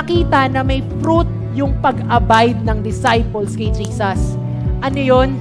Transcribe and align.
nakita 0.00 0.48
na 0.48 0.64
may 0.64 0.80
fruit 1.04 1.28
yung 1.52 1.76
pag-abide 1.84 2.56
ng 2.64 2.80
disciples 2.80 3.52
kay 3.52 3.68
Jesus. 3.68 4.40
Ano 4.80 4.96
yon? 4.96 5.36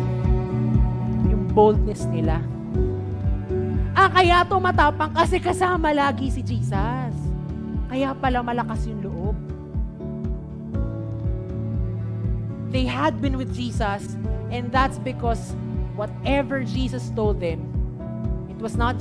Yung 1.31 1.47
boldness 1.55 2.03
nila. 2.11 2.43
Ah, 3.95 4.11
kaya 4.11 4.43
tumatapang 4.43 5.15
kasi 5.15 5.39
kasama 5.39 5.95
lagi 5.95 6.27
si 6.27 6.43
Jesus. 6.43 7.15
Kaya 7.87 8.11
pala 8.11 8.43
malakas 8.43 8.83
yung 8.83 8.99
loob. 8.99 9.37
They 12.75 12.83
had 12.83 13.23
been 13.23 13.39
with 13.39 13.55
Jesus 13.55 14.19
and 14.51 14.67
that's 14.75 14.99
because 14.99 15.55
whatever 15.95 16.67
Jesus 16.67 17.15
told 17.15 17.39
them, 17.39 17.63
it 18.51 18.59
was 18.59 18.75
not 18.75 18.99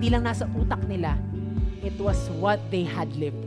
hindi 0.00 0.16
lang 0.16 0.24
nasa 0.24 0.48
utak 0.56 0.80
nila. 0.88 1.12
It 1.84 1.94
was 2.00 2.16
what 2.40 2.58
they 2.72 2.88
had 2.88 3.12
lived 3.20 3.41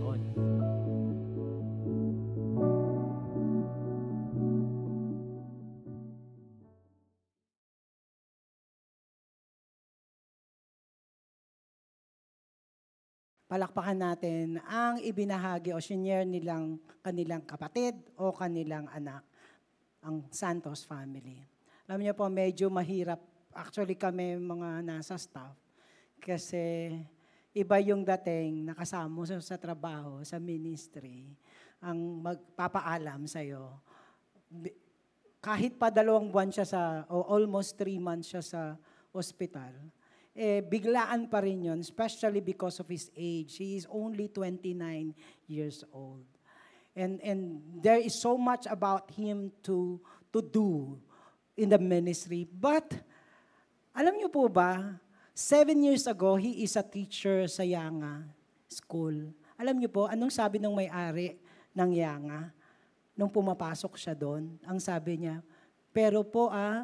palakpakan 13.56 13.96
natin 13.96 14.60
ang 14.68 15.00
ibinahagi 15.00 15.72
o 15.72 15.80
senior 15.80 16.28
nilang 16.28 16.76
kanilang 17.00 17.40
kapatid 17.48 17.96
o 18.20 18.36
kanilang 18.36 18.84
anak, 18.92 19.24
ang 20.04 20.28
Santos 20.28 20.84
family. 20.84 21.40
Alam 21.88 22.04
niyo 22.04 22.12
po, 22.20 22.28
medyo 22.28 22.68
mahirap. 22.68 23.24
Actually 23.56 23.96
kami 23.96 24.36
mga 24.36 24.84
nasa 24.84 25.16
staff 25.16 25.56
kasi 26.20 26.92
iba 27.56 27.80
yung 27.80 28.04
dating 28.04 28.68
nakasama 28.76 29.24
sa, 29.24 29.40
sa 29.40 29.56
trabaho, 29.56 30.20
sa 30.28 30.36
ministry, 30.36 31.24
ang 31.80 32.28
magpapaalam 32.28 33.24
sa'yo. 33.24 33.72
Kahit 35.40 35.80
pa 35.80 35.88
dalawang 35.88 36.28
buwan 36.28 36.52
siya 36.52 36.68
sa, 36.68 37.08
o 37.08 37.24
almost 37.32 37.80
three 37.80 38.04
months 38.04 38.36
siya 38.36 38.44
sa 38.44 38.62
ospital, 39.16 39.72
eh, 40.36 40.60
biglaan 40.60 41.32
pa 41.32 41.40
rin 41.40 41.72
yun, 41.72 41.80
especially 41.80 42.44
because 42.44 42.84
of 42.84 42.88
his 42.92 43.08
age. 43.16 43.56
He 43.56 43.80
is 43.80 43.88
only 43.88 44.28
29 44.28 45.16
years 45.48 45.88
old. 45.96 46.28
And, 46.92 47.24
and 47.24 47.64
there 47.80 48.00
is 48.00 48.20
so 48.20 48.36
much 48.36 48.68
about 48.68 49.12
him 49.16 49.52
to, 49.64 50.00
to 50.36 50.40
do 50.44 51.00
in 51.56 51.72
the 51.72 51.80
ministry. 51.80 52.44
But, 52.44 52.92
alam 53.96 54.20
niyo 54.20 54.28
po 54.28 54.52
ba, 54.52 55.00
seven 55.32 55.80
years 55.88 56.04
ago, 56.08 56.36
he 56.36 56.68
is 56.68 56.76
a 56.76 56.84
teacher 56.84 57.48
sa 57.48 57.64
Yanga 57.64 58.28
School. 58.68 59.32
Alam 59.56 59.80
niyo 59.80 59.88
po, 59.92 60.12
anong 60.12 60.32
sabi 60.36 60.60
ng 60.60 60.76
may-ari 60.76 61.40
ng 61.72 61.90
Yanga? 61.96 62.52
Nung 63.16 63.32
pumapasok 63.32 63.96
siya 63.96 64.12
doon, 64.12 64.60
ang 64.68 64.80
sabi 64.84 65.24
niya, 65.24 65.40
pero 65.96 66.28
po 66.28 66.52
ah, 66.52 66.84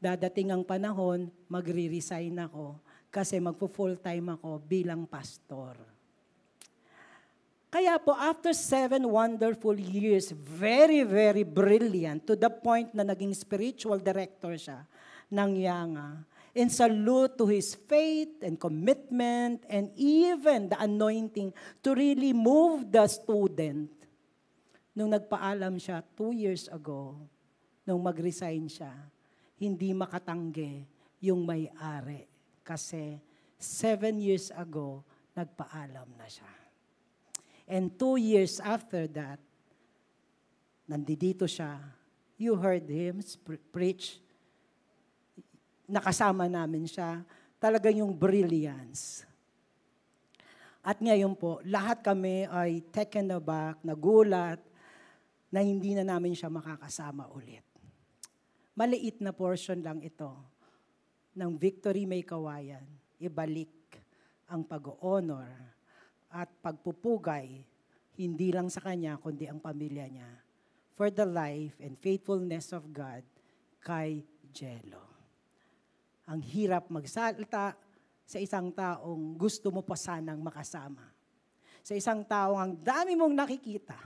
dadating 0.00 0.48
ang 0.48 0.64
panahon, 0.64 1.28
magre-resign 1.46 2.32
ako 2.40 2.80
kasi 3.12 3.36
magpo-full 3.36 4.00
time 4.00 4.32
ako 4.32 4.56
bilang 4.64 5.04
pastor. 5.04 5.76
Kaya 7.70 8.02
po, 8.02 8.16
after 8.18 8.50
seven 8.50 9.06
wonderful 9.06 9.78
years, 9.78 10.34
very, 10.34 11.06
very 11.06 11.46
brilliant, 11.46 12.26
to 12.26 12.34
the 12.34 12.50
point 12.50 12.90
na 12.90 13.06
naging 13.06 13.30
spiritual 13.30 14.02
director 14.02 14.58
siya 14.58 14.82
ng 15.30 15.50
Yanga. 15.54 16.26
In 16.50 16.66
salute 16.66 17.38
to 17.38 17.46
his 17.46 17.78
faith 17.86 18.42
and 18.42 18.58
commitment 18.58 19.62
and 19.70 19.94
even 19.94 20.66
the 20.66 20.74
anointing 20.82 21.54
to 21.78 21.94
really 21.94 22.34
move 22.34 22.90
the 22.90 23.06
student. 23.06 23.86
Nung 24.90 25.14
nagpaalam 25.14 25.78
siya 25.78 26.02
two 26.18 26.34
years 26.34 26.66
ago, 26.66 27.14
nung 27.86 28.02
mag-resign 28.02 28.66
siya, 28.66 28.90
hindi 29.60 29.92
makatanggi 29.92 30.88
yung 31.20 31.44
may-ari. 31.44 32.24
Kasi 32.64 33.20
seven 33.60 34.16
years 34.16 34.48
ago, 34.56 35.04
nagpaalam 35.36 36.08
na 36.16 36.26
siya. 36.26 36.48
And 37.70 37.92
two 37.94 38.18
years 38.18 38.58
after 38.58 39.06
that, 39.14 39.38
nandito 40.90 41.46
siya. 41.46 41.78
You 42.40 42.56
heard 42.56 42.88
him 42.88 43.20
preach. 43.70 44.18
Nakasama 45.86 46.48
namin 46.50 46.88
siya. 46.88 47.22
Talaga 47.60 47.92
yung 47.92 48.10
brilliance. 48.16 49.28
At 50.80 50.96
ngayon 50.98 51.36
po, 51.36 51.60
lahat 51.68 52.00
kami 52.00 52.48
ay 52.48 52.80
taken 52.88 53.28
aback, 53.36 53.84
nagulat, 53.84 54.58
na 55.52 55.60
hindi 55.60 55.92
na 55.92 56.02
namin 56.02 56.32
siya 56.32 56.48
makakasama 56.48 57.28
ulit. 57.36 57.69
Maliit 58.80 59.20
na 59.20 59.36
portion 59.36 59.76
lang 59.84 60.00
ito 60.00 60.32
ng 61.36 61.52
Victory 61.60 62.08
May 62.08 62.24
Kawayan. 62.24 62.88
Ibalik 63.20 63.68
ang 64.48 64.64
pag-honor 64.64 65.52
at 66.32 66.48
pagpupugay, 66.64 67.60
hindi 68.16 68.48
lang 68.48 68.72
sa 68.72 68.80
kanya, 68.80 69.20
kundi 69.20 69.44
ang 69.44 69.60
pamilya 69.60 70.08
niya, 70.08 70.32
for 70.96 71.12
the 71.12 71.28
life 71.28 71.76
and 71.84 71.92
faithfulness 72.00 72.72
of 72.72 72.88
God 72.88 73.20
kay 73.84 74.24
Jello. 74.48 75.04
Ang 76.24 76.40
hirap 76.40 76.88
magsalita 76.88 77.76
sa 78.24 78.38
isang 78.40 78.72
taong 78.72 79.36
gusto 79.36 79.68
mo 79.68 79.84
pa 79.84 79.92
sanang 79.92 80.40
makasama. 80.40 81.04
Sa 81.84 81.92
isang 81.92 82.24
taong 82.24 82.56
ang 82.56 82.72
dami 82.80 83.12
mong 83.12 83.44
nakikita. 83.44 84.00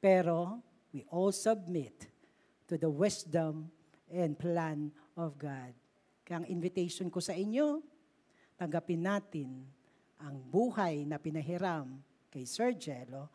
Pero 0.00 0.64
we 0.96 1.04
all 1.12 1.28
submit 1.28 2.09
to 2.70 2.78
the 2.78 2.86
wisdom 2.86 3.66
and 4.06 4.38
plan 4.38 4.94
of 5.18 5.34
God. 5.34 5.74
Kaya 6.22 6.46
ang 6.46 6.46
invitation 6.46 7.10
ko 7.10 7.18
sa 7.18 7.34
inyo, 7.34 7.82
tanggapin 8.54 9.02
natin 9.02 9.66
ang 10.22 10.38
buhay 10.38 11.02
na 11.02 11.18
pinahiram 11.18 11.98
kay 12.30 12.46
Sir 12.46 12.70
Jello 12.78 13.26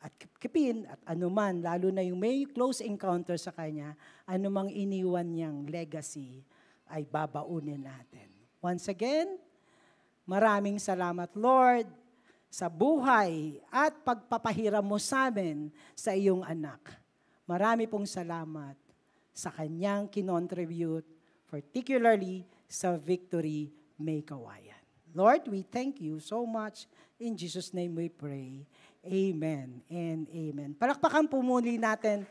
at 0.00 0.14
kipin 0.38 0.86
at 0.86 1.02
anuman, 1.10 1.60
lalo 1.60 1.90
na 1.90 2.00
yung 2.00 2.22
may 2.22 2.46
close 2.48 2.80
encounter 2.80 3.36
sa 3.36 3.52
kanya, 3.52 3.92
anumang 4.24 4.70
iniwan 4.72 5.26
niyang 5.28 5.66
legacy 5.68 6.40
ay 6.88 7.04
babaunin 7.04 7.84
natin. 7.84 8.30
Once 8.62 8.88
again, 8.88 9.36
maraming 10.24 10.80
salamat 10.80 11.28
Lord 11.36 11.90
sa 12.48 12.70
buhay 12.70 13.60
at 13.68 13.92
pagpapahiram 14.06 14.82
mo 14.82 14.96
sa 14.96 15.28
amin 15.28 15.68
sa 15.92 16.16
iyong 16.16 16.46
anak. 16.46 16.99
Marami 17.50 17.90
pong 17.90 18.06
salamat 18.06 18.78
sa 19.34 19.50
kanyang 19.50 20.06
kinontribute, 20.06 21.02
particularly 21.50 22.46
sa 22.70 22.94
Victory 22.94 23.74
May 23.98 24.22
Kawayan. 24.22 24.78
Lord, 25.10 25.50
we 25.50 25.66
thank 25.66 25.98
you 25.98 26.22
so 26.22 26.46
much. 26.46 26.86
In 27.18 27.34
Jesus' 27.34 27.74
name 27.74 27.98
we 27.98 28.06
pray. 28.06 28.62
Amen 29.02 29.82
and 29.90 30.30
amen. 30.30 30.78
Palakpakan 30.78 31.26
po 31.26 31.42
muli 31.42 31.74
natin 31.74 32.22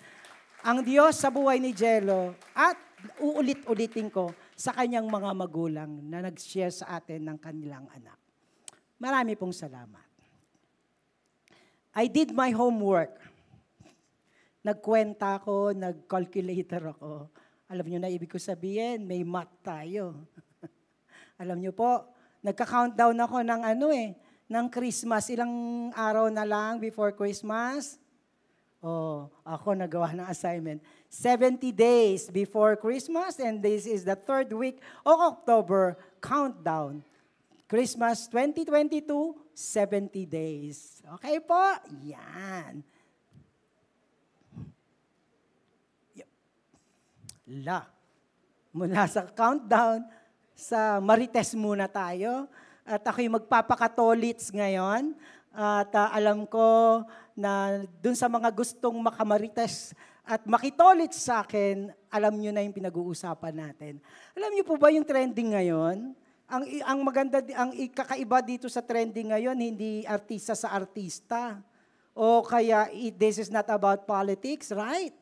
ang 0.64 0.80
Diyos 0.80 1.20
sa 1.20 1.28
buhay 1.28 1.60
ni 1.60 1.76
Jello 1.76 2.32
at 2.56 2.80
uulit-ulitin 3.20 4.08
ko 4.08 4.32
sa 4.56 4.72
kanyang 4.72 5.12
mga 5.12 5.36
magulang 5.36 6.00
na 6.08 6.24
nag-share 6.24 6.72
sa 6.72 6.96
atin 6.96 7.28
ng 7.28 7.38
kanilang 7.44 7.92
anak. 7.92 8.16
Marami 8.96 9.36
pong 9.36 9.52
salamat. 9.52 10.08
I 11.92 12.08
did 12.08 12.32
my 12.32 12.56
homework 12.56 13.29
nagkwenta 14.70 15.42
ako, 15.42 15.74
nag-calculator 15.74 16.94
ako. 16.94 17.34
Alam 17.70 17.86
niyo 17.90 18.00
na 18.02 18.14
ibig 18.14 18.30
ko 18.30 18.38
sabihin, 18.38 19.02
may 19.10 19.26
math 19.26 19.50
tayo. 19.66 20.30
Alam 21.42 21.58
niyo 21.58 21.74
po, 21.74 22.06
nagka-countdown 22.46 23.18
ako 23.18 23.38
ng 23.42 23.62
ano 23.66 23.90
eh, 23.90 24.14
ng 24.46 24.66
Christmas. 24.70 25.30
Ilang 25.34 25.54
araw 25.98 26.30
na 26.30 26.46
lang 26.46 26.78
before 26.78 27.14
Christmas. 27.18 27.98
Oh, 28.80 29.28
ako 29.44 29.76
nagawa 29.76 30.16
ng 30.16 30.28
assignment. 30.30 30.80
70 31.12 31.74
days 31.74 32.32
before 32.32 32.80
Christmas 32.80 33.36
and 33.42 33.60
this 33.60 33.84
is 33.84 34.08
the 34.08 34.16
third 34.16 34.54
week 34.56 34.80
of 35.04 35.20
October 35.20 36.00
countdown. 36.24 37.04
Christmas 37.68 38.26
2022, 38.32 39.06
70 39.54 40.26
days. 40.26 41.04
Okay 41.20 41.38
po? 41.44 41.60
Yan. 42.02 42.82
La. 47.50 47.90
Mula 48.70 49.10
sa 49.10 49.26
countdown, 49.26 50.06
sa 50.54 51.02
Marites 51.02 51.58
muna 51.58 51.90
tayo. 51.90 52.46
At 52.86 53.02
ako'y 53.02 53.26
magpapakatolits 53.26 54.54
ngayon. 54.54 55.18
At 55.50 55.90
uh, 55.90 56.10
alam 56.14 56.46
ko 56.46 57.02
na 57.34 57.82
dun 58.00 58.14
sa 58.14 58.30
mga 58.30 58.54
gustong 58.54 58.94
makamarites 59.02 59.98
at 60.30 60.46
makitolits 60.46 61.26
sa 61.26 61.42
akin, 61.42 61.90
alam 62.14 62.38
nyo 62.38 62.54
na 62.54 62.62
yung 62.62 62.76
pinag-uusapan 62.78 63.56
natin. 63.58 63.98
Alam 64.38 64.54
nyo 64.54 64.64
po 64.64 64.78
ba 64.78 64.94
yung 64.94 65.08
trending 65.08 65.58
ngayon? 65.58 66.14
ang, 66.50 66.64
ang 66.66 67.00
maganda, 67.06 67.38
ang 67.54 67.70
kakaiba 67.94 68.42
dito 68.42 68.66
sa 68.66 68.82
trending 68.82 69.30
ngayon, 69.30 69.54
hindi 69.54 70.02
artista 70.10 70.58
sa 70.58 70.74
artista. 70.74 71.62
O 72.18 72.42
kaya, 72.42 72.90
this 73.14 73.38
is 73.38 73.54
not 73.54 73.70
about 73.70 74.10
politics, 74.10 74.74
right? 74.74 75.14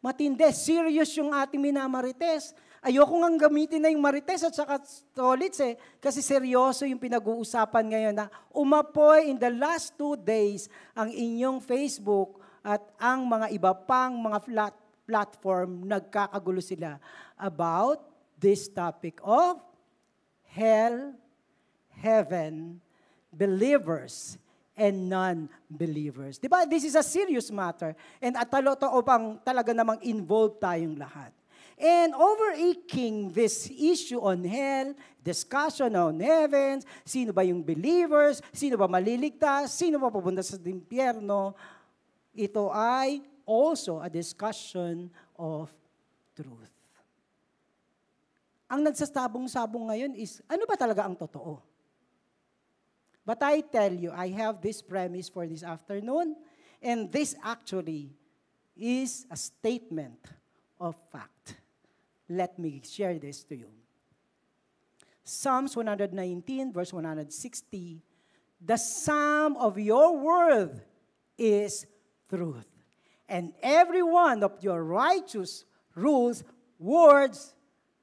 Matindi, 0.00 0.48
serious 0.56 1.12
yung 1.20 1.28
ating 1.36 1.60
minamarites. 1.60 2.56
Ayoko 2.80 3.20
nga 3.20 3.48
gamitin 3.48 3.84
na 3.84 3.92
yung 3.92 4.00
marites 4.00 4.40
at 4.40 4.56
saka 4.56 4.80
tolits 5.12 5.60
eh. 5.60 5.76
Kasi 6.00 6.24
seryoso 6.24 6.88
yung 6.88 6.96
pinag-uusapan 6.96 7.84
ngayon 7.92 8.16
na 8.16 8.32
umapoy 8.56 9.28
in 9.28 9.36
the 9.36 9.52
last 9.52 9.92
two 10.00 10.16
days 10.16 10.72
ang 10.96 11.12
inyong 11.12 11.60
Facebook 11.60 12.40
at 12.64 12.80
ang 12.96 13.28
mga 13.28 13.52
iba 13.52 13.76
pang 13.76 14.16
mga 14.16 14.40
flat 14.40 14.74
platform 15.04 15.84
nagkakagulo 15.84 16.64
sila 16.64 16.96
about 17.36 18.00
this 18.40 18.72
topic 18.72 19.20
of 19.20 19.60
hell, 20.48 21.12
heaven, 22.00 22.80
believers, 23.28 24.40
and 24.80 25.12
non-believers. 25.12 26.40
Di 26.40 26.48
ba? 26.48 26.64
This 26.64 26.88
is 26.88 26.96
a 26.96 27.04
serious 27.04 27.52
matter. 27.52 27.92
And 28.16 28.32
at 28.40 28.48
talo-tao 28.48 29.04
talaga 29.44 29.76
namang 29.76 30.00
involved 30.00 30.56
tayong 30.56 30.96
lahat. 30.96 31.36
And 31.76 32.16
overaching 32.16 33.32
this 33.32 33.68
issue 33.68 34.20
on 34.20 34.44
hell, 34.44 34.96
discussion 35.20 35.92
on 35.96 36.16
heavens, 36.20 36.88
sino 37.04 37.32
ba 37.32 37.44
yung 37.44 37.60
believers, 37.60 38.40
sino 38.52 38.76
ba 38.80 38.88
maliligtas, 38.88 39.76
sino 39.76 40.00
ba 40.00 40.12
pupunta 40.12 40.44
sa 40.44 40.56
impyerno, 40.60 41.56
ito 42.36 42.68
ay 42.72 43.24
also 43.44 44.00
a 44.00 44.08
discussion 44.08 45.08
of 45.36 45.72
truth. 46.36 46.72
Ang 48.70 48.84
nagsasabong-sabong 48.84 49.88
ngayon 49.88 50.12
is, 50.20 50.44
ano 50.48 50.68
ba 50.68 50.76
talaga 50.76 51.04
ang 51.08 51.16
totoo? 51.16 51.69
But 53.30 53.44
I 53.44 53.60
tell 53.60 53.92
you, 53.92 54.10
I 54.10 54.30
have 54.30 54.60
this 54.60 54.82
premise 54.82 55.28
for 55.28 55.46
this 55.46 55.62
afternoon, 55.62 56.34
and 56.82 57.12
this 57.12 57.36
actually 57.44 58.10
is 58.76 59.24
a 59.30 59.36
statement 59.36 60.18
of 60.80 60.96
fact. 61.12 61.54
Let 62.28 62.58
me 62.58 62.82
share 62.84 63.20
this 63.20 63.44
to 63.44 63.54
you. 63.54 63.70
Psalms 65.22 65.76
119, 65.76 66.72
verse 66.72 66.92
160, 66.92 68.02
The 68.66 68.76
sum 68.76 69.56
of 69.58 69.78
your 69.78 70.18
word 70.18 70.82
is 71.38 71.86
truth, 72.28 72.66
and 73.28 73.52
every 73.62 74.02
one 74.02 74.42
of 74.42 74.58
your 74.60 74.82
righteous 74.82 75.64
rules, 75.94 76.42
words, 76.80 77.54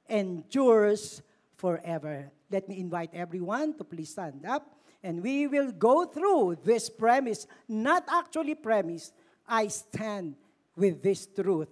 endures 0.08 1.20
forever. 1.52 2.32
Let 2.50 2.66
me 2.66 2.80
invite 2.80 3.10
everyone 3.12 3.76
to 3.76 3.84
please 3.84 4.08
stand 4.08 4.46
up 4.46 4.77
and 5.02 5.22
we 5.22 5.46
will 5.46 5.72
go 5.72 6.04
through 6.04 6.58
this 6.64 6.90
premise, 6.90 7.46
not 7.68 8.04
actually 8.08 8.54
premise. 8.54 9.12
I 9.46 9.68
stand 9.68 10.34
with 10.76 11.02
this 11.02 11.26
truth 11.26 11.68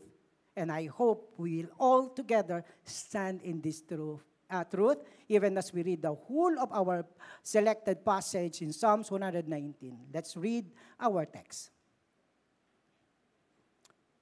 and 0.57 0.73
I 0.73 0.87
hope 0.87 1.35
we 1.37 1.63
will 1.63 1.71
all 1.79 2.09
together 2.09 2.65
stand 2.85 3.43
in 3.43 3.61
this 3.61 3.83
truth. 3.83 4.21
Uh, 4.49 4.63
truth, 4.63 4.99
even 5.29 5.59
as 5.59 5.73
we 5.73 5.83
read 5.83 6.01
the 6.01 6.15
whole 6.15 6.57
of 6.61 6.71
our 6.71 7.05
selected 7.43 8.05
passage 8.05 8.63
in 8.63 8.73
Psalms 8.73 9.11
119. 9.11 9.99
Let's 10.15 10.37
read 10.37 10.71
our 11.01 11.27
text. 11.27 11.71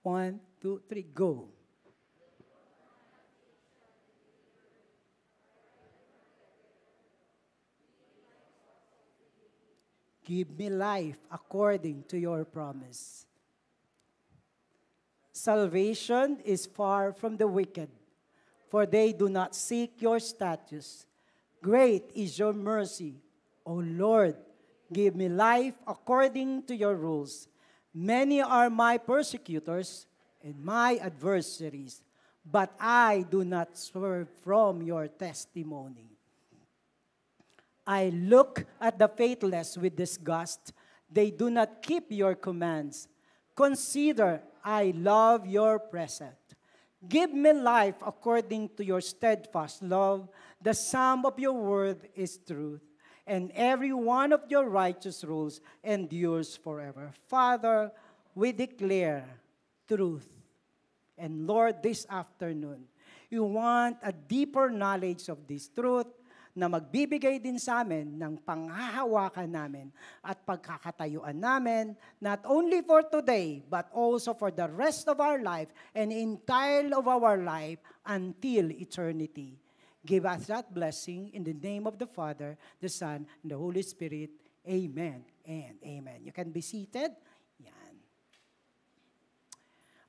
One, 0.03 0.41
two, 0.63 0.81
three, 0.89 1.07
go. 1.15 1.51
Give 10.25 10.59
me 10.59 10.71
life 10.71 11.19
according 11.31 12.05
to 12.09 12.19
your 12.19 12.45
promise. 12.45 13.27
Salvation 15.33 16.39
is 16.45 16.65
far 16.65 17.13
from 17.13 17.37
the 17.37 17.47
wicked, 17.47 17.91
for 18.69 18.87
they 18.87 19.13
do 19.13 19.29
not 19.29 19.55
seek 19.55 20.01
your 20.01 20.19
status. 20.19 21.07
Great 21.63 22.11
is 22.15 22.39
your 22.39 22.53
mercy, 22.53 23.15
O 23.67 23.75
Lord. 23.75 24.37
Give 24.93 25.15
me 25.15 25.29
life 25.29 25.75
according 25.87 26.63
to 26.65 26.77
your 26.77 26.95
rules. 26.95 27.49
Many 27.93 28.41
are 28.41 28.71
my 28.71 28.97
persecutors 28.99 30.07
and 30.43 30.63
my 30.65 30.97
adversaries, 30.97 32.03
but 32.45 32.73
I 32.79 33.27
do 33.31 33.45
not 33.45 33.77
swerve 33.77 34.29
from 34.43 34.83
your 34.83 35.09
testimony. 35.09 36.14
I 37.87 38.09
look 38.09 38.65
at 38.81 38.99
the 38.99 39.09
faithless 39.09 39.77
with 39.77 39.97
disgust. 39.97 40.73
They 41.11 41.31
do 41.31 41.51
not 41.51 41.83
keep 41.83 42.07
your 42.11 42.35
commands. 42.35 43.09
Consider, 43.55 44.43
I 44.65 44.95
love 44.97 45.47
your 45.47 45.79
present. 45.79 46.35
Give 47.07 47.33
me 47.33 47.53
life 47.53 47.97
according 48.05 48.71
to 48.77 48.85
your 48.85 49.01
steadfast 49.01 49.83
love. 49.83 50.29
The 50.61 50.73
sum 50.73 51.27
of 51.27 51.39
your 51.39 51.53
word 51.53 52.09
is 52.15 52.39
truth, 52.39 52.81
and 53.27 53.53
every 53.55 53.93
one 53.93 54.33
of 54.33 54.41
your 54.49 54.69
righteous 54.71 55.23
rules 55.23 55.61
endures 55.83 56.57
forever. 56.57 57.13
Father, 57.29 57.93
we 58.35 58.53
declare 58.53 59.29
truth. 59.87 60.27
And 61.19 61.47
Lord, 61.47 61.83
this 61.83 62.07
afternoon, 62.09 62.87
you 63.29 63.45
want 63.45 63.99
a 64.03 64.13
deeper 64.13 64.71
knowledge 64.71 65.29
of 65.29 65.47
this 65.47 65.69
truth 65.69 66.07
na 66.55 66.71
magbibigay 66.71 67.43
din 67.43 67.59
sa 67.59 67.83
amin 67.83 68.15
ng 68.15 68.39
panghahawakan 68.47 69.51
namin 69.51 69.87
at 70.23 70.39
pagkakatayuan 70.47 71.35
namin, 71.35 71.99
not 72.23 72.39
only 72.47 72.79
for 72.87 73.03
today, 73.03 73.59
but 73.67 73.91
also 73.91 74.31
for 74.31 74.55
the 74.55 74.71
rest 74.71 75.11
of 75.11 75.19
our 75.19 75.43
life 75.43 75.75
and 75.99 76.15
entire 76.15 76.87
of 76.95 77.11
our 77.11 77.43
life 77.43 77.83
until 78.07 78.71
eternity. 78.71 79.59
Give 80.07 80.23
us 80.25 80.47
that 80.47 80.71
blessing 80.71 81.35
in 81.35 81.43
the 81.43 81.57
name 81.59 81.91
of 81.91 81.99
the 81.99 82.07
Father, 82.07 82.55
the 82.79 82.89
Son, 82.89 83.27
and 83.27 83.49
the 83.51 83.59
Holy 83.59 83.83
Spirit. 83.83 84.31
Amen 84.63 85.25
and 85.43 85.75
amen. 85.83 86.23
You 86.23 86.33
can 86.33 86.55
be 86.55 86.61
seated. 86.61 87.13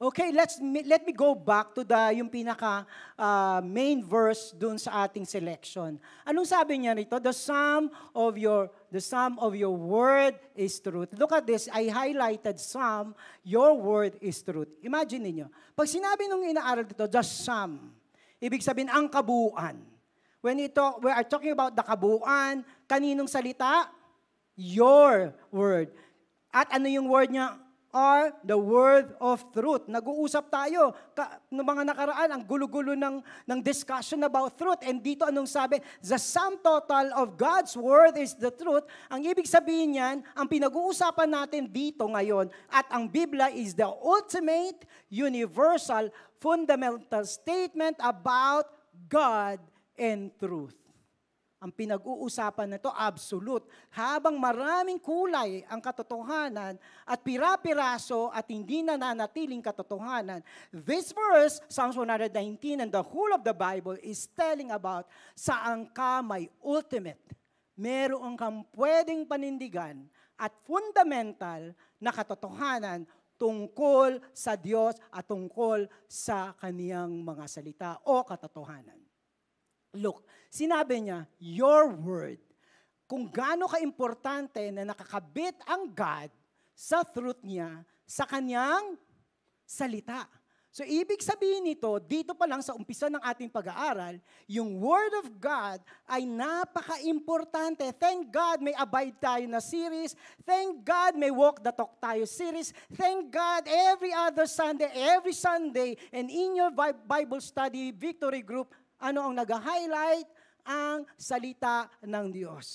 Okay, 0.06 0.30
let's 0.30 0.62
let 0.62 1.02
me 1.02 1.10
go 1.18 1.34
back 1.34 1.74
to 1.74 1.82
the 1.82 1.98
yung 2.14 2.30
pinaka 2.30 2.86
uh, 3.18 3.58
main 3.66 4.06
verse 4.06 4.54
dun 4.54 4.78
sa 4.78 5.02
ating 5.02 5.26
selection. 5.26 5.98
Anong 6.22 6.46
sabi 6.46 6.78
niya 6.78 6.94
rito? 6.94 7.18
The 7.18 7.34
sum 7.34 7.90
of 8.14 8.38
your 8.38 8.70
the 8.94 9.02
sum 9.02 9.42
of 9.42 9.58
your 9.58 9.74
word 9.74 10.38
is 10.54 10.78
truth. 10.78 11.10
Look 11.18 11.34
at 11.34 11.50
this, 11.50 11.66
I 11.74 11.90
highlighted 11.90 12.62
sum, 12.62 13.18
your 13.42 13.74
word 13.82 14.22
is 14.22 14.46
truth. 14.46 14.70
Imagine 14.86 15.26
niyo. 15.26 15.48
Pag 15.74 15.90
sinabi 15.90 16.30
nung 16.30 16.46
inaaral 16.46 16.86
dito, 16.86 17.10
the 17.10 17.26
sum, 17.26 17.90
ibig 18.38 18.62
sabihin 18.62 18.94
ang 18.94 19.10
kabuuan. 19.10 19.82
When 20.46 20.62
ito, 20.62 21.02
we 21.02 21.10
are 21.10 21.26
talking 21.26 21.58
about 21.58 21.74
the 21.74 21.82
kabuuan, 21.82 22.62
kaninong 22.86 23.26
salita? 23.26 23.90
Your 24.54 25.34
word. 25.50 25.90
At 26.54 26.70
ano 26.78 26.86
yung 26.86 27.10
word 27.10 27.34
niya? 27.34 27.65
Are 27.96 28.36
the 28.44 28.60
word 28.60 29.16
of 29.24 29.40
truth. 29.56 29.88
Nag-uusap 29.88 30.52
tayo 30.52 30.92
ka, 31.16 31.40
ng 31.48 31.64
mga 31.64 31.96
nakaraan, 31.96 32.30
ang 32.36 32.44
gulo-gulo 32.44 32.92
ng, 32.92 33.24
ng 33.24 33.60
discussion 33.64 34.20
about 34.28 34.60
truth. 34.60 34.84
And 34.84 35.00
dito 35.00 35.24
anong 35.24 35.48
sabi? 35.48 35.80
The 36.04 36.20
sum 36.20 36.60
total 36.60 37.16
of 37.16 37.40
God's 37.40 37.72
word 37.80 38.20
is 38.20 38.36
the 38.36 38.52
truth. 38.52 38.84
Ang 39.08 39.24
ibig 39.24 39.48
sabihin 39.48 39.96
niyan, 39.96 40.28
ang 40.36 40.48
pinag-uusapan 40.52 41.32
natin 41.32 41.72
dito 41.72 42.04
ngayon, 42.04 42.52
at 42.68 42.84
ang 42.92 43.08
Biblia 43.08 43.48
is 43.48 43.72
the 43.72 43.88
ultimate, 43.88 44.84
universal, 45.08 46.12
fundamental 46.44 47.24
statement 47.24 47.96
about 48.04 48.68
God 49.08 49.64
and 49.96 50.36
truth. 50.36 50.85
Ang 51.66 51.74
pinag-uusapan 51.74 52.78
nito 52.78 52.94
absolute. 52.94 53.66
Habang 53.90 54.38
maraming 54.38 55.02
kulay 55.02 55.66
ang 55.66 55.82
katotohanan 55.82 56.78
at 57.02 57.20
pira-piraso 57.26 58.30
at 58.30 58.46
hindi 58.54 58.86
nananatiling 58.86 59.66
katotohanan, 59.66 60.46
this 60.70 61.10
verse, 61.10 61.58
Psalms 61.66 61.98
119 61.98 62.86
and 62.86 62.94
the 62.94 63.02
whole 63.02 63.34
of 63.34 63.42
the 63.42 63.50
Bible 63.58 63.98
is 64.06 64.30
telling 64.38 64.70
about 64.70 65.10
saan 65.34 65.90
ka 65.90 66.22
may 66.22 66.46
ultimate. 66.62 67.34
Meron 67.74 68.38
kang 68.38 68.62
pwedeng 68.78 69.26
panindigan 69.26 70.06
at 70.38 70.54
fundamental 70.70 71.74
na 71.98 72.14
katotohanan 72.14 73.10
tungkol 73.42 74.22
sa 74.38 74.54
Diyos 74.54 75.02
at 75.10 75.26
tungkol 75.26 75.90
sa 76.06 76.54
kaniyang 76.62 77.26
mga 77.26 77.46
salita 77.50 77.98
o 78.06 78.22
katotohanan. 78.22 79.15
Look, 79.96 80.28
sinabi 80.52 81.08
niya, 81.08 81.26
your 81.40 81.90
word. 81.96 82.40
Kung 83.08 83.30
gaano 83.30 83.70
ka-importante 83.70 84.60
na 84.74 84.84
nakakabit 84.84 85.56
ang 85.66 85.88
God 85.90 86.30
sa 86.76 87.02
truth 87.06 87.40
niya, 87.42 87.86
sa 88.06 88.28
kanyang 88.28 89.00
salita. 89.66 90.30
So 90.76 90.84
ibig 90.84 91.24
sabihin 91.24 91.64
nito, 91.64 91.88
dito 92.04 92.36
pa 92.36 92.44
lang 92.44 92.60
sa 92.60 92.76
umpisa 92.76 93.08
ng 93.08 93.24
ating 93.24 93.48
pag-aaral, 93.48 94.20
yung 94.44 94.76
Word 94.76 95.24
of 95.24 95.32
God 95.40 95.80
ay 96.04 96.28
napaka-importante. 96.28 97.88
Thank 97.96 98.28
God 98.28 98.60
may 98.60 98.76
Abide 98.76 99.16
tayo 99.16 99.48
na 99.48 99.64
series. 99.64 100.20
Thank 100.44 100.84
God 100.84 101.16
may 101.16 101.32
Walk 101.32 101.64
the 101.64 101.72
Talk 101.72 101.96
tayo 102.04 102.28
series. 102.28 102.76
Thank 102.92 103.32
God 103.32 103.64
every 103.72 104.12
other 104.12 104.44
Sunday, 104.52 104.92
every 105.16 105.32
Sunday, 105.32 105.96
and 106.12 106.28
in 106.28 106.60
your 106.60 106.76
Bible 107.08 107.40
study 107.40 107.96
victory 107.96 108.44
group, 108.44 108.76
ano 109.00 109.20
ang 109.30 109.34
nag-highlight? 109.36 110.28
Ang 110.66 111.06
salita 111.14 111.86
ng 112.02 112.26
Diyos. 112.34 112.68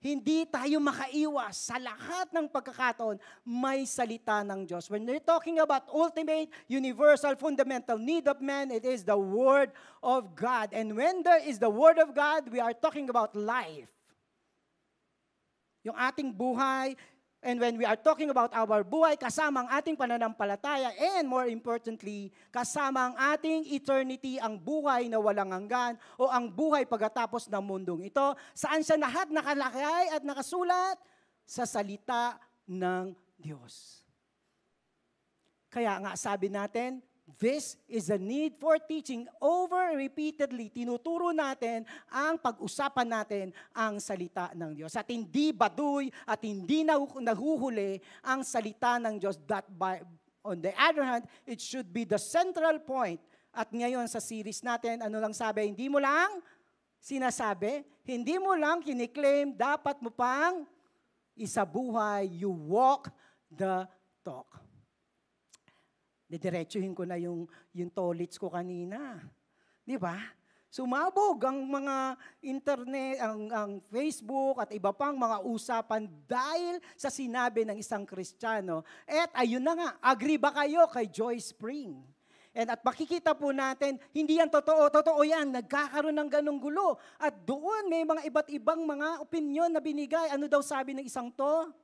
Hindi 0.00 0.48
tayo 0.48 0.80
makaiwas 0.80 1.68
sa 1.68 1.76
lahat 1.76 2.32
ng 2.32 2.48
pagkakataon, 2.48 3.20
may 3.44 3.84
salita 3.84 4.40
ng 4.40 4.64
Diyos. 4.64 4.88
When 4.88 5.04
we're 5.04 5.20
talking 5.20 5.60
about 5.60 5.92
ultimate, 5.92 6.48
universal, 6.72 7.36
fundamental 7.36 8.00
need 8.00 8.24
of 8.24 8.40
man, 8.40 8.72
it 8.72 8.88
is 8.88 9.04
the 9.04 9.16
Word 9.16 9.76
of 10.00 10.32
God. 10.32 10.72
And 10.72 10.96
when 10.96 11.20
there 11.20 11.44
is 11.44 11.60
the 11.60 11.68
Word 11.68 12.00
of 12.00 12.16
God, 12.16 12.48
we 12.48 12.64
are 12.64 12.72
talking 12.72 13.12
about 13.12 13.36
life. 13.36 13.92
Yung 15.84 15.96
ating 16.00 16.32
buhay, 16.32 16.96
And 17.40 17.56
when 17.56 17.80
we 17.80 17.88
are 17.88 17.96
talking 17.96 18.28
about 18.28 18.52
our 18.52 18.84
buhay, 18.84 19.16
kasama 19.16 19.64
ang 19.64 19.70
ating 19.72 19.96
pananampalataya, 19.96 20.92
and 21.16 21.24
more 21.24 21.48
importantly, 21.48 22.28
kasama 22.52 23.10
ang 23.10 23.16
ating 23.16 23.64
eternity, 23.72 24.36
ang 24.36 24.60
buhay 24.60 25.08
na 25.08 25.16
walang 25.16 25.48
hanggan, 25.48 25.96
o 26.20 26.28
ang 26.28 26.52
buhay 26.52 26.84
pagkatapos 26.84 27.48
ng 27.48 27.64
mundong 27.64 28.12
ito, 28.12 28.36
saan 28.52 28.84
siya 28.84 29.00
lahat 29.00 29.32
nakalakay 29.32 30.12
at 30.12 30.20
nakasulat? 30.20 31.00
Sa 31.48 31.64
salita 31.64 32.36
ng 32.68 33.16
Diyos. 33.40 34.04
Kaya 35.72 35.96
nga 35.96 36.12
sabi 36.20 36.52
natin, 36.52 37.00
This 37.36 37.76
is 37.86 38.08
a 38.10 38.18
need 38.18 38.56
for 38.56 38.80
teaching 38.80 39.28
over 39.38 39.94
repeatedly. 39.94 40.72
Tinuturo 40.72 41.30
natin 41.30 41.84
ang 42.08 42.40
pag-usapan 42.40 43.06
natin 43.06 43.46
ang 43.76 44.00
salita 44.00 44.50
ng 44.56 44.74
Diyos. 44.74 44.96
At 44.96 45.06
hindi 45.12 45.52
baduy 45.52 46.08
at 46.24 46.40
hindi 46.42 46.82
nahuhuli 47.20 48.00
ang 48.24 48.40
salita 48.42 48.96
ng 48.98 49.20
Diyos. 49.20 49.36
That 49.44 49.68
by, 49.68 50.00
on 50.42 50.64
the 50.64 50.72
other 50.74 51.04
hand, 51.04 51.28
it 51.44 51.60
should 51.60 51.92
be 51.92 52.08
the 52.08 52.18
central 52.18 52.80
point. 52.82 53.20
At 53.52 53.68
ngayon 53.70 54.06
sa 54.08 54.22
series 54.22 54.62
natin, 54.64 55.04
ano 55.04 55.20
lang 55.20 55.34
sabi, 55.34 55.68
hindi 55.68 55.90
mo 55.90 55.98
lang 55.98 56.40
sinasabi, 57.02 57.82
hindi 58.06 58.38
mo 58.38 58.54
lang 58.54 58.80
kiniklaim, 58.80 59.54
dapat 59.58 59.98
mo 60.00 60.08
pang 60.14 60.64
isabuhay, 61.34 62.30
you 62.30 62.52
walk 62.52 63.10
the 63.50 63.84
talk 64.22 64.69
didiretsuhin 66.30 66.94
ko 66.94 67.02
na 67.02 67.18
yung, 67.18 67.50
yung 67.74 67.90
tolits 67.90 68.38
ko 68.38 68.54
kanina. 68.54 69.18
Di 69.82 69.98
ba? 69.98 70.14
Sumabog 70.70 71.42
ang 71.42 71.66
mga 71.66 72.14
internet, 72.46 73.18
ang, 73.18 73.42
ang 73.50 73.72
Facebook 73.90 74.62
at 74.62 74.70
iba 74.70 74.94
pang 74.94 75.18
mga 75.18 75.42
usapan 75.42 76.06
dahil 76.30 76.78
sa 76.94 77.10
sinabi 77.10 77.66
ng 77.66 77.82
isang 77.82 78.06
Kristiyano. 78.06 78.86
At 79.02 79.34
ayun 79.34 79.66
na 79.66 79.74
nga, 79.74 79.90
agree 79.98 80.38
ba 80.38 80.54
kayo 80.54 80.86
kay 80.86 81.10
Joy 81.10 81.42
Spring? 81.42 81.98
And 82.54 82.70
at 82.70 82.86
makikita 82.86 83.34
po 83.34 83.50
natin, 83.50 83.98
hindi 84.14 84.38
yan 84.38 84.46
totoo, 84.46 84.86
totoo 84.94 85.22
yan, 85.26 85.50
nagkakaroon 85.50 86.14
ng 86.14 86.30
ganong 86.30 86.62
gulo. 86.62 87.02
At 87.18 87.34
doon 87.42 87.90
may 87.90 88.06
mga 88.06 88.30
iba't 88.30 88.48
ibang 88.54 88.86
mga 88.86 89.26
opinion 89.26 89.74
na 89.74 89.82
binigay. 89.82 90.30
Ano 90.30 90.46
daw 90.46 90.62
sabi 90.62 90.94
ng 90.94 91.02
isang 91.02 91.34
to? 91.34 91.74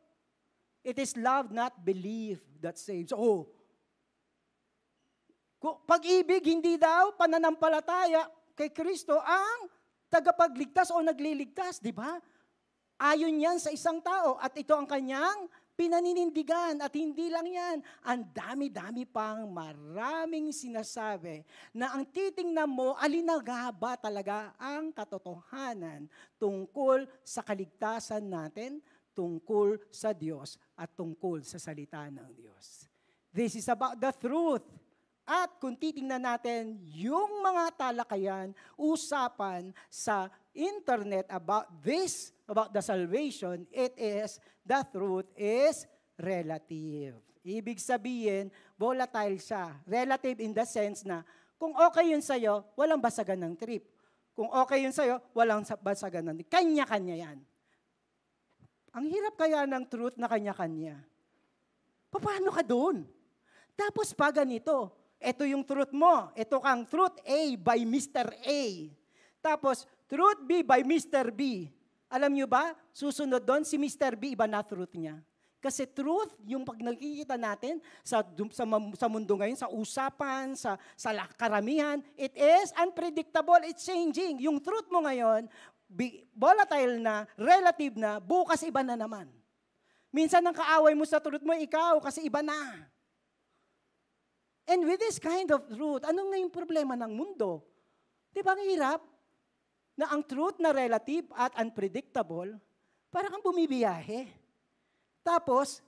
It 0.87 1.03
is 1.03 1.19
love, 1.19 1.51
not 1.51 1.75
belief 1.83 2.39
that 2.63 2.79
saves. 2.79 3.11
Oh, 3.11 3.51
pag-ibig, 5.89 6.45
hindi 6.47 6.79
daw 6.79 7.17
pananampalataya 7.19 8.29
kay 8.55 8.71
Kristo 8.71 9.19
ang 9.19 9.69
tagapagligtas 10.07 10.95
o 10.95 11.03
nagliligtas, 11.03 11.83
di 11.83 11.91
ba? 11.91 12.17
Ayon 12.97 13.37
yan 13.37 13.61
sa 13.61 13.69
isang 13.69 14.01
tao 14.01 14.41
at 14.41 14.57
ito 14.57 14.73
ang 14.73 14.89
kanyang 14.89 15.51
pinaninindigan 15.77 16.81
at 16.81 16.93
hindi 16.97 17.29
lang 17.29 17.45
yan. 17.45 17.77
Ang 18.09 18.33
dami-dami 18.33 19.05
pang 19.05 19.45
maraming 19.53 20.49
sinasabi 20.49 21.45
na 21.77 21.93
ang 21.93 22.09
titingnan 22.09 22.65
mo, 22.65 22.97
alinaga 22.97 23.69
ba 23.77 24.01
talaga 24.01 24.57
ang 24.57 24.89
katotohanan 24.97 26.09
tungkol 26.41 27.05
sa 27.21 27.45
kaligtasan 27.45 28.25
natin, 28.25 28.81
tungkol 29.13 29.77
sa 29.93 30.17
Diyos 30.17 30.57
at 30.73 30.97
tungkol 30.97 31.45
sa 31.45 31.61
salita 31.61 32.09
ng 32.09 32.33
Diyos. 32.33 32.89
This 33.29 33.61
is 33.61 33.69
about 33.69 34.01
the 34.01 34.13
truth. 34.17 34.65
At 35.27 35.59
kung 35.59 35.75
titingnan 35.75 36.23
natin 36.23 36.79
yung 36.87 37.43
mga 37.43 37.75
talakayan, 37.75 38.55
usapan 38.79 39.75
sa 39.91 40.31
internet 40.55 41.27
about 41.27 41.67
this, 41.83 42.31
about 42.47 42.71
the 42.71 42.79
salvation, 42.79 43.67
it 43.75 43.91
is, 43.99 44.39
the 44.63 44.87
truth 44.95 45.27
is 45.35 45.83
relative. 46.15 47.19
Ibig 47.43 47.83
sabihin, 47.83 48.55
volatile 48.79 49.35
siya. 49.43 49.75
Relative 49.83 50.39
in 50.47 50.55
the 50.55 50.63
sense 50.63 51.03
na, 51.03 51.27
kung 51.59 51.75
okay 51.75 52.15
yun 52.15 52.23
sa'yo, 52.23 52.63
walang 52.79 53.03
basagan 53.03 53.43
ng 53.51 53.55
trip. 53.59 53.83
Kung 54.31 54.47
okay 54.63 54.87
yun 54.87 54.95
sa'yo, 54.95 55.19
walang 55.35 55.67
basagan 55.83 56.23
ng 56.23 56.35
trip. 56.39 56.51
Kanya-kanya 56.55 57.17
yan. 57.19 57.39
Ang 58.95 59.11
hirap 59.11 59.35
kaya 59.35 59.67
ng 59.67 59.85
truth 59.91 60.15
na 60.17 60.31
kanya-kanya. 60.31 61.03
Paano 62.15 62.49
ka 62.55 62.63
doon? 62.63 63.05
Tapos 63.77 64.15
pa 64.17 64.33
ganito, 64.33 65.06
ito 65.17 65.43
yung 65.49 65.65
truth 65.65 65.93
mo. 65.97 66.29
Ito 66.37 66.61
kang 66.61 66.85
truth 66.85 67.17
A 67.25 67.41
by 67.57 67.83
Mr. 67.89 68.29
A. 68.33 68.63
Tapos, 69.41 69.89
truth 70.11 70.45
B 70.45 70.61
by 70.61 70.85
Mr. 70.85 71.33
B. 71.33 71.71
Alam 72.07 72.35
nyo 72.35 72.47
ba, 72.47 72.75
susunod 72.95 73.43
doon, 73.43 73.67
si 73.67 73.75
Mr. 73.75 74.15
B, 74.15 74.39
iba 74.39 74.47
na 74.47 74.63
truth 74.63 74.95
niya. 74.95 75.19
Kasi 75.59 75.83
truth, 75.89 76.31
yung 76.47 76.63
pag 76.63 76.79
nakikita 76.79 77.35
natin 77.35 77.83
sa, 78.07 78.23
sa, 78.55 78.65
sa 78.95 79.07
mundo 79.11 79.35
ngayon, 79.35 79.59
sa 79.59 79.67
usapan, 79.67 80.55
sa, 80.55 80.79
sa 80.95 81.11
karamihan, 81.35 81.99
it 82.15 82.31
is 82.39 82.71
unpredictable, 82.79 83.59
it's 83.67 83.83
changing. 83.83 84.39
Yung 84.47 84.63
truth 84.63 84.87
mo 84.93 85.03
ngayon, 85.03 85.51
volatile 86.37 87.03
na, 87.03 87.27
relative 87.35 87.99
na, 87.99 88.23
bukas 88.23 88.63
iba 88.63 88.87
na 88.87 88.95
naman. 88.95 89.27
Minsan 90.15 90.47
ang 90.47 90.55
kaaway 90.55 90.95
mo 90.95 91.03
sa 91.03 91.19
truth 91.19 91.43
mo, 91.43 91.51
ikaw, 91.59 91.99
kasi 91.99 92.23
iba 92.31 92.47
na. 92.47 92.87
And 94.67 94.83
with 94.83 94.99
this 94.99 95.23
kind 95.23 95.47
of 95.55 95.63
truth, 95.71 96.03
ano 96.03 96.27
nga 96.27 96.37
yung 96.43 96.51
problema 96.51 96.99
ng 96.99 97.15
mundo? 97.15 97.63
Di 98.35 98.43
ba 98.43 98.59
ang 98.59 98.63
hirap? 98.67 99.01
Na 99.95 100.11
ang 100.11 100.27
truth 100.27 100.59
na 100.59 100.75
relative 100.75 101.31
at 101.39 101.55
unpredictable, 101.55 102.59
para 103.09 103.31
kang 103.31 103.41
bumibiyahe. 103.41 104.27
Tapos, 105.23 105.81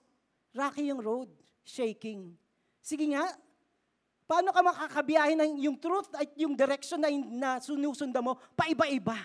rocky 0.54 0.88
yung 0.88 1.02
road, 1.02 1.28
shaking. 1.66 2.32
Sige 2.78 3.04
nga, 3.12 3.26
paano 4.24 4.54
ka 4.54 4.62
makakabiyahe 4.62 5.34
ng 5.34 5.52
yung 5.68 5.76
truth 5.76 6.08
at 6.14 6.30
yung 6.38 6.54
direction 6.54 7.02
na, 7.02 7.10
na 7.10 7.50
sinusunda 7.58 8.22
mo, 8.22 8.38
paiba-iba. 8.54 9.18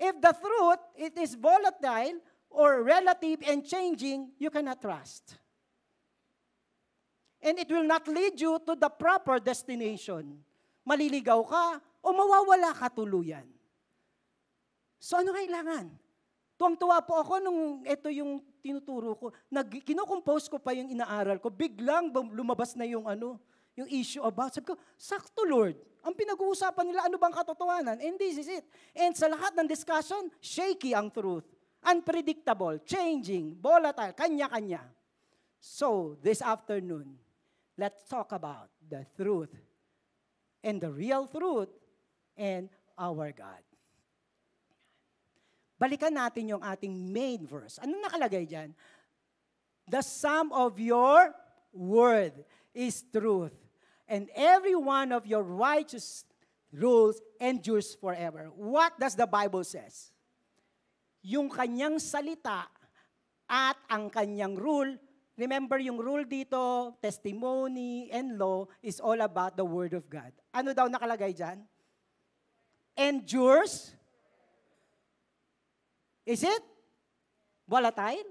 If 0.00 0.16
the 0.18 0.32
truth, 0.34 0.82
it 0.96 1.14
is 1.20 1.36
volatile 1.36 2.18
or 2.48 2.82
relative 2.82 3.44
and 3.46 3.62
changing, 3.62 4.32
you 4.40 4.50
cannot 4.50 4.80
trust 4.80 5.41
and 7.42 7.58
it 7.58 7.68
will 7.68 7.84
not 7.84 8.06
lead 8.06 8.38
you 8.38 8.56
to 8.62 8.78
the 8.78 8.88
proper 8.88 9.42
destination. 9.42 10.38
Maliligaw 10.86 11.42
ka 11.42 11.82
o 12.02 12.08
mawawala 12.14 12.70
ka 12.72 12.86
tuluyan. 12.88 13.44
So 15.02 15.18
ano 15.18 15.34
kailangan? 15.34 15.90
Tuwang-tuwa 16.54 17.02
po 17.02 17.18
ako 17.18 17.42
nung 17.42 17.82
ito 17.82 18.06
yung 18.14 18.38
tinuturo 18.62 19.18
ko. 19.18 19.26
Nag, 19.50 19.82
kinocompose 19.82 20.46
ko 20.46 20.62
pa 20.62 20.70
yung 20.70 20.94
inaaral 20.94 21.42
ko. 21.42 21.50
Biglang 21.50 22.14
lumabas 22.30 22.78
na 22.78 22.86
yung 22.86 23.10
ano, 23.10 23.42
yung 23.74 23.90
issue 23.90 24.22
about. 24.22 24.54
Sabi 24.54 24.70
ko, 24.70 24.78
sakto 24.94 25.42
Lord. 25.42 25.74
Ang 26.06 26.14
pinag-uusapan 26.14 26.86
nila, 26.86 27.06
ano 27.06 27.18
bang 27.18 27.34
katotohanan? 27.34 27.98
And 27.98 28.14
this 28.18 28.38
is 28.38 28.46
it. 28.46 28.66
And 28.94 29.14
sa 29.14 29.30
lahat 29.30 29.54
ng 29.58 29.66
discussion, 29.66 30.30
shaky 30.38 30.94
ang 30.94 31.10
truth. 31.10 31.46
Unpredictable, 31.82 32.78
changing, 32.86 33.58
volatile, 33.58 34.14
kanya-kanya. 34.14 34.86
So, 35.58 36.18
this 36.22 36.42
afternoon, 36.42 37.21
let's 37.78 38.02
talk 38.08 38.32
about 38.32 38.68
the 38.88 39.06
truth 39.16 39.52
and 40.62 40.80
the 40.80 40.90
real 40.90 41.26
truth 41.26 41.70
and 42.36 42.68
our 42.98 43.32
God. 43.32 43.62
Balikan 45.80 46.14
natin 46.14 46.54
yung 46.54 46.62
ating 46.62 46.94
main 46.94 47.42
verse. 47.42 47.82
Ano 47.82 47.98
nakalagay 47.98 48.46
dyan? 48.46 48.70
The 49.90 49.98
sum 49.98 50.54
of 50.54 50.78
your 50.78 51.34
word 51.74 52.46
is 52.70 53.02
truth, 53.10 53.56
and 54.06 54.30
every 54.38 54.78
one 54.78 55.10
of 55.10 55.26
your 55.26 55.42
righteous 55.42 56.22
rules 56.70 57.18
endures 57.42 57.98
forever. 57.98 58.54
What 58.54 58.94
does 58.94 59.18
the 59.18 59.26
Bible 59.26 59.66
says? 59.66 60.14
Yung 61.26 61.50
kanyang 61.50 61.98
salita 61.98 62.70
at 63.50 63.76
ang 63.90 64.06
kanyang 64.06 64.54
rule 64.54 64.94
Remember 65.32 65.80
yung 65.80 65.96
rule 65.96 66.28
dito, 66.28 66.92
testimony 67.00 68.12
and 68.12 68.36
law 68.36 68.68
is 68.84 69.00
all 69.00 69.16
about 69.16 69.56
the 69.56 69.64
Word 69.64 69.96
of 69.96 70.04
God. 70.12 70.28
Ano 70.52 70.76
daw 70.76 70.92
nakalagay 70.92 71.32
dyan? 71.32 71.64
Endures. 72.92 73.96
Is 76.28 76.44
it 76.44 76.62
volatile? 77.64 78.28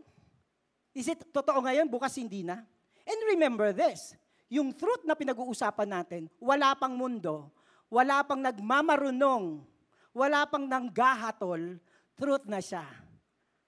Is 0.94 1.10
it 1.10 1.26
totoo 1.34 1.66
ngayon, 1.66 1.90
bukas 1.90 2.14
hindi 2.22 2.46
na? 2.46 2.62
And 3.02 3.20
remember 3.34 3.74
this, 3.74 4.14
yung 4.46 4.70
truth 4.70 5.02
na 5.02 5.18
pinag-uusapan 5.18 5.90
natin, 5.90 6.22
wala 6.38 6.78
pang 6.78 6.94
mundo, 6.94 7.50
wala 7.90 8.22
pang 8.22 8.38
nagmamarunong, 8.38 9.66
wala 10.14 10.46
pang 10.46 10.70
nanggahatol, 10.70 11.82
truth 12.14 12.46
na 12.46 12.62
siya. 12.62 12.86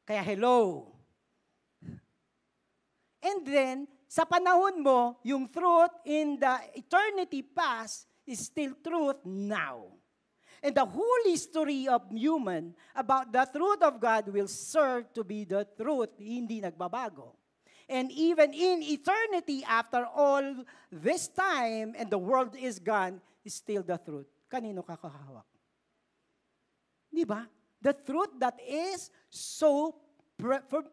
Kaya 0.06 0.22
hello. 0.22 0.93
And 3.24 3.48
then, 3.48 3.78
sa 4.12 4.28
panahon 4.28 4.84
mo, 4.84 5.16
yung 5.24 5.48
truth 5.48 5.96
in 6.04 6.36
the 6.36 6.60
eternity 6.76 7.40
past 7.42 8.06
is 8.28 8.52
still 8.52 8.76
truth 8.84 9.24
now. 9.24 9.96
And 10.64 10.76
the 10.76 10.84
whole 10.84 11.24
history 11.28 11.88
of 11.88 12.08
human 12.12 12.76
about 12.96 13.32
the 13.32 13.44
truth 13.48 13.84
of 13.84 14.00
God 14.00 14.28
will 14.28 14.48
serve 14.48 15.12
to 15.16 15.24
be 15.24 15.44
the 15.44 15.68
truth, 15.76 16.16
hindi 16.20 16.60
nagbabago. 16.60 17.36
And 17.88 18.12
even 18.12 18.56
in 18.56 18.80
eternity, 18.80 19.64
after 19.68 20.08
all 20.08 20.64
this 20.88 21.28
time 21.28 21.96
and 22.00 22.08
the 22.08 22.20
world 22.20 22.56
is 22.56 22.80
gone, 22.80 23.20
is 23.44 23.60
still 23.60 23.84
the 23.84 24.00
truth. 24.00 24.28
Kanino 24.48 24.88
ka 24.88 24.96
kahawak? 24.96 25.48
Di 27.12 27.28
ba? 27.28 27.44
The 27.84 27.92
truth 27.92 28.32
that 28.40 28.56
is 28.64 29.12
so 29.28 30.00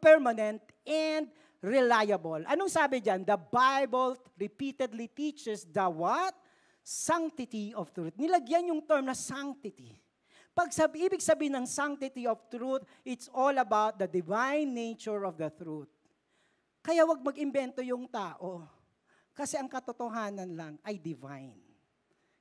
permanent 0.03 0.61
and 0.83 1.31
reliable. 1.61 2.43
Anong 2.49 2.73
sabi 2.73 3.05
diyan? 3.05 3.25
The 3.25 3.37
Bible 3.37 4.17
repeatedly 4.37 5.13
teaches 5.13 5.69
the 5.69 5.87
what? 5.87 6.33
Sanctity 6.81 7.77
of 7.77 7.93
truth. 7.93 8.17
Nilagyan 8.17 8.73
yung 8.73 8.83
term 8.83 9.07
na 9.07 9.17
sanctity. 9.17 10.01
Pag 10.57 10.73
sabi, 10.75 11.07
ibig 11.07 11.23
sabihin 11.23 11.55
ng 11.63 11.69
sanctity 11.69 12.27
of 12.27 12.41
truth, 12.51 12.83
it's 13.07 13.31
all 13.31 13.55
about 13.55 14.01
the 14.01 14.09
divine 14.09 14.73
nature 14.75 15.23
of 15.23 15.39
the 15.39 15.53
truth. 15.53 15.89
Kaya 16.81 17.05
wag 17.05 17.21
mag-imbento 17.23 17.85
yung 17.85 18.09
tao. 18.09 18.65
Kasi 19.37 19.61
ang 19.61 19.71
katotohanan 19.71 20.51
lang 20.57 20.75
ay 20.83 20.99
divine. 20.99 21.61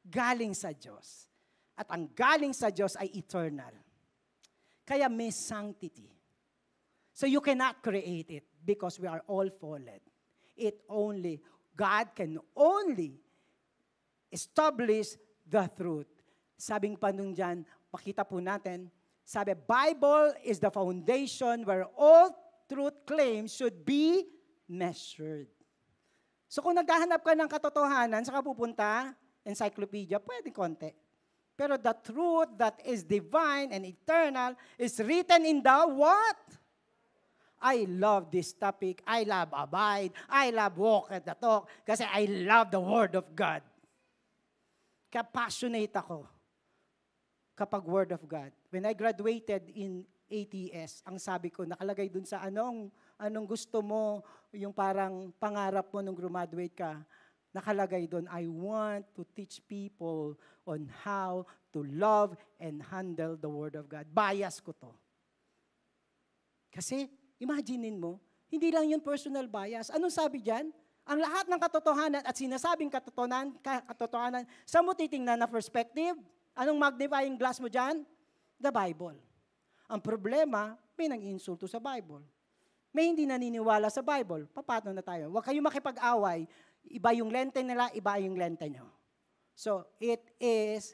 Galing 0.02 0.56
sa 0.58 0.74
Diyos. 0.74 1.30
At 1.78 1.92
ang 1.92 2.10
galing 2.12 2.56
sa 2.56 2.74
Diyos 2.74 2.98
ay 2.98 3.14
eternal. 3.14 3.72
Kaya 4.88 5.06
may 5.06 5.30
sanctity. 5.30 6.10
So 7.14 7.30
you 7.30 7.44
cannot 7.44 7.84
create 7.84 8.42
it 8.42 8.49
because 8.64 9.00
we 9.00 9.08
are 9.08 9.24
all 9.28 9.50
fallen. 9.50 10.02
It 10.56 10.82
only, 10.90 11.42
God 11.76 12.12
can 12.16 12.40
only 12.56 13.20
establish 14.32 15.16
the 15.48 15.70
truth. 15.72 16.10
Sabing 16.60 17.00
pa 17.00 17.16
nun 17.16 17.32
dyan, 17.32 17.64
pakita 17.88 18.28
po 18.28 18.44
natin, 18.44 18.92
sabi, 19.24 19.56
Bible 19.56 20.36
is 20.44 20.60
the 20.60 20.74
foundation 20.74 21.64
where 21.64 21.86
all 21.96 22.34
truth 22.68 23.06
claims 23.06 23.56
should 23.56 23.86
be 23.86 24.26
measured. 24.68 25.48
So 26.50 26.66
kung 26.66 26.74
naghahanap 26.74 27.22
ka 27.22 27.38
ng 27.38 27.50
katotohanan, 27.50 28.26
saka 28.26 28.42
pupunta, 28.42 29.14
encyclopedia, 29.46 30.18
pwede 30.18 30.50
konti. 30.50 30.90
Pero 31.54 31.78
the 31.78 31.94
truth 32.02 32.56
that 32.58 32.80
is 32.88 33.04
divine 33.04 33.70
and 33.70 33.86
eternal 33.86 34.56
is 34.80 34.96
written 34.98 35.46
in 35.46 35.62
the 35.62 35.80
what? 35.92 36.40
I 37.60 37.86
love 37.88 38.32
this 38.32 38.56
topic. 38.56 39.04
I 39.04 39.28
love 39.28 39.52
abide. 39.52 40.16
I 40.32 40.50
love 40.50 40.80
walk 40.80 41.12
at 41.12 41.28
the 41.28 41.36
talk. 41.36 41.68
Kasi 41.84 42.08
I 42.08 42.26
love 42.48 42.72
the 42.72 42.80
Word 42.80 43.20
of 43.20 43.28
God. 43.36 43.62
Kaya 45.12 45.26
passionate 45.28 45.92
ako 45.96 46.24
kapag 47.60 47.84
Word 47.84 48.12
of 48.16 48.24
God. 48.24 48.56
When 48.72 48.88
I 48.88 48.96
graduated 48.96 49.68
in 49.76 50.08
ATS, 50.32 51.04
ang 51.04 51.20
sabi 51.20 51.52
ko, 51.52 51.68
nakalagay 51.68 52.08
dun 52.08 52.24
sa 52.24 52.46
anong, 52.46 52.88
anong 53.20 53.48
gusto 53.50 53.84
mo, 53.84 54.24
yung 54.56 54.72
parang 54.72 55.34
pangarap 55.36 55.92
mo 55.92 56.00
nung 56.00 56.16
graduate 56.16 56.72
ka, 56.72 57.02
nakalagay 57.52 58.06
doon, 58.06 58.30
I 58.30 58.46
want 58.46 59.10
to 59.18 59.26
teach 59.34 59.60
people 59.66 60.38
on 60.64 60.86
how 61.02 61.44
to 61.74 61.82
love 61.90 62.38
and 62.62 62.80
handle 62.86 63.36
the 63.36 63.50
Word 63.50 63.76
of 63.76 63.90
God. 63.90 64.06
Bias 64.08 64.62
ko 64.62 64.72
to. 64.78 64.94
Kasi 66.70 67.10
Imaginein 67.40 67.96
mo, 67.96 68.20
hindi 68.52 68.70
lang 68.70 68.86
yun 68.92 69.00
personal 69.00 69.48
bias. 69.48 69.88
Anong 69.90 70.12
sabi 70.12 70.44
diyan? 70.44 70.70
Ang 71.10 71.20
lahat 71.24 71.50
ng 71.50 71.58
katotohanan 71.58 72.22
at 72.22 72.36
sinasabing 72.38 72.92
katotohanan, 72.92 73.56
katotohanan 73.64 74.46
sa 74.68 74.84
mo 74.86 74.94
titingnan 74.94 75.42
na 75.42 75.50
perspective, 75.50 76.14
anong 76.54 76.78
magnifying 76.78 77.34
glass 77.40 77.58
mo 77.58 77.66
diyan? 77.72 78.06
The 78.62 78.70
Bible. 78.70 79.18
Ang 79.90 80.04
problema, 80.06 80.78
may 80.94 81.10
nang 81.10 81.24
insulto 81.24 81.66
sa 81.66 81.82
Bible. 81.82 82.22
May 82.94 83.10
hindi 83.10 83.26
naniniwala 83.26 83.90
sa 83.90 84.06
Bible. 84.06 84.46
Papato 84.52 84.94
na 84.94 85.02
tayo. 85.02 85.34
Huwag 85.34 85.46
kayong 85.48 85.66
makipag-away. 85.66 86.46
Iba 86.90 87.10
yung 87.18 87.34
lente 87.34 87.62
nila, 87.66 87.90
iba 87.96 88.18
yung 88.22 88.38
lente 88.38 88.70
nyo. 88.70 88.86
So, 89.58 89.90
it 89.98 90.22
is 90.38 90.94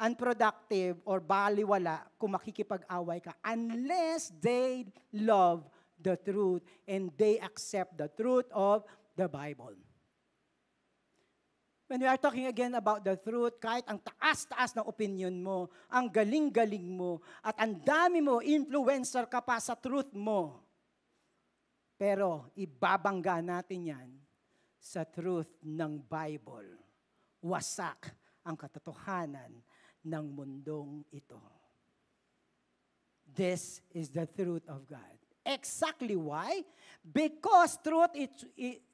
unproductive 0.00 0.96
or 1.04 1.20
baliwala 1.20 2.08
kung 2.16 2.32
makikipag-away 2.32 3.20
ka 3.20 3.36
unless 3.44 4.32
they 4.40 4.88
love 5.12 5.68
the 6.00 6.16
truth 6.16 6.64
and 6.88 7.12
they 7.20 7.36
accept 7.44 8.00
the 8.00 8.08
truth 8.16 8.48
of 8.56 8.82
the 9.12 9.28
Bible. 9.28 9.76
When 11.90 12.00
we 12.00 12.08
are 12.08 12.16
talking 12.16 12.46
again 12.46 12.78
about 12.78 13.02
the 13.02 13.18
truth, 13.18 13.58
kahit 13.58 13.82
ang 13.90 13.98
taas-taas 13.98 14.78
ng 14.78 14.86
opinion 14.86 15.34
mo, 15.42 15.66
ang 15.90 16.06
galing-galing 16.06 16.86
mo, 16.86 17.18
at 17.42 17.58
ang 17.58 17.82
dami 17.82 18.22
mo, 18.22 18.38
influencer 18.38 19.26
ka 19.26 19.42
pa 19.42 19.58
sa 19.58 19.74
truth 19.74 20.14
mo. 20.14 20.62
Pero 21.98 22.46
ibabangga 22.54 23.42
natin 23.42 23.90
yan 23.90 24.08
sa 24.78 25.02
truth 25.02 25.50
ng 25.66 25.98
Bible. 26.06 26.78
Wasak 27.42 28.14
ang 28.46 28.54
katotohanan 28.54 29.50
ng 30.04 30.24
mundong 30.34 31.04
ito. 31.12 31.40
This 33.30 33.80
is 33.94 34.10
the 34.10 34.26
truth 34.26 34.66
of 34.66 34.88
God. 34.88 35.16
Exactly 35.46 36.16
why? 36.16 36.62
Because 37.00 37.78
truth 37.80 38.12
is, 38.12 38.28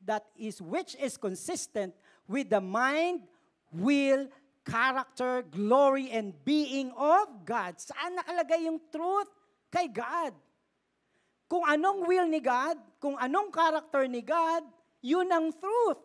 that 0.04 0.28
is 0.38 0.62
which 0.62 0.94
is 1.00 1.16
consistent 1.16 1.94
with 2.28 2.50
the 2.50 2.60
mind, 2.60 3.26
will, 3.72 4.28
character, 4.62 5.42
glory, 5.42 6.10
and 6.10 6.34
being 6.44 6.92
of 6.94 7.42
God. 7.46 7.78
Saan 7.78 8.18
nakalagay 8.18 8.66
yung 8.66 8.78
truth? 8.90 9.30
Kay 9.70 9.90
God. 9.90 10.34
Kung 11.46 11.62
anong 11.66 12.06
will 12.06 12.26
ni 12.26 12.42
God, 12.42 12.78
kung 12.98 13.14
anong 13.18 13.54
character 13.54 14.06
ni 14.10 14.22
God, 14.22 14.66
yun 15.02 15.30
ang 15.30 15.54
truth. 15.54 16.02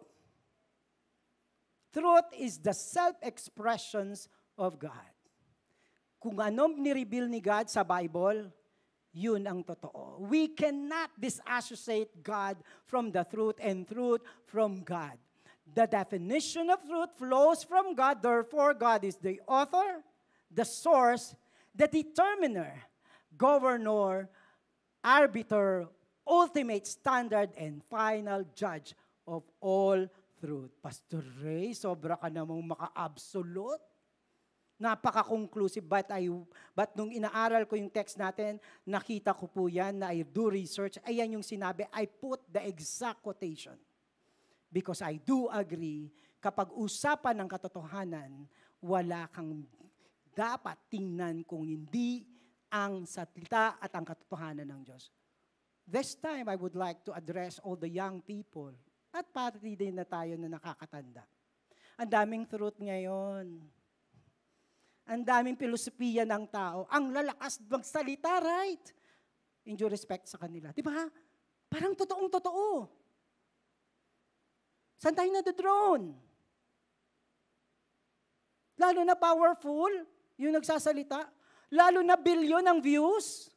Truth 1.91 2.29
is 2.37 2.61
the 2.61 2.71
self-expressions 2.71 4.29
of 4.61 4.77
God. 4.77 5.09
Kung 6.21 6.37
anong 6.37 6.77
nireveal 6.77 7.25
ni 7.25 7.41
God 7.41 7.65
sa 7.65 7.81
Bible, 7.81 8.45
yun 9.09 9.41
ang 9.49 9.65
totoo. 9.65 10.21
We 10.29 10.53
cannot 10.53 11.09
disassociate 11.17 12.21
God 12.21 12.61
from 12.85 13.09
the 13.09 13.25
truth 13.25 13.57
and 13.57 13.89
truth 13.89 14.21
from 14.45 14.85
God. 14.85 15.17
The 15.65 15.89
definition 15.89 16.69
of 16.69 16.85
truth 16.85 17.17
flows 17.17 17.65
from 17.65 17.97
God, 17.97 18.21
therefore 18.21 18.77
God 18.77 19.01
is 19.01 19.17
the 19.17 19.41
author, 19.49 20.05
the 20.45 20.67
source, 20.67 21.33
the 21.73 21.87
determiner, 21.89 22.75
governor, 23.33 24.29
arbiter, 25.01 25.89
ultimate 26.27 26.85
standard, 26.85 27.49
and 27.57 27.81
final 27.89 28.45
judge 28.53 28.93
of 29.25 29.43
all 29.59 30.05
truth. 30.37 30.71
Pastor 30.83 31.23
Ray, 31.41 31.71
sobra 31.71 32.19
ka 32.19 32.27
namang 32.27 32.67
maka-absolute. 32.67 33.90
Napaka-conclusive. 34.81 35.85
But, 35.85 36.09
I, 36.09 36.25
but 36.73 36.89
nung 36.97 37.13
inaaral 37.13 37.69
ko 37.69 37.77
yung 37.77 37.93
text 37.93 38.17
natin, 38.17 38.57
nakita 38.81 39.37
ko 39.37 39.45
po 39.45 39.69
yan 39.69 40.01
na 40.01 40.09
I 40.09 40.25
do 40.25 40.49
research. 40.49 40.97
Ayan 41.05 41.37
yung 41.37 41.45
sinabi, 41.45 41.85
I 41.93 42.09
put 42.09 42.41
the 42.49 42.65
exact 42.65 43.21
quotation. 43.21 43.77
Because 44.73 45.05
I 45.05 45.21
do 45.21 45.45
agree, 45.53 46.09
kapag 46.41 46.73
usapan 46.73 47.37
ng 47.37 47.49
katotohanan, 47.51 48.49
wala 48.81 49.29
kang 49.29 49.61
dapat 50.33 50.79
tingnan 50.89 51.45
kung 51.45 51.61
hindi 51.61 52.25
ang 52.73 53.05
salita 53.05 53.77
at 53.77 53.91
ang 53.93 54.07
katotohanan 54.07 54.65
ng 54.65 54.81
Diyos. 54.81 55.13
This 55.85 56.15
time, 56.17 56.49
I 56.49 56.57
would 56.57 56.73
like 56.73 57.05
to 57.05 57.11
address 57.11 57.59
all 57.61 57.77
the 57.77 57.91
young 57.91 58.23
people 58.23 58.73
at 59.11 59.27
pati 59.29 59.75
din 59.75 59.99
na 59.99 60.07
tayo 60.07 60.39
na 60.39 60.55
nakakatanda. 60.57 61.27
Ang 61.99 62.09
daming 62.09 62.45
truth 62.47 62.79
ngayon 62.79 63.59
ang 65.07 65.21
daming 65.25 65.57
filosofiya 65.57 66.27
ng 66.27 66.45
tao. 66.49 66.85
Ang 66.91 67.13
lalakas 67.15 67.57
magsalita, 67.65 68.41
right? 68.41 68.85
In 69.65 69.77
due 69.77 69.89
respect 69.89 70.29
sa 70.29 70.37
kanila. 70.37 70.69
Di 70.73 70.85
ba? 70.85 71.05
Parang 71.71 71.95
totoong 71.95 72.29
totoo. 72.29 72.85
Saan 75.01 75.17
tayo 75.17 75.29
na 75.33 75.41
drone? 75.41 76.13
Lalo 78.77 79.01
na 79.05 79.17
powerful, 79.17 79.93
yung 80.37 80.53
nagsasalita. 80.57 81.29
Lalo 81.73 82.01
na 82.01 82.17
billion 82.17 82.65
ang 82.65 82.81
views. 82.81 83.49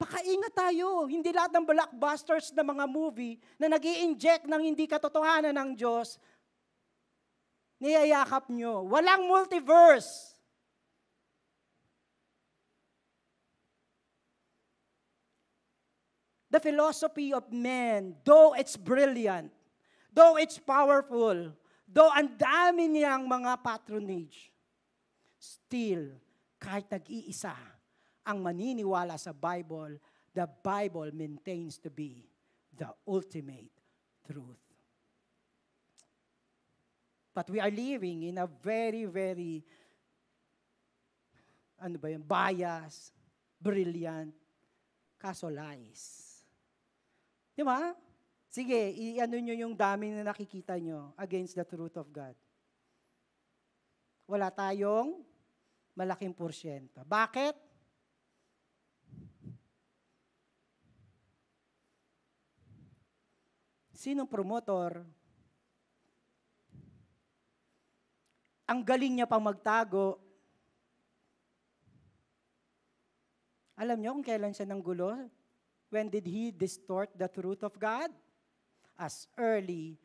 Pakaingat 0.00 0.56
tayo. 0.56 1.04
Hindi 1.04 1.28
lahat 1.28 1.52
ng 1.52 1.64
blockbusters 1.68 2.56
na 2.56 2.64
mga 2.64 2.84
movie 2.88 3.36
na 3.60 3.68
nag 3.68 3.84
inject 3.84 4.48
ng 4.48 4.62
hindi 4.64 4.88
katotohanan 4.88 5.52
ng 5.52 5.70
Diyos, 5.76 6.16
niyayakap 7.80 8.52
nyo. 8.52 8.86
Walang 8.86 9.26
multiverse. 9.26 10.36
The 16.50 16.60
philosophy 16.60 17.32
of 17.32 17.46
man, 17.54 18.18
though 18.26 18.54
it's 18.58 18.74
brilliant, 18.76 19.54
though 20.10 20.34
it's 20.34 20.58
powerful, 20.58 21.54
Though 21.90 22.14
ang 22.14 22.38
dami 22.38 22.86
niyang 22.86 23.26
mga 23.26 23.58
patronage, 23.58 24.54
still, 25.34 26.14
kahit 26.62 26.86
nag-iisa 26.86 27.50
ang 28.22 28.38
maniniwala 28.38 29.18
sa 29.18 29.34
Bible, 29.34 29.98
the 30.30 30.46
Bible 30.46 31.10
maintains 31.10 31.82
to 31.82 31.90
be 31.90 32.30
the 32.78 32.86
ultimate 33.10 33.74
truth. 34.22 34.69
But 37.40 37.56
we 37.56 37.56
are 37.56 37.72
living 37.72 38.28
in 38.28 38.36
a 38.36 38.44
very, 38.44 39.08
very, 39.08 39.64
ano 41.80 41.96
ba 41.96 42.12
yun, 42.12 42.20
bias, 42.20 43.16
brilliant, 43.56 44.36
kaso 45.16 45.48
lies. 45.48 46.36
Di 47.56 47.64
ba? 47.64 47.96
Sige, 48.44 48.76
i-ano 48.92 49.40
nyo 49.40 49.56
yung 49.56 49.72
dami 49.72 50.12
na 50.12 50.20
nakikita 50.20 50.76
nyo 50.76 51.16
against 51.16 51.56
the 51.56 51.64
truth 51.64 51.96
of 51.96 52.12
God. 52.12 52.36
Wala 54.28 54.52
tayong 54.52 55.24
malaking 55.96 56.36
porsyento. 56.36 57.00
Bakit? 57.08 57.56
Sinong 63.96 64.28
promotor? 64.28 65.08
Ang 68.70 68.86
galing 68.86 69.18
niya 69.18 69.26
pang 69.26 69.42
magtago. 69.42 70.22
Alam 73.74 73.98
niyo 73.98 74.14
kung 74.14 74.26
kailan 74.26 74.54
siya 74.54 74.70
nang 74.70 74.78
gulo? 74.78 75.10
When 75.90 76.06
did 76.06 76.30
he 76.30 76.54
distort 76.54 77.10
the 77.18 77.26
truth 77.26 77.66
of 77.66 77.74
God? 77.74 78.14
as 79.00 79.24
early 79.40 79.96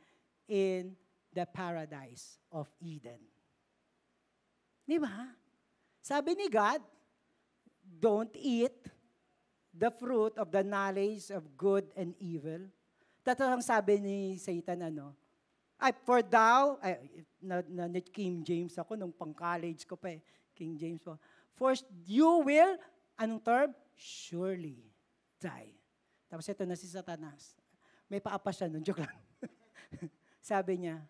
in 0.47 0.95
the 1.35 1.43
paradise 1.43 2.39
of 2.47 2.71
Eden. 2.79 3.19
Di 4.87 4.95
ba? 4.95 5.35
Sabi 5.99 6.39
ni 6.39 6.47
God, 6.47 6.79
don't 7.83 8.31
eat 8.39 8.71
the 9.75 9.91
fruit 9.91 10.39
of 10.39 10.47
the 10.47 10.63
knowledge 10.63 11.27
of 11.35 11.43
good 11.59 11.91
and 11.99 12.15
evil. 12.23 12.71
Tatang 13.27 13.59
sabi 13.59 13.99
ni 13.99 14.39
Satan, 14.39 14.87
ano, 14.87 15.11
ay, 15.75 15.91
for 16.07 16.23
thou, 16.23 16.79
ay, 16.79 16.99
na, 17.43 17.61
na, 17.67 17.83
na 17.91 17.99
King 17.99 18.41
James 18.41 18.75
ako, 18.79 18.95
nung 18.95 19.11
pang-college 19.11 19.83
ko 19.83 19.99
pa 19.99 20.15
eh, 20.15 20.21
King 20.55 20.79
James 20.79 21.03
po. 21.03 21.19
For 21.55 21.75
you 22.07 22.43
will, 22.43 22.79
anong 23.19 23.43
term? 23.43 23.69
Surely 23.95 24.95
die. 25.39 25.75
Tapos 26.31 26.47
ito 26.47 26.63
na 26.65 26.75
si 26.79 26.87
Satanas. 26.89 27.53
May 28.09 28.19
paapa 28.23 28.49
siya 28.49 28.67
nun. 28.67 28.81
Joke 28.81 29.05
lang. 29.05 29.19
Sabi 30.41 30.81
niya, 30.81 31.01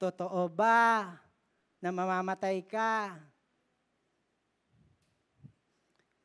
totoo 0.00 0.48
ba 0.48 1.14
na 1.78 1.90
mamamatay 1.92 2.64
ka? 2.64 3.16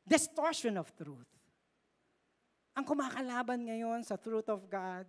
Distortion 0.07 0.79
of 0.81 0.89
truth. 0.97 1.29
Ang 2.73 2.87
kumakalaban 2.87 3.67
ngayon 3.67 4.01
sa 4.07 4.15
truth 4.15 4.47
of 4.47 4.65
God, 4.65 5.05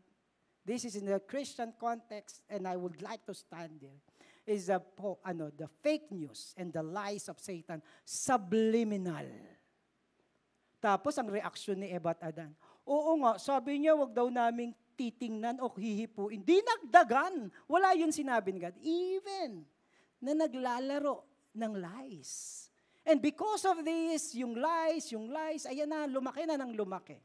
this 0.64 0.84
is 0.84 0.96
in 0.96 1.06
the 1.06 1.20
Christian 1.20 1.72
context 1.78 2.42
and 2.48 2.68
I 2.68 2.76
would 2.76 3.00
like 3.02 3.24
to 3.26 3.34
stand 3.34 3.80
there, 3.80 4.00
is 4.46 4.66
the, 4.66 4.80
ano, 5.24 5.50
the 5.54 5.68
fake 5.80 6.10
news 6.10 6.54
and 6.56 6.72
the 6.72 6.82
lies 6.82 7.28
of 7.28 7.38
Satan, 7.38 7.82
subliminal. 8.04 9.28
Tapos 10.80 11.16
ang 11.20 11.28
reaksyon 11.28 11.84
ni 11.84 11.92
Eva 11.92 12.16
at 12.16 12.32
Adan, 12.32 12.52
oo 12.88 13.10
nga, 13.20 13.36
sabi 13.36 13.84
niya, 13.84 13.92
wag 13.94 14.16
daw 14.16 14.32
naming 14.32 14.72
titingnan 14.96 15.60
o 15.60 15.72
hihipuin. 15.72 16.44
Dinagdagan. 16.44 17.48
Wala 17.64 17.96
yun 17.96 18.12
sinabi 18.12 18.52
ni 18.52 18.60
God. 18.60 18.76
Even 18.80 19.64
na 20.20 20.36
naglalaro 20.36 21.24
ng 21.56 21.72
lies. 21.80 22.68
And 23.04 23.16
because 23.16 23.64
of 23.64 23.80
this, 23.80 24.36
yung 24.36 24.60
lies, 24.60 25.08
yung 25.12 25.32
lies, 25.32 25.64
ayan 25.64 25.88
na, 25.88 26.04
lumaki 26.04 26.44
na 26.44 26.60
ng 26.60 26.76
lumaki. 26.76 27.16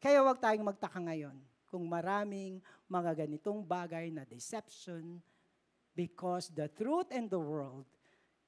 Kaya 0.00 0.24
wag 0.24 0.40
tayong 0.40 0.64
magtaka 0.64 0.96
ngayon 0.96 1.36
kung 1.74 1.90
maraming 1.90 2.62
mga 2.86 3.26
ganitong 3.26 3.66
bagay 3.66 4.14
na 4.14 4.22
deception 4.22 5.18
because 5.98 6.54
the 6.54 6.70
truth 6.70 7.10
in 7.10 7.26
the 7.26 7.34
world 7.34 7.82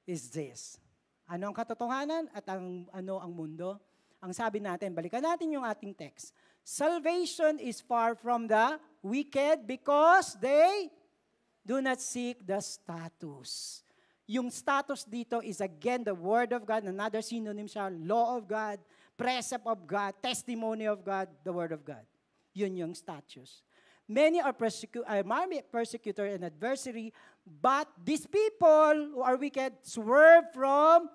is 0.07 0.31
this. 0.31 0.79
Ano 1.27 1.51
ang 1.51 1.55
katotohanan 1.59 2.31
at 2.31 2.47
ang 2.47 2.87
ano 2.95 3.19
ang 3.19 3.35
mundo? 3.35 3.75
Ang 4.23 4.31
sabi 4.31 4.63
natin, 4.63 4.95
balikan 4.95 5.19
natin 5.19 5.51
yung 5.51 5.67
ating 5.67 5.91
text. 5.91 6.31
Salvation 6.63 7.59
is 7.59 7.83
far 7.83 8.15
from 8.15 8.47
the 8.47 8.79
wicked 9.03 9.67
because 9.67 10.39
they 10.39 10.87
do 11.67 11.83
not 11.83 11.99
seek 11.99 12.39
the 12.47 12.63
status. 12.63 13.83
Yung 14.23 14.47
status 14.47 15.03
dito 15.03 15.43
is 15.43 15.59
again 15.59 16.07
the 16.07 16.15
Word 16.15 16.55
of 16.55 16.63
God. 16.63 16.87
Another 16.87 17.19
synonym 17.19 17.67
siya, 17.67 17.91
law 17.91 18.39
of 18.39 18.47
God, 18.47 18.79
precept 19.19 19.67
of 19.67 19.83
God, 19.83 20.15
testimony 20.23 20.87
of 20.87 21.03
God, 21.03 21.27
the 21.43 21.51
Word 21.51 21.75
of 21.75 21.83
God. 21.83 22.07
Yun 22.57 22.73
yung 22.73 22.93
status. 22.97 23.61
Many 24.09 24.41
are 24.41 24.53
persecu- 24.55 25.05
uh, 25.05 25.61
persecutor 25.69 26.25
and 26.25 26.45
adversary, 26.45 27.13
but 27.45 27.85
these 28.01 28.25
people 28.25 29.13
who 29.13 29.21
are 29.21 29.37
wicked 29.37 29.77
swerve 29.83 30.49
from 30.53 31.09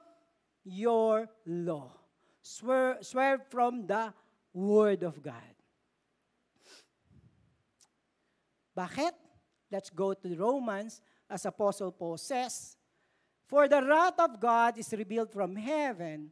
your 0.62 1.26
law. 1.46 1.90
Swerve, 2.42 3.02
swerve 3.02 3.40
from 3.50 3.86
the 3.86 4.12
Word 4.52 5.02
of 5.02 5.18
God. 5.22 5.56
Bakit? 8.76 9.16
Let's 9.72 9.88
go 9.88 10.12
to 10.12 10.36
Romans 10.36 11.00
as 11.28 11.46
Apostle 11.46 11.92
Paul 11.92 12.18
says, 12.18 12.76
For 13.48 13.66
the 13.68 13.80
wrath 13.80 14.20
of 14.20 14.38
God 14.38 14.76
is 14.76 14.92
revealed 14.92 15.32
from 15.32 15.56
heaven 15.56 16.30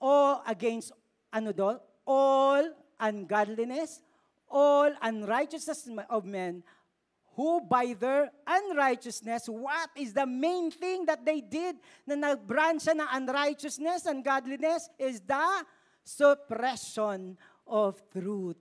all 0.00 0.42
against 0.46 0.92
ano 1.32 1.52
do? 1.52 1.78
All 2.06 2.64
ungodliness, 3.00 4.02
all 4.50 4.90
unrighteousness 5.02 5.88
of 6.10 6.24
men, 6.24 6.62
who 7.38 7.62
by 7.62 7.94
their 7.94 8.30
unrighteousness, 8.46 9.46
what 9.46 9.90
is 9.94 10.12
the 10.12 10.26
main 10.26 10.70
thing 10.70 11.06
that 11.06 11.22
they 11.22 11.38
did 11.40 11.78
na 12.02 12.18
nag-branch 12.18 12.82
ng 12.90 13.08
unrighteousness, 13.14 14.10
ungodliness, 14.10 14.90
is 14.98 15.22
the 15.22 15.46
suppression 16.02 17.38
of 17.62 17.94
truth. 18.10 18.58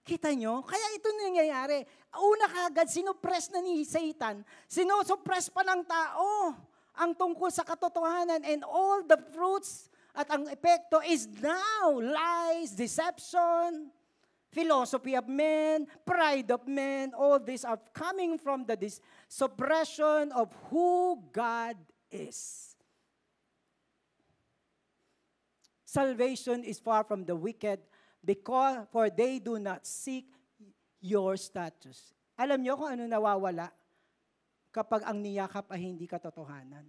Kita 0.00 0.32
nyo? 0.34 0.64
Kaya 0.64 0.86
ito 0.96 1.06
nangyayari. 1.12 1.86
Una 2.18 2.50
kagad, 2.50 2.88
sinupress 2.90 3.52
na 3.52 3.62
ni 3.62 3.84
Satan. 3.86 4.42
Sinusuppress 4.66 5.52
pa 5.52 5.62
ng 5.62 5.86
tao 5.86 6.56
ang 6.98 7.14
tungkol 7.14 7.52
sa 7.52 7.62
katotohanan 7.62 8.42
and 8.42 8.66
all 8.66 9.04
the 9.06 9.20
fruits 9.30 9.89
at 10.20 10.28
ang 10.28 10.44
epekto 10.52 11.00
is 11.00 11.24
now 11.40 11.96
lies, 11.96 12.76
deception, 12.76 13.88
philosophy 14.52 15.16
of 15.16 15.24
men, 15.24 15.88
pride 16.04 16.52
of 16.52 16.68
men, 16.68 17.16
all 17.16 17.40
these 17.40 17.64
are 17.64 17.80
coming 17.96 18.36
from 18.36 18.68
the 18.68 18.76
dis- 18.76 19.00
suppression 19.24 20.28
of 20.36 20.52
who 20.68 21.16
God 21.32 21.80
is. 22.12 22.76
Salvation 25.88 26.62
is 26.62 26.78
far 26.78 27.02
from 27.02 27.24
the 27.24 27.34
wicked 27.34 27.80
because 28.22 28.86
for 28.92 29.08
they 29.08 29.40
do 29.40 29.58
not 29.58 29.82
seek 29.88 30.28
your 31.00 31.34
status. 31.40 32.12
Alam 32.38 32.62
niyo 32.62 32.78
kung 32.78 32.92
ano 32.94 33.08
nawawala 33.08 33.72
kapag 34.70 35.02
ang 35.02 35.18
niyakap 35.18 35.66
ay 35.72 35.82
hindi 35.90 36.06
katotohanan? 36.06 36.86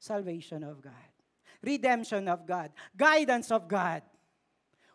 Salvation 0.00 0.66
of 0.66 0.82
God. 0.82 1.13
Redemption 1.64 2.28
of 2.28 2.44
God. 2.44 2.68
Guidance 2.92 3.48
of 3.48 3.64
God. 3.64 4.04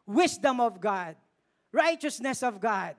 Wisdom 0.05 0.61
of 0.61 0.77
God. 0.77 1.17
Righteousness 1.73 2.45
of 2.45 2.61
God. 2.61 2.93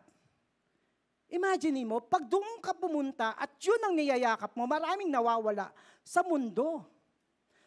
Imagine 1.31 1.87
mo, 1.87 2.03
pag 2.03 2.27
doon 2.27 2.59
ka 2.59 2.75
pumunta 2.75 3.39
at 3.39 3.55
yun 3.63 3.79
ang 3.87 3.95
niyayakap 3.95 4.51
mo, 4.59 4.67
maraming 4.67 5.15
nawawala 5.15 5.71
sa 6.03 6.27
mundo. 6.27 6.83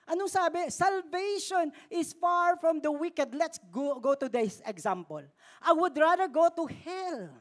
Anong 0.03 0.27
sabi? 0.27 0.67
Salvation 0.67 1.71
is 1.87 2.11
far 2.11 2.59
from 2.59 2.83
the 2.83 2.91
wicked. 2.91 3.31
Let's 3.31 3.55
go, 3.71 4.03
go 4.03 4.19
to 4.19 4.27
this 4.27 4.59
example. 4.67 5.23
I 5.63 5.71
would 5.71 5.95
rather 5.95 6.27
go 6.27 6.51
to 6.51 6.67
hell 6.67 7.31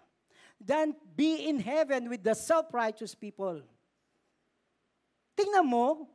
than 0.63 0.95
be 1.19 1.51
in 1.51 1.59
heaven 1.59 2.07
with 2.07 2.23
the 2.23 2.39
self-righteous 2.39 3.19
people. 3.19 3.67
Tingnan 5.35 5.67
mo, 5.67 6.07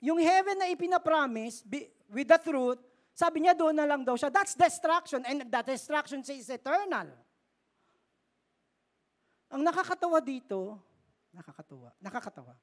yung 0.00 0.18
heaven 0.18 0.56
na 0.56 0.72
ipinapromise 0.72 1.60
with 2.08 2.28
the 2.28 2.40
truth, 2.40 2.80
sabi 3.12 3.44
niya 3.44 3.52
doon 3.52 3.76
na 3.76 3.84
lang 3.84 4.00
daw 4.00 4.16
siya. 4.16 4.32
That's 4.32 4.56
destruction 4.56 5.20
and 5.28 5.44
that 5.52 5.68
destruction 5.68 6.24
is 6.24 6.48
eternal. 6.48 7.12
Ang 9.52 9.60
nakakatawa 9.60 10.24
dito, 10.24 10.80
nakakatawa, 11.36 11.92
nakakatawa. 12.00 12.54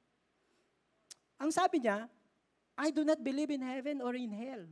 Ang 1.38 1.54
sabi 1.54 1.86
niya, 1.86 2.10
I 2.74 2.90
do 2.90 3.06
not 3.06 3.22
believe 3.22 3.54
in 3.54 3.62
heaven 3.62 4.02
or 4.02 4.18
in 4.18 4.34
hell. 4.34 4.66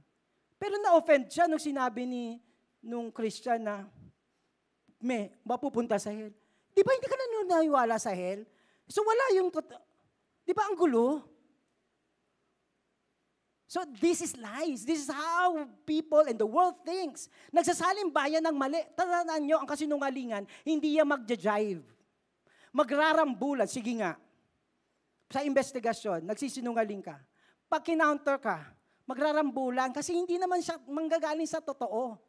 Pero 0.59 0.75
na-offend 0.83 1.31
siya 1.31 1.47
nung 1.47 1.63
sinabi 1.63 2.03
ni 2.03 2.43
nung 2.83 3.15
Christian 3.15 3.63
na, 3.63 3.87
me, 4.99 5.31
mapupunta 5.47 6.01
sa 6.03 6.11
hell. 6.11 6.35
Di 6.75 6.83
ba 6.83 6.95
hindi 6.95 7.07
ka 7.07 7.15
naniniwala 7.15 8.01
sa 8.01 8.11
hell? 8.11 8.43
So 8.91 9.07
wala 9.07 9.39
yung, 9.39 9.55
di 10.43 10.53
ba 10.57 10.67
ang 10.67 10.75
gulo? 10.75 11.36
So 13.67 13.83
this 13.99 14.23
is 14.23 14.39
lies. 14.39 14.87
This 14.87 15.07
is 15.07 15.11
how 15.11 15.67
people 15.83 16.23
and 16.23 16.39
the 16.39 16.47
world 16.47 16.87
thinks. 16.87 17.27
Nagsasaling 17.51 18.15
bayan 18.15 18.47
ng 18.47 18.55
mali. 18.55 18.79
Tandaan 18.95 19.43
nyo, 19.43 19.59
ang 19.59 19.67
kasinungalingan, 19.67 20.47
hindi 20.63 20.97
yan 20.97 21.11
magja-jive 21.11 21.97
magrarambulan, 22.77 23.65
sige 23.65 23.97
nga, 23.97 24.21
sa 25.33 25.41
investigasyon, 25.41 26.29
nagsisinungaling 26.29 27.01
ka. 27.01 27.17
Pag 27.73 27.83
kinounter 27.89 28.37
ka, 28.37 28.69
magrarambulan 29.09 29.97
kasi 29.97 30.13
hindi 30.13 30.37
naman 30.37 30.61
siya 30.61 30.77
manggagaling 30.85 31.49
sa 31.49 31.65
totoo. 31.65 32.21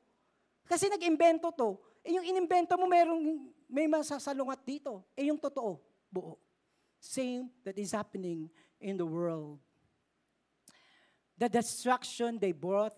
Kasi 0.63 0.87
nag-imbento 0.87 1.51
to. 1.51 1.75
Eh 2.01 2.15
yung 2.15 2.23
inimbento 2.23 2.79
mo, 2.79 2.87
merong, 2.87 3.51
may 3.67 3.91
masasalungat 3.91 4.63
dito. 4.63 5.03
Eh 5.19 5.27
yung 5.27 5.37
totoo, 5.37 5.83
buo. 6.07 6.39
Same 6.97 7.51
that 7.67 7.75
is 7.77 7.91
happening 7.91 8.47
in 8.79 8.95
the 8.95 9.05
world. 9.05 9.59
The 11.37 11.49
destruction 11.49 12.41
they 12.41 12.51
brought 12.51 12.97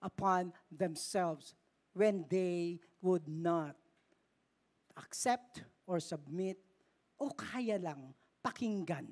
upon 0.00 0.56
themselves 0.72 1.52
when 1.92 2.24
they 2.28 2.80
would 3.04 3.28
not 3.28 3.76
accept 4.96 5.62
or 5.86 6.00
submit 6.00 6.58
o 7.20 7.30
kaya 7.30 7.76
lang 7.76 8.14
pakinggan 8.40 9.06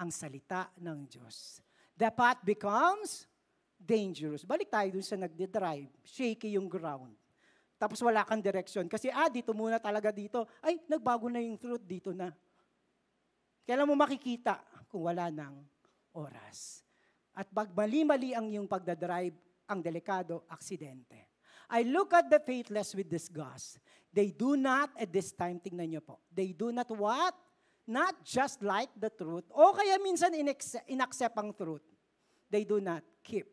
ang 0.00 0.10
salita 0.14 0.70
ng 0.80 1.04
Diyos. 1.10 1.60
The 1.98 2.08
path 2.08 2.40
becomes 2.40 3.28
dangerous. 3.76 4.44
Balik 4.44 4.72
tayo 4.72 4.88
dun 4.96 5.04
sa 5.04 5.16
nagde-drive. 5.20 5.88
Shaky 6.04 6.56
yung 6.56 6.68
ground. 6.68 7.12
Tapos 7.80 8.00
wala 8.04 8.24
kang 8.28 8.44
direction. 8.44 8.84
Kasi, 8.88 9.08
ah, 9.08 9.32
dito 9.32 9.56
muna 9.56 9.80
talaga 9.80 10.12
dito. 10.12 10.44
Ay, 10.60 10.80
nagbago 10.84 11.32
na 11.32 11.40
yung 11.40 11.56
truth, 11.56 11.80
dito 11.80 12.12
na. 12.12 12.28
Kailan 13.64 13.88
mo 13.88 13.96
makikita 13.96 14.60
kung 14.88 15.08
wala 15.08 15.32
ng 15.32 15.64
oras. 16.12 16.84
At 17.40 17.48
pag 17.48 17.72
mali-mali 17.72 18.36
ang 18.36 18.52
yung 18.52 18.68
pagdadrive, 18.68 19.32
ang 19.64 19.80
delikado, 19.80 20.44
aksidente. 20.52 21.24
I 21.72 21.88
look 21.88 22.12
at 22.12 22.28
the 22.28 22.36
faithless 22.36 22.92
with 22.92 23.08
disgust. 23.08 23.80
They 24.12 24.28
do 24.28 24.60
not, 24.60 24.92
at 24.98 25.08
this 25.08 25.32
time, 25.32 25.56
tingnan 25.56 25.88
nyo 25.96 26.02
po, 26.04 26.20
they 26.28 26.52
do 26.52 26.68
not 26.68 26.92
what? 26.92 27.32
Not 27.88 28.20
just 28.20 28.60
like 28.60 28.92
the 28.92 29.08
truth, 29.08 29.48
o 29.48 29.72
kaya 29.72 29.96
minsan 30.02 30.36
inaccept 30.84 31.32
ang 31.40 31.56
truth. 31.56 31.82
They 32.52 32.68
do 32.68 32.76
not 32.76 33.00
keep. 33.24 33.48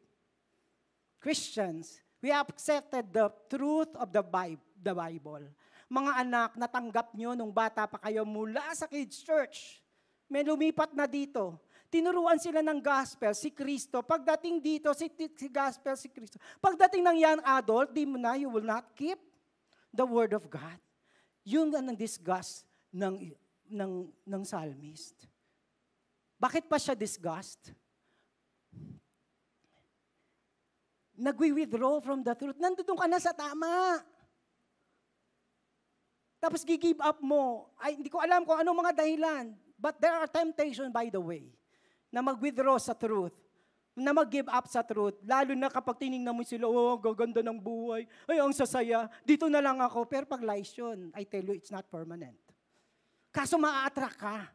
Christians, 1.23 2.03
we 2.19 2.33
accepted 2.33 3.13
the 3.13 3.31
truth 3.47 3.93
of 3.95 4.11
the 4.11 4.25
Bible. 4.25 5.47
Mga 5.87 6.11
anak, 6.27 6.51
natanggap 6.59 7.15
nyo 7.15 7.37
nung 7.37 7.53
bata 7.55 7.87
pa 7.87 8.01
kayo 8.03 8.27
mula 8.27 8.67
sa 8.75 8.89
kids 8.89 9.23
church. 9.23 9.79
May 10.27 10.43
lumipat 10.43 10.91
na 10.91 11.07
dito. 11.07 11.55
Tinuruan 11.97 12.37
sila 12.37 12.61
ng 12.61 12.77
gospel, 12.77 13.33
si 13.33 13.49
Kristo. 13.49 14.05
Pagdating 14.05 14.61
dito, 14.61 14.93
si, 14.93 15.09
si 15.33 15.49
gospel, 15.49 15.97
si 15.97 16.05
Kristo. 16.13 16.37
Pagdating 16.61 17.01
ng 17.01 17.17
young 17.17 17.41
adult, 17.41 17.89
di 17.89 18.05
mo 18.05 18.21
na, 18.21 18.37
you 18.37 18.53
will 18.53 18.61
not 18.61 18.93
keep 18.93 19.17
the 19.89 20.05
word 20.05 20.37
of 20.37 20.45
God. 20.45 20.77
Yun 21.41 21.73
ang 21.73 21.97
disgust 21.97 22.69
ng, 22.93 23.33
ng, 23.65 24.13
ng 24.13 24.41
psalmist. 24.45 25.25
Bakit 26.37 26.69
pa 26.69 26.77
siya 26.77 26.93
disgust? 26.93 27.73
Nagwi-withdraw 31.17 31.97
from 31.97 32.21
the 32.21 32.37
truth. 32.37 32.61
Nandun 32.61 32.93
ka 32.93 33.09
na 33.09 33.17
sa 33.17 33.33
tama. 33.33 34.05
Tapos 36.37 36.61
gigive 36.61 37.01
up 37.01 37.17
mo. 37.25 37.73
Ay, 37.81 37.97
hindi 37.97 38.13
ko 38.13 38.21
alam 38.21 38.45
kung 38.45 38.61
anong 38.61 38.85
mga 38.85 38.93
dahilan. 39.01 39.45
But 39.81 39.97
there 39.97 40.13
are 40.13 40.29
temptations, 40.29 40.93
by 40.93 41.09
the 41.09 41.17
way 41.17 41.56
na 42.17 42.25
mag-withdraw 42.25 42.81
sa 42.81 42.97
truth, 42.97 43.37
na 43.93 44.09
mag-give 44.09 44.49
up 44.49 44.65
sa 44.65 44.81
truth, 44.81 45.21
lalo 45.21 45.53
na 45.53 45.69
kapag 45.69 46.01
tinignan 46.01 46.33
mo 46.33 46.41
sila, 46.41 46.65
oh, 46.65 46.97
gaganda 46.97 47.45
ng 47.45 47.61
buhay, 47.61 48.09
ay, 48.25 48.41
ang 48.41 48.49
sasaya, 48.57 49.05
dito 49.21 49.45
na 49.45 49.61
lang 49.61 49.77
ako. 49.77 50.09
Pero 50.09 50.25
pag 50.25 50.41
lies 50.41 50.73
yun, 50.73 51.13
I 51.13 51.29
tell 51.29 51.45
you, 51.45 51.53
it's 51.53 51.69
not 51.69 51.85
permanent. 51.85 52.37
Kaso 53.29 53.61
maa-attract 53.61 54.17
ka. 54.17 54.49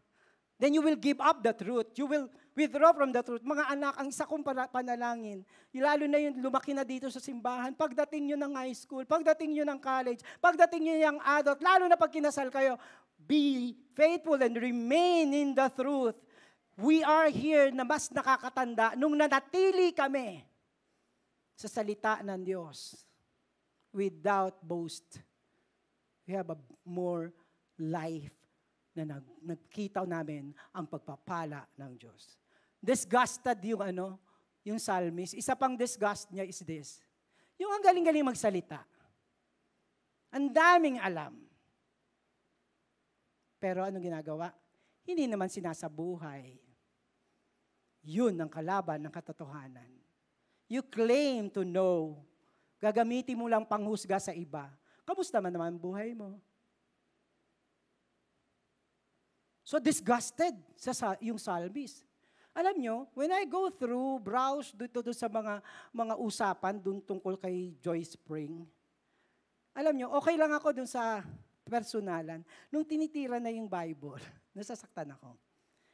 Then 0.59 0.75
you 0.75 0.83
will 0.83 0.99
give 0.99 1.19
up 1.23 1.43
the 1.43 1.55
truth. 1.55 1.91
You 1.99 2.07
will 2.07 2.27
withdraw 2.55 2.95
from 2.95 3.15
the 3.15 3.23
truth. 3.23 3.43
Mga 3.43 3.65
anak, 3.79 3.95
ang 3.99 4.11
isa 4.11 4.27
kong 4.27 4.47
panalangin, 4.47 5.47
lalo 5.75 6.07
na 6.07 6.19
yung 6.19 6.39
lumaki 6.43 6.75
na 6.75 6.83
dito 6.83 7.11
sa 7.11 7.23
simbahan, 7.23 7.75
pagdating 7.75 8.31
nyo 8.31 8.37
ng 8.43 8.53
high 8.59 8.75
school, 8.75 9.07
pagdating 9.07 9.55
nyo 9.55 9.65
ng 9.71 9.79
college, 9.79 10.23
pagdating 10.39 10.83
nyo 10.87 10.95
ng 10.99 11.19
adult, 11.23 11.59
lalo 11.63 11.87
na 11.87 11.99
pag 11.99 12.11
kinasal 12.11 12.51
kayo, 12.51 12.75
be 13.23 13.75
faithful 13.95 14.39
and 14.39 14.55
remain 14.59 15.31
in 15.31 15.55
the 15.55 15.67
truth 15.75 16.19
we 16.77 17.05
are 17.05 17.29
here 17.29 17.69
na 17.75 17.85
mas 17.85 18.09
nakakatanda 18.09 18.97
nung 18.97 19.17
nanatili 19.17 19.93
kami 19.93 20.41
sa 21.57 21.69
salita 21.69 22.25
ng 22.25 22.41
Diyos 22.41 23.05
without 23.93 24.57
boast. 24.65 25.21
We 26.25 26.35
have 26.35 26.51
a 26.55 26.59
more 26.87 27.31
life 27.77 28.33
na 28.93 29.17
nag, 29.17 29.25
nagkita 29.41 30.05
namin 30.05 30.53
ang 30.73 30.89
pagpapala 30.89 31.65
ng 31.77 31.93
Diyos. 31.97 32.37
Disgusted 32.83 33.61
yung 33.65 33.83
ano, 33.85 34.21
yung 34.67 34.79
psalmist. 34.81 35.37
Isa 35.37 35.57
pang 35.57 35.77
disgust 35.77 36.31
niya 36.33 36.47
is 36.47 36.61
this. 36.65 37.01
Yung 37.61 37.71
ang 37.71 37.83
galing-galing 37.85 38.27
magsalita. 38.27 38.83
Ang 40.33 40.51
daming 40.51 40.99
alam. 40.99 41.37
Pero 43.61 43.85
ano 43.85 44.01
ginagawa? 44.03 44.51
Hindi 45.03 45.27
naman 45.27 45.51
sinasabuhay. 45.51 46.59
Yun 48.03 48.35
ang 48.39 48.51
kalaban 48.51 49.03
ng 49.03 49.13
katotohanan. 49.15 49.91
You 50.67 50.83
claim 50.83 51.51
to 51.51 51.63
know. 51.63 52.23
Gagamitin 52.83 53.39
mo 53.39 53.47
lang 53.47 53.63
panghusga 53.67 54.19
sa 54.19 54.35
iba. 54.35 54.71
Kamusta 55.07 55.39
man 55.39 55.55
naman 55.55 55.79
buhay 55.79 56.15
mo? 56.15 56.39
So 59.63 59.79
disgusted 59.79 60.59
sa 60.75 61.15
yung 61.23 61.39
psalmist. 61.39 62.03
Alam 62.53 62.77
nyo, 62.77 62.97
when 63.17 63.33
I 63.33 63.49
go 63.49 63.73
through, 63.73 64.21
browse 64.21 64.77
dito, 64.77 65.01
dito 65.01 65.17
sa 65.17 65.25
mga, 65.25 65.65
mga 65.89 66.15
usapan 66.21 66.77
dun 66.77 67.01
tungkol 67.01 67.41
kay 67.41 67.73
Joy 67.81 68.05
Spring, 68.05 68.69
alam 69.73 69.97
nyo, 69.97 70.13
okay 70.21 70.37
lang 70.37 70.53
ako 70.53 70.77
dun 70.77 70.85
sa 70.85 71.25
personalan. 71.65 72.45
Nung 72.69 72.85
tinitira 72.85 73.41
na 73.41 73.49
yung 73.49 73.65
Bible, 73.65 74.21
nasasaktan 74.53 75.13
ako. 75.17 75.37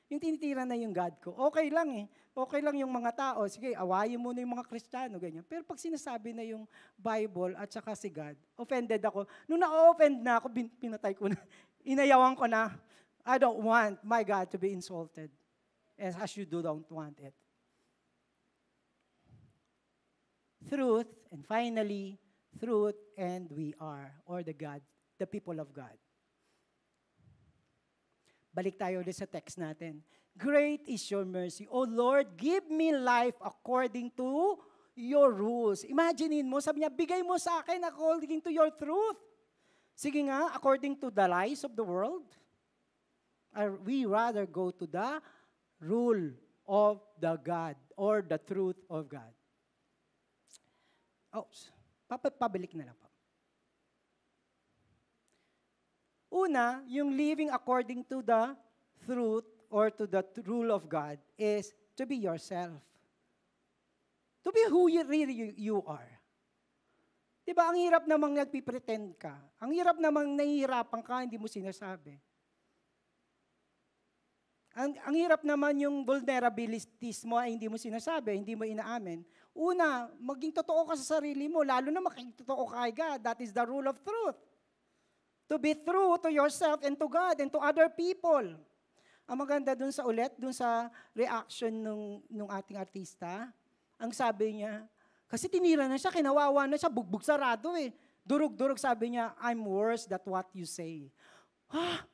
Yung 0.09 0.21
tinitira 0.21 0.65
na 0.65 0.73
yung 0.73 0.93
God 0.97 1.15
ko, 1.21 1.37
okay 1.53 1.69
lang 1.69 1.93
eh. 1.93 2.07
Okay 2.33 2.65
lang 2.65 2.81
yung 2.81 2.89
mga 2.89 3.13
tao. 3.13 3.45
Sige, 3.45 3.77
awayin 3.77 4.17
mo 4.17 4.33
na 4.33 4.41
yung 4.41 4.57
mga 4.57 4.65
Kristiyano, 4.65 5.21
ganyan. 5.21 5.45
Pero 5.45 5.61
pag 5.69 5.77
sinasabi 5.77 6.33
na 6.33 6.47
yung 6.49 6.65
Bible 6.97 7.53
at 7.61 7.69
saka 7.69 7.93
si 7.93 8.09
God, 8.09 8.33
offended 8.57 9.05
ako. 9.05 9.29
Nung 9.45 9.61
na-offend 9.61 10.23
na 10.25 10.41
ako, 10.41 10.49
pinatay 10.81 11.13
ko 11.13 11.29
na. 11.29 11.37
Inayawan 11.93 12.33
ko 12.39 12.49
na. 12.49 12.73
I 13.21 13.37
don't 13.37 13.61
want 13.61 14.01
my 14.01 14.25
God 14.25 14.49
to 14.55 14.57
be 14.57 14.73
insulted. 14.73 15.29
As, 15.99 16.17
as 16.17 16.31
you 16.41 16.49
do 16.49 16.65
don't 16.65 16.89
want 16.89 17.21
it. 17.21 17.37
Truth, 20.73 21.11
and 21.29 21.45
finally, 21.45 22.17
truth 22.57 22.97
and 23.19 23.51
we 23.53 23.75
are, 23.77 24.15
or 24.25 24.41
the 24.41 24.57
God, 24.57 24.81
the 25.19 25.27
people 25.27 25.61
of 25.61 25.75
God. 25.75 25.97
Balik 28.59 28.75
tayo 28.75 28.99
ulit 28.99 29.15
sa 29.15 29.23
text 29.23 29.55
natin. 29.55 30.03
Great 30.35 30.83
is 30.91 31.07
your 31.15 31.23
mercy. 31.23 31.71
O 31.71 31.87
Lord, 31.87 32.35
give 32.35 32.67
me 32.67 32.91
life 32.91 33.39
according 33.39 34.11
to 34.19 34.59
your 34.99 35.31
rules. 35.31 35.87
Imaginein 35.87 36.43
mo, 36.43 36.59
sabi 36.59 36.83
niya, 36.83 36.91
bigay 36.91 37.23
mo 37.23 37.39
sa 37.39 37.63
akin 37.63 37.87
according 37.87 38.43
to 38.43 38.51
your 38.51 38.75
truth. 38.75 39.23
Sige 39.95 40.27
nga, 40.27 40.51
according 40.59 40.99
to 40.99 41.07
the 41.07 41.27
lies 41.31 41.63
of 41.63 41.79
the 41.79 41.87
world. 41.87 42.27
Or 43.55 43.79
we 43.79 44.11
rather 44.11 44.43
go 44.43 44.75
to 44.75 44.91
the 44.91 45.23
rule 45.79 46.35
of 46.67 46.99
the 47.23 47.39
God 47.39 47.79
or 47.95 48.27
the 48.27 48.43
truth 48.43 48.83
of 48.91 49.07
God. 49.07 49.35
Oops. 51.31 51.71
Pabalik 52.11 52.75
na 52.75 52.91
lang 52.91 52.99
po. 52.99 53.08
Una, 56.29 56.85
yung 56.85 57.17
living 57.17 57.49
according 57.49 58.05
to 58.05 58.21
the 58.21 58.53
truth 59.09 59.49
or 59.73 59.89
to 59.89 60.05
the 60.05 60.21
rule 60.45 60.69
of 60.69 60.85
God 60.85 61.17
is 61.41 61.73
to 61.97 62.05
be 62.05 62.21
yourself. 62.21 62.77
To 64.45 64.53
be 64.53 64.65
who 64.69 64.89
you 64.93 65.05
really 65.09 65.57
you 65.57 65.81
are. 65.89 66.19
Diba, 67.49 67.65
ang 67.65 67.81
hirap 67.81 68.05
namang 68.05 68.37
nagpipretend 68.37 69.17
ka. 69.17 69.33
Ang 69.57 69.73
hirap 69.73 69.97
namang 69.97 70.37
nahihirapan 70.37 71.01
ka, 71.01 71.25
hindi 71.25 71.41
mo 71.41 71.49
sinasabi. 71.49 72.21
Ang, 74.77 74.95
ang 75.01 75.15
hirap 75.17 75.41
naman 75.43 75.81
yung 75.81 76.05
vulnerabilities 76.05 77.25
mo 77.25 77.41
ay 77.41 77.57
hindi 77.57 77.67
mo 77.67 77.81
sinasabi, 77.81 78.37
hindi 78.37 78.53
mo 78.53 78.69
inaamin. 78.69 79.25
Una, 79.57 80.07
maging 80.21 80.55
totoo 80.55 80.87
ka 80.87 80.95
sa 81.01 81.19
sarili 81.19 81.49
mo, 81.49 81.65
lalo 81.65 81.89
na 81.89 82.05
maging 82.05 82.37
totoo 82.45 82.69
ka 82.69 82.85
kay 82.85 82.95
God. 82.95 83.19
That 83.25 83.41
is 83.41 83.51
the 83.51 83.65
rule 83.65 83.89
of 83.89 83.97
truth. 84.05 84.39
To 85.49 85.57
be 85.57 85.73
true 85.73 86.21
to 86.21 86.29
yourself 86.29 86.85
and 86.85 86.95
to 87.01 87.09
God 87.09 87.41
and 87.41 87.49
to 87.49 87.59
other 87.59 87.89
people. 87.89 88.53
Ang 89.29 89.37
maganda 89.37 89.77
dun 89.77 89.93
sa 89.93 90.05
ulit, 90.05 90.33
dun 90.37 90.53
sa 90.53 90.89
reaction 91.13 91.73
nung, 91.73 92.21
nung 92.29 92.49
ating 92.49 92.81
artista, 92.81 93.49
ang 94.01 94.13
sabi 94.13 94.61
niya, 94.61 94.89
kasi 95.29 95.49
tinira 95.49 95.85
na 95.85 96.01
siya, 96.01 96.09
kinawawa 96.09 96.65
na 96.65 96.81
siya, 96.81 96.89
bugbog 96.89 97.21
sarado 97.21 97.77
eh. 97.77 97.93
Durug-durug 98.25 98.81
sabi 98.81 99.17
niya, 99.17 99.37
I'm 99.41 99.61
worse 99.65 100.09
than 100.09 100.21
what 100.25 100.49
you 100.57 100.65
say. 100.65 101.13
Ha? 101.69 102.05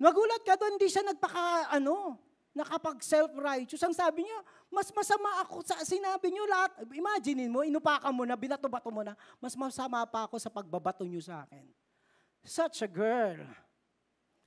Nagulat 0.00 0.40
ka 0.44 0.56
doon, 0.56 0.80
hindi 0.80 0.88
siya 0.88 1.04
nagpaka, 1.04 1.72
ano, 1.72 2.16
nakapag 2.58 2.98
self-righteous. 2.98 3.78
Ang 3.86 3.94
sabi 3.94 4.26
niya, 4.26 4.38
mas 4.66 4.90
masama 4.90 5.46
ako 5.46 5.62
sa 5.62 5.78
sinabi 5.86 6.34
niyo 6.34 6.42
lahat. 6.50 6.74
Imagine 6.90 7.46
mo, 7.46 7.62
inupakan 7.62 8.10
mo 8.10 8.26
na, 8.26 8.34
binato-bato 8.34 8.90
mo 8.90 9.06
na, 9.06 9.14
mas 9.38 9.54
masama 9.54 10.02
pa 10.10 10.26
ako 10.26 10.36
sa 10.42 10.50
pagbabato 10.50 11.06
niyo 11.06 11.22
sa 11.22 11.46
akin. 11.46 11.62
Such 12.42 12.82
a 12.82 12.90
girl. 12.90 13.46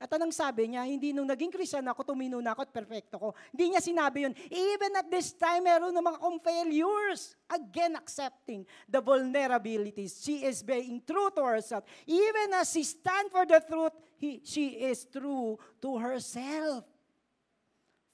At 0.01 0.09
anong 0.17 0.33
sabi 0.33 0.73
niya, 0.73 0.81
hindi 0.81 1.13
nung 1.13 1.29
naging 1.29 1.53
Christian 1.53 1.85
ako, 1.85 2.01
tumino 2.01 2.41
na 2.41 2.57
ako 2.57 2.65
at 2.65 2.73
perfecto 2.73 3.21
ko. 3.21 3.37
Hindi 3.53 3.77
niya 3.77 3.85
sinabi 3.85 4.25
yun. 4.25 4.33
Even 4.49 4.97
at 4.97 5.05
this 5.13 5.29
time, 5.37 5.61
meron 5.61 5.93
ng 5.93 6.01
mga 6.01 6.17
kong 6.17 6.39
failures. 6.41 7.37
Again, 7.45 7.93
accepting 7.93 8.65
the 8.89 8.97
vulnerabilities. 8.97 10.25
She 10.25 10.41
is 10.41 10.65
being 10.65 11.05
true 11.05 11.29
to 11.37 11.45
herself. 11.45 11.85
Even 12.09 12.49
as 12.57 12.73
she 12.73 12.81
stand 12.81 13.29
for 13.29 13.45
the 13.45 13.61
truth, 13.61 13.93
he, 14.17 14.41
she 14.41 14.81
is 14.89 15.05
true 15.05 15.61
to 15.85 16.01
herself. 16.01 16.81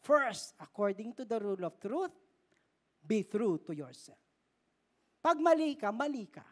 First, 0.07 0.55
according 0.55 1.11
to 1.19 1.27
the 1.27 1.35
rule 1.35 1.67
of 1.67 1.75
truth, 1.83 2.15
be 3.03 3.27
true 3.27 3.59
to 3.67 3.75
yourself. 3.75 4.23
Pag 5.19 5.35
mali 5.43 5.75
ka, 5.75 5.91
mali 5.91 6.31
ka. 6.31 6.47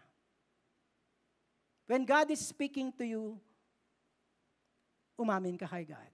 When 1.87 2.03
God 2.03 2.35
is 2.35 2.43
speaking 2.43 2.91
to 2.99 3.07
you, 3.07 3.39
umamin 5.15 5.55
ka 5.55 5.71
kay 5.71 5.87
God. 5.87 6.11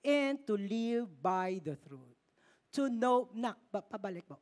And 0.00 0.40
to 0.48 0.56
live 0.56 1.12
by 1.20 1.60
the 1.60 1.76
truth. 1.76 2.16
To 2.80 2.88
know, 2.88 3.28
na, 3.36 3.52
pabalik 3.68 4.24
mo. 4.24 4.40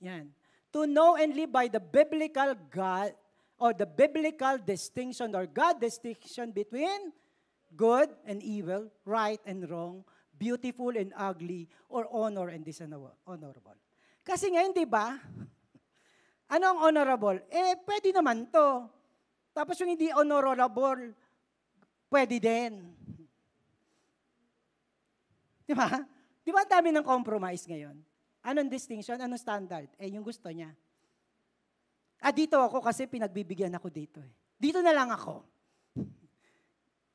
Yan. 0.00 0.32
To 0.72 0.88
know 0.88 1.20
and 1.20 1.36
live 1.36 1.52
by 1.52 1.68
the 1.68 1.80
biblical 1.80 2.56
God 2.72 3.12
or 3.60 3.76
the 3.76 3.84
biblical 3.84 4.56
distinction 4.56 5.36
or 5.36 5.44
God 5.44 5.84
distinction 5.84 6.48
between 6.48 7.12
good 7.74 8.08
and 8.24 8.40
evil, 8.40 8.88
right 9.04 9.40
and 9.44 9.66
wrong, 9.68 10.04
beautiful 10.36 10.94
and 10.94 11.12
ugly, 11.18 11.68
or 11.88 12.06
honor 12.12 12.48
and 12.48 12.64
dishonorable. 12.64 13.76
Kasi 14.24 14.52
ngayon, 14.52 14.72
di 14.76 14.86
ba? 14.88 15.16
Ano 16.48 16.64
ang 16.64 16.80
honorable? 16.80 17.44
Eh, 17.52 17.76
pwede 17.84 18.08
naman 18.08 18.48
to. 18.48 18.88
Tapos 19.52 19.76
yung 19.84 19.92
hindi 19.92 20.08
honorable, 20.08 21.12
pwede 22.08 22.40
din. 22.40 22.88
Di 25.68 25.76
ba? 25.76 25.92
Di 26.40 26.48
ba 26.48 26.64
ang 26.64 26.72
dami 26.72 26.88
ng 26.88 27.04
compromise 27.04 27.68
ngayon? 27.68 28.00
Anong 28.40 28.72
distinction? 28.72 29.20
Anong 29.20 29.36
standard? 29.36 29.92
Eh, 30.00 30.08
yung 30.08 30.24
gusto 30.24 30.48
niya. 30.48 30.72
Ah, 32.24 32.32
dito 32.32 32.56
ako 32.56 32.80
kasi 32.80 33.04
pinagbibigyan 33.04 33.76
ako 33.76 33.92
dito. 33.92 34.24
Eh. 34.24 34.32
Dito 34.56 34.80
na 34.80 34.96
lang 34.96 35.12
ako. 35.12 35.44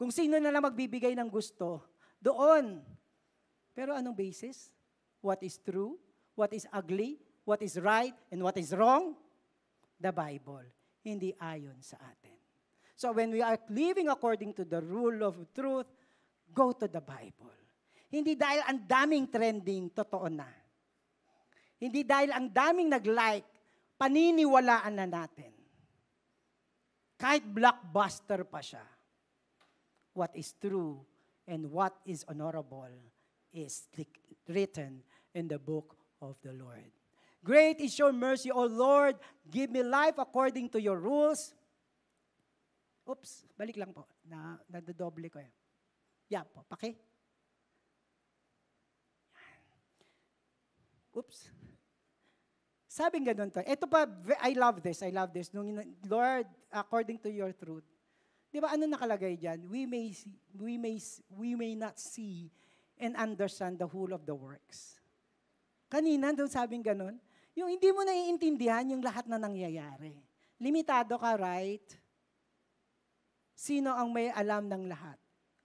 Kung 0.04 0.12
sino 0.12 0.36
na 0.36 0.52
lang 0.52 0.68
magbibigay 0.68 1.16
ng 1.16 1.32
gusto, 1.32 1.80
doon. 2.20 2.84
Pero 3.72 3.96
anong 3.96 4.20
basis? 4.20 4.68
What 5.24 5.40
is 5.48 5.56
true? 5.64 5.96
What 6.36 6.52
is 6.52 6.68
ugly? 6.76 7.24
What 7.48 7.64
is 7.64 7.80
right? 7.80 8.12
And 8.28 8.44
what 8.44 8.60
is 8.60 8.76
wrong? 8.76 9.16
The 9.96 10.12
Bible. 10.12 10.68
Hindi 11.08 11.32
ayon 11.40 11.80
sa 11.80 11.96
atin. 12.04 12.36
So 13.00 13.16
when 13.16 13.32
we 13.32 13.40
are 13.40 13.56
living 13.72 14.12
according 14.12 14.52
to 14.60 14.68
the 14.68 14.84
rule 14.84 15.24
of 15.24 15.40
truth, 15.56 15.88
go 16.52 16.76
to 16.76 16.92
the 16.92 17.00
Bible. 17.00 17.56
Hindi 18.12 18.36
dahil 18.36 18.60
ang 18.68 18.84
daming 18.84 19.32
trending, 19.32 19.88
totoo 19.88 20.28
na. 20.28 20.52
Hindi 21.80 22.04
dahil 22.04 22.36
ang 22.36 22.52
daming 22.52 22.92
nag-like, 22.92 23.48
paniniwalaan 23.96 25.00
na 25.00 25.08
natin. 25.08 25.56
Kahit 27.16 27.48
blockbuster 27.48 28.44
pa 28.44 28.60
siya, 28.60 28.84
what 30.14 30.32
is 30.34 30.54
true 30.62 31.02
and 31.48 31.70
what 31.70 31.94
is 32.06 32.26
honorable 32.30 32.88
is 33.52 33.90
written 34.48 35.02
in 35.34 35.48
the 35.48 35.60
book 35.60 35.98
of 36.22 36.38
the 36.42 36.54
Lord. 36.54 36.90
Great 37.44 37.82
is 37.82 38.00
your 38.00 38.14
mercy, 38.14 38.50
O 38.52 38.66
Lord. 38.66 39.20
Give 39.52 39.70
me 39.70 39.84
life 39.84 40.16
according 40.18 40.70
to 40.70 40.82
your 40.82 40.98
rules. 40.98 41.54
Oops, 43.04 43.32
balik 43.60 43.76
lang 43.76 43.92
po. 43.92 44.08
Na, 44.24 44.56
nadodoble 44.72 45.28
ko 45.28 45.44
yan. 45.44 45.52
Yeah 46.32 46.48
po, 46.48 46.64
paki. 46.64 46.96
Oops. 51.14 51.38
Sabing 52.88 53.28
ganun 53.28 53.52
to. 53.52 53.60
Ito 53.60 53.86
pa, 53.92 54.08
I 54.40 54.56
love 54.56 54.80
this, 54.80 55.04
I 55.04 55.12
love 55.12 55.36
this. 55.36 55.52
Nung, 55.52 55.76
Lord, 56.08 56.48
according 56.72 57.20
to 57.26 57.30
your 57.30 57.52
truth. 57.52 57.84
Di 58.54 58.62
ba, 58.62 58.70
ano 58.70 58.86
nakalagay 58.86 59.34
dyan? 59.34 59.66
We 59.66 59.90
may, 59.90 60.14
see, 60.14 60.38
we, 60.54 60.78
may, 60.78 61.02
we 61.34 61.58
may 61.58 61.74
not 61.74 61.98
see 61.98 62.54
and 63.02 63.18
understand 63.18 63.82
the 63.82 63.90
whole 63.90 64.14
of 64.14 64.30
the 64.30 64.38
works. 64.38 65.02
Kanina, 65.90 66.30
doon 66.38 66.54
sabing 66.54 66.86
ganun, 66.86 67.18
yung 67.58 67.74
hindi 67.74 67.90
mo 67.90 68.06
naiintindihan 68.06 68.94
yung 68.94 69.02
lahat 69.02 69.26
na 69.26 69.42
nangyayari. 69.42 70.22
Limitado 70.62 71.18
ka, 71.18 71.34
right? 71.34 71.82
Sino 73.58 73.90
ang 73.98 74.14
may 74.14 74.30
alam 74.30 74.70
ng 74.70 74.86
lahat? 74.86 75.18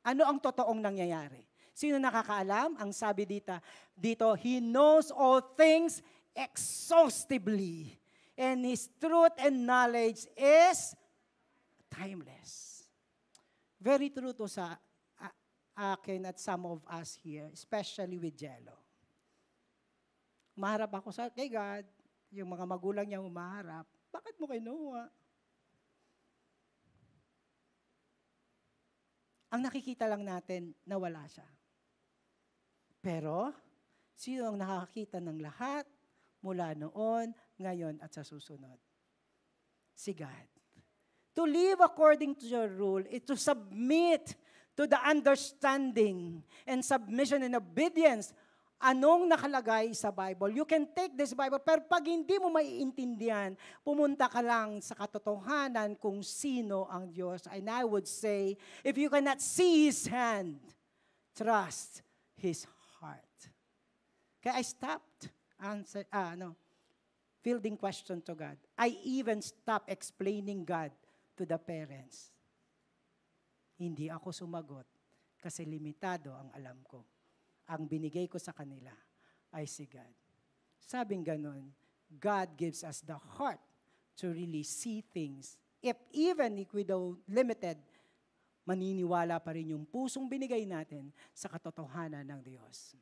Ano 0.05 0.25
ang 0.25 0.41
totoong 0.41 0.81
nangyayari? 0.81 1.45
Sino 1.77 2.01
nakakaalam? 2.01 2.77
Ang 2.81 2.91
sabi 2.97 3.29
dito, 3.29 3.53
dito, 3.93 4.33
He 4.33 4.65
knows 4.65 5.13
all 5.13 5.45
things 5.61 6.01
exhaustively. 6.33 8.01
And 8.33 8.65
His 8.65 8.89
truth 8.97 9.37
and 9.37 9.69
knowledge 9.69 10.25
is 10.37 10.97
timeless. 11.93 12.68
Very 13.79 14.11
true 14.11 14.35
to 14.35 14.51
sa 14.51 14.75
uh, 15.23 15.35
akin 15.95 16.27
at 16.27 16.43
some 16.43 16.67
of 16.67 16.83
us 16.91 17.15
here, 17.15 17.47
especially 17.55 18.19
with 18.19 18.35
Jello. 18.35 18.75
Maharap 20.59 20.91
ako 20.99 21.15
sa 21.15 21.31
kay 21.31 21.47
God, 21.47 21.87
yung 22.35 22.51
mga 22.51 22.67
magulang 22.67 23.07
niya 23.07 23.23
umaharap. 23.23 23.87
Bakit 24.11 24.35
mo 24.43 24.51
kinuha? 24.51 25.07
Ang 29.55 29.63
nakikita 29.65 30.11
lang 30.11 30.27
natin 30.27 30.75
na 30.83 30.99
wala 30.99 31.25
siya. 31.31 31.47
Pero, 32.99 33.55
sino 34.19 34.51
ang 34.51 34.59
nakakita 34.59 35.23
ng 35.23 35.39
lahat 35.39 35.87
mula 36.43 36.75
noon, 36.75 37.31
ngayon, 37.57 38.03
at 38.03 38.13
sa 38.13 38.27
susunod? 38.27 38.77
Si 39.95 40.13
God. 40.13 40.58
To 41.39 41.47
live 41.47 41.79
according 41.79 42.35
to 42.43 42.51
your 42.51 42.67
rule 42.67 43.07
is 43.07 43.23
to 43.31 43.39
submit 43.39 44.35
to 44.75 44.91
the 44.91 44.99
understanding 44.99 46.43
and 46.67 46.83
submission 46.83 47.47
and 47.47 47.55
obedience 47.55 48.35
anong 48.83 49.31
nakalagay 49.31 49.95
sa 49.95 50.11
Bible. 50.11 50.51
You 50.51 50.67
can 50.67 50.91
take 50.91 51.15
this 51.15 51.31
Bible, 51.39 51.63
pero 51.63 51.87
pag 51.87 52.03
hindi 52.03 52.43
mo 52.43 52.51
maiintindihan, 52.51 53.55
pumunta 53.87 54.27
ka 54.27 54.43
lang 54.43 54.83
sa 54.83 54.99
katotohanan 54.99 55.95
kung 55.95 56.27
sino 56.27 56.91
ang 56.91 57.07
Diyos. 57.07 57.47
And 57.55 57.71
I 57.71 57.87
would 57.87 58.11
say, 58.11 58.59
if 58.83 58.99
you 58.99 59.07
cannot 59.07 59.39
see 59.39 59.87
His 59.87 60.11
hand, 60.11 60.59
trust 61.39 62.03
His 62.35 62.67
heart. 62.99 63.31
Kaya 64.43 64.59
I 64.59 64.67
stopped 64.67 65.31
answer, 65.63 66.03
ah, 66.11 66.35
no, 66.35 66.59
fielding 67.47 67.79
question 67.79 68.27
to 68.27 68.35
God. 68.35 68.59
I 68.75 68.99
even 69.07 69.39
stopped 69.39 69.87
explaining 69.87 70.67
God 70.67 70.91
to 71.39 71.47
the 71.47 71.57
parents. 71.57 72.35
Hindi 73.79 74.11
ako 74.11 74.35
sumagot 74.35 74.99
Kasi 75.39 75.63
limitado 75.63 76.35
ang 76.35 76.51
alam 76.51 76.79
ko. 76.83 77.07
Ang 77.71 77.87
binigay 77.87 78.27
ko 78.27 78.43
sa 78.43 78.51
kanila 78.51 78.91
ay 79.55 79.71
si 79.71 79.87
God. 79.87 80.11
Sabing 80.83 81.23
ganun, 81.23 81.71
God 82.11 82.59
gives 82.59 82.83
us 82.83 83.05
the 83.07 83.15
heart 83.39 83.61
to 84.19 84.35
really 84.35 84.67
see 84.67 85.05
things. 85.15 85.55
If 85.79 85.95
even 86.11 86.59
if 86.59 86.75
we 86.75 86.83
don't 86.83 87.23
limited, 87.31 87.79
maniniwala 88.67 89.39
pa 89.39 89.55
rin 89.55 89.79
yung 89.79 89.87
pusong 89.87 90.27
binigay 90.27 90.67
natin 90.67 91.15
sa 91.31 91.47
katotohanan 91.47 92.27
ng 92.27 92.41
Diyos. 92.43 92.99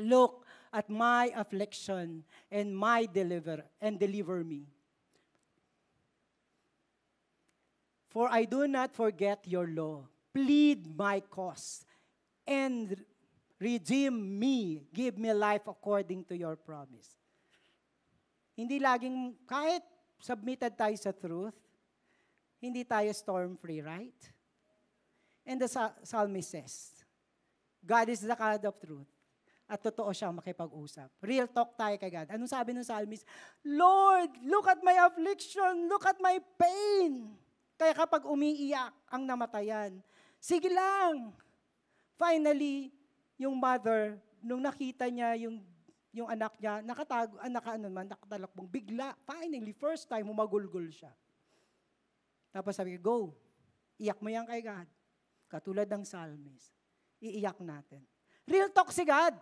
Look 0.00 0.48
at 0.72 0.88
my 0.88 1.28
affliction 1.36 2.24
and 2.48 2.72
my 2.72 3.04
deliver 3.04 3.60
and 3.76 4.00
deliver 4.00 4.40
me. 4.40 4.64
For 8.12 8.28
I 8.28 8.44
do 8.44 8.68
not 8.68 8.92
forget 8.92 9.40
your 9.48 9.64
law. 9.72 10.04
Plead 10.36 10.84
my 10.84 11.24
cause 11.24 11.88
and 12.44 12.92
redeem 13.56 14.12
me. 14.36 14.84
Give 14.92 15.16
me 15.16 15.32
life 15.32 15.64
according 15.64 16.28
to 16.28 16.36
your 16.36 16.60
promise. 16.60 17.16
Hindi 18.52 18.76
laging, 18.84 19.32
kahit 19.48 19.80
submitted 20.20 20.76
tayo 20.76 20.92
sa 21.00 21.16
truth, 21.16 21.56
hindi 22.60 22.84
tayo 22.84 23.08
storm-free, 23.16 23.80
right? 23.80 24.20
And 25.48 25.56
the 25.56 25.72
psalmist 26.04 26.52
says, 26.52 26.92
God 27.80 28.12
is 28.12 28.20
the 28.20 28.36
God 28.36 28.60
of 28.60 28.76
truth. 28.76 29.08
At 29.72 29.80
totoo 29.80 30.12
siyang 30.12 30.36
makipag-usap. 30.36 31.08
Real 31.24 31.48
talk 31.48 31.80
tayo 31.80 31.96
kay 31.96 32.12
God. 32.12 32.28
Anong 32.28 32.52
sabi 32.52 32.76
ng 32.76 32.84
psalmist? 32.84 33.24
Lord, 33.64 34.28
look 34.44 34.68
at 34.68 34.84
my 34.84 35.00
affliction. 35.00 35.88
Look 35.88 36.04
at 36.04 36.20
my 36.20 36.36
pain. 36.60 37.40
Kaya 37.76 37.92
kapag 37.96 38.22
umiiyak 38.28 38.92
ang 39.10 39.22
namatayan, 39.26 39.98
sige 40.38 40.70
lang. 40.70 41.34
Finally, 42.16 42.92
yung 43.40 43.58
mother, 43.58 44.20
nung 44.42 44.62
nakita 44.62 45.10
niya 45.10 45.34
yung 45.38 45.62
yung 46.12 46.28
anak 46.28 46.52
niya, 46.60 46.84
nakatago, 46.84 47.40
anak 47.40 47.64
ano 47.72 47.88
man, 47.88 48.04
nakatalakbong, 48.04 48.68
bigla, 48.68 49.16
finally, 49.24 49.72
first 49.72 50.04
time, 50.04 50.28
humagulgol 50.28 50.84
siya. 50.92 51.08
Tapos 52.52 52.76
sabi 52.76 53.00
go, 53.00 53.32
iyak 53.96 54.20
mo 54.20 54.28
yan 54.28 54.44
kay 54.44 54.60
God. 54.60 54.84
Katulad 55.48 55.88
ng 55.88 56.04
psalmist. 56.04 56.68
Iiyak 57.16 57.56
natin. 57.64 58.04
Real 58.44 58.68
talk 58.68 58.92
si 58.92 59.08
God. 59.08 59.32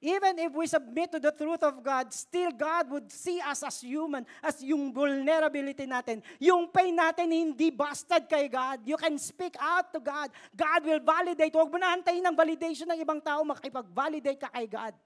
Even 0.00 0.40
if 0.40 0.56
we 0.56 0.64
submit 0.64 1.12
to 1.12 1.20
the 1.20 1.28
truth 1.28 1.60
of 1.60 1.84
God, 1.84 2.08
still 2.08 2.48
God 2.56 2.88
would 2.88 3.12
see 3.12 3.36
us 3.36 3.60
as 3.60 3.84
human, 3.84 4.24
as 4.40 4.64
yung 4.64 4.96
vulnerability 4.96 5.84
natin. 5.84 6.24
Yung 6.40 6.72
pain 6.72 6.96
natin 6.96 7.28
hindi 7.28 7.68
busted 7.68 8.24
kay 8.24 8.48
God. 8.48 8.80
You 8.88 8.96
can 8.96 9.20
speak 9.20 9.60
out 9.60 9.92
to 9.92 10.00
God. 10.00 10.32
God 10.56 10.88
will 10.88 11.04
validate. 11.04 11.52
Huwag 11.52 11.68
mo 11.68 11.76
na 11.76 11.92
antayin 11.92 12.24
ng 12.24 12.32
validation 12.32 12.88
ng 12.88 12.96
ibang 12.96 13.20
tao, 13.20 13.44
makipag-validate 13.44 14.40
ka 14.40 14.48
kay 14.48 14.64
God. 14.64 14.96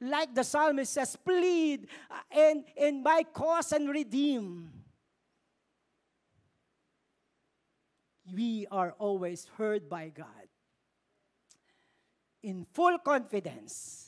Like 0.00 0.32
the 0.32 0.42
psalmist 0.42 0.96
says, 0.96 1.20
plead 1.20 1.84
uh, 2.08 2.24
and, 2.32 2.64
and 2.80 3.04
by 3.04 3.28
cause 3.28 3.76
and 3.76 3.92
redeem. 3.92 4.72
We 8.24 8.64
are 8.72 8.96
always 8.96 9.44
heard 9.60 9.84
by 9.92 10.08
God. 10.08 10.48
In 12.40 12.64
full 12.72 12.96
confidence 13.04 14.03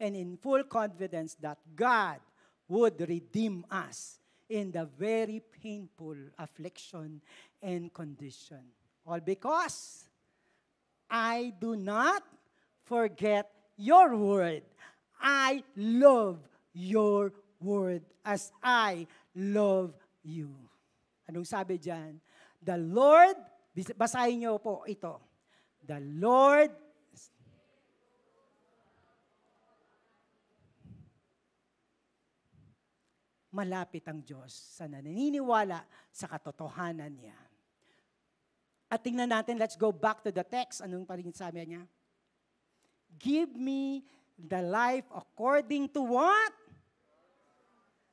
and 0.00 0.14
in 0.14 0.36
full 0.36 0.64
confidence 0.64 1.34
that 1.40 1.58
God 1.74 2.20
would 2.68 3.00
redeem 3.08 3.64
us 3.70 4.18
in 4.48 4.70
the 4.70 4.86
very 4.98 5.42
painful 5.62 6.16
affliction 6.38 7.20
and 7.62 7.92
condition. 7.92 8.62
All 9.06 9.20
because 9.20 10.06
I 11.10 11.54
do 11.60 11.76
not 11.76 12.22
forget 12.84 13.50
your 13.76 14.16
word. 14.16 14.62
I 15.20 15.62
love 15.76 16.38
your 16.74 17.32
word 17.60 18.02
as 18.24 18.52
I 18.62 19.06
love 19.34 19.94
you. 20.22 20.50
Anong 21.26 21.46
sabi 21.46 21.78
diyan? 21.78 22.18
The 22.62 22.78
Lord, 22.78 23.38
basahin 23.94 24.46
niyo 24.46 24.58
po 24.58 24.82
ito. 24.86 25.22
The 25.86 26.02
Lord 26.02 26.70
malapit 33.56 34.04
ang 34.04 34.20
Diyos 34.20 34.52
sa 34.52 34.84
naniniwala 34.84 35.80
sa 36.12 36.28
katotohanan 36.28 37.16
niya. 37.16 37.38
At 38.92 39.00
tingnan 39.00 39.32
natin, 39.32 39.56
let's 39.56 39.74
go 39.74 39.90
back 39.90 40.20
to 40.22 40.30
the 40.30 40.44
text. 40.44 40.84
Anong 40.84 41.08
pa 41.08 41.16
rin 41.16 41.32
sabi 41.32 41.64
niya? 41.64 41.88
Give 43.16 43.50
me 43.56 44.04
the 44.36 44.60
life 44.60 45.08
according 45.10 45.88
to 45.96 46.04
what? 46.04 46.52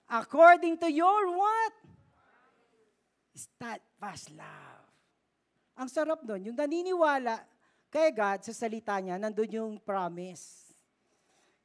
According 0.08 0.80
to 0.82 0.88
your 0.88 1.36
what? 1.36 1.74
Steadfast 3.36 4.32
love. 4.34 4.88
Ang 5.78 5.89
sarap 5.89 6.22
doon, 6.24 6.54
yung 6.54 6.58
naniniwala 6.58 7.41
kay 7.89 8.14
God 8.14 8.41
sa 8.46 8.54
salita 8.54 8.98
niya, 8.98 9.18
nandun 9.18 9.50
yung 9.50 9.74
promise. 9.82 10.74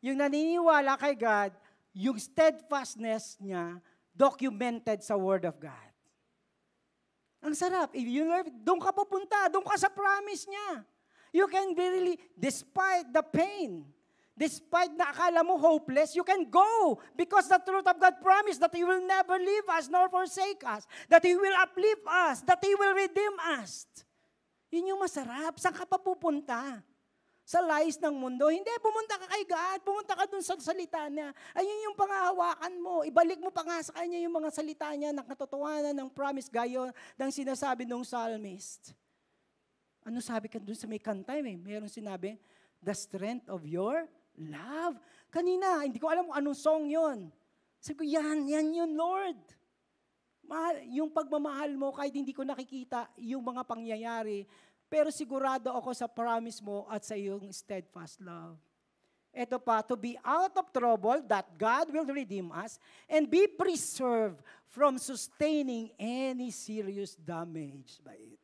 Yung 0.05 0.17
naniniwala 0.21 0.97
kay 1.01 1.17
God, 1.17 1.53
yung 1.99 2.15
steadfastness 2.15 3.35
niya 3.43 3.83
documented 4.15 5.03
sa 5.03 5.19
Word 5.19 5.43
of 5.43 5.59
God. 5.59 5.91
Ang 7.43 7.59
sarap. 7.59 7.91
If 7.91 8.07
you 8.07 8.23
learn, 8.23 8.47
doon 8.63 8.79
ka 8.79 8.95
pupunta, 8.95 9.51
doon 9.51 9.67
ka 9.67 9.75
sa 9.75 9.91
promise 9.91 10.47
niya. 10.47 10.87
You 11.35 11.51
can 11.51 11.75
really, 11.75 12.19
despite 12.39 13.11
the 13.11 13.23
pain, 13.27 13.83
despite 14.39 14.95
na 14.95 15.11
akala 15.11 15.43
mo 15.43 15.59
hopeless, 15.59 16.15
you 16.15 16.23
can 16.23 16.47
go 16.47 17.03
because 17.19 17.51
the 17.51 17.59
truth 17.63 17.87
of 17.87 17.99
God 17.99 18.15
promised 18.23 18.63
that 18.63 18.75
He 18.75 18.87
will 18.87 19.03
never 19.03 19.35
leave 19.35 19.67
us 19.75 19.91
nor 19.91 20.07
forsake 20.07 20.63
us, 20.67 20.87
that 21.11 21.27
He 21.27 21.35
will 21.35 21.55
uplift 21.59 22.07
us, 22.07 22.47
that 22.47 22.63
He 22.63 22.75
will 22.79 22.95
redeem 22.95 23.35
us. 23.59 23.87
Yun 24.71 24.95
yung 24.95 25.03
masarap. 25.03 25.59
Saan 25.59 25.75
ka 25.75 25.83
pa 25.83 25.99
pupunta? 25.99 26.79
Sa 27.49 27.65
lies 27.65 27.97
ng 27.97 28.13
mundo. 28.13 28.53
Hindi, 28.53 28.69
pumunta 28.77 29.17
ka 29.17 29.25
kay 29.25 29.49
God. 29.49 29.79
Pumunta 29.81 30.13
ka 30.13 30.29
dun 30.29 30.45
sa 30.45 30.53
salita 30.61 31.09
niya. 31.09 31.33
Ayun 31.57 31.89
yung 31.89 31.97
pangahawakan 31.97 32.75
mo. 32.77 33.09
Ibalik 33.09 33.41
mo 33.41 33.49
pa 33.49 33.65
nga 33.65 33.81
sa 33.81 33.97
kanya 33.97 34.21
yung 34.21 34.37
mga 34.37 34.53
salita 34.53 34.93
niya 34.93 35.17
ng 35.17 35.25
katotohanan 35.25 35.97
ng 35.97 36.13
promise 36.13 36.53
gayo 36.53 36.93
ng 37.17 37.31
sinasabi 37.33 37.89
ng 37.89 38.05
psalmist. 38.05 38.93
Ano 40.05 40.21
sabi 40.21 40.53
ka 40.53 40.61
dun 40.61 40.77
sa 40.77 40.85
may 40.85 41.01
kanta 41.01 41.41
eh? 41.41 41.57
Meron 41.57 41.89
sinabi, 41.89 42.37
the 42.85 42.93
strength 42.93 43.49
of 43.49 43.65
your 43.65 44.05
love. 44.37 45.01
Kanina, 45.33 45.89
hindi 45.89 45.97
ko 45.97 46.13
alam 46.13 46.29
kung 46.29 46.37
anong 46.37 46.59
song 46.61 46.85
yon. 46.85 47.33
Sabi 47.81 47.97
ko, 47.97 48.05
yan, 48.05 48.45
yan 48.45 48.77
yun, 48.77 48.93
Lord. 48.93 49.41
Mahal, 50.45 50.85
yung 50.89 51.13
pagmamahal 51.13 51.73
mo, 51.77 51.97
kahit 51.97 52.13
hindi 52.13 52.37
ko 52.37 52.45
nakikita 52.45 53.09
yung 53.21 53.41
mga 53.41 53.65
pangyayari, 53.65 54.45
pero 54.89 55.13
sigurado 55.13 55.69
ako 55.71 55.93
sa 55.93 56.09
promise 56.09 56.65
mo 56.65 56.89
at 56.89 57.05
sa 57.05 57.15
iyong 57.15 57.45
steadfast 57.53 58.19
love. 58.25 58.57
Ito 59.29 59.61
pa, 59.61 59.85
to 59.85 59.95
be 59.95 60.17
out 60.25 60.57
of 60.57 60.73
trouble, 60.73 61.21
that 61.29 61.47
God 61.61 61.93
will 61.93 62.09
redeem 62.09 62.49
us, 62.51 62.81
and 63.07 63.29
be 63.29 63.45
preserved 63.47 64.41
from 64.73 64.97
sustaining 64.97 65.93
any 66.01 66.49
serious 66.49 67.15
damage 67.15 68.01
by 68.01 68.17
it. 68.17 68.41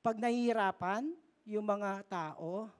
Pag 0.00 0.22
nahihirapan 0.22 1.10
yung 1.42 1.66
mga 1.66 2.06
tao, 2.06 2.70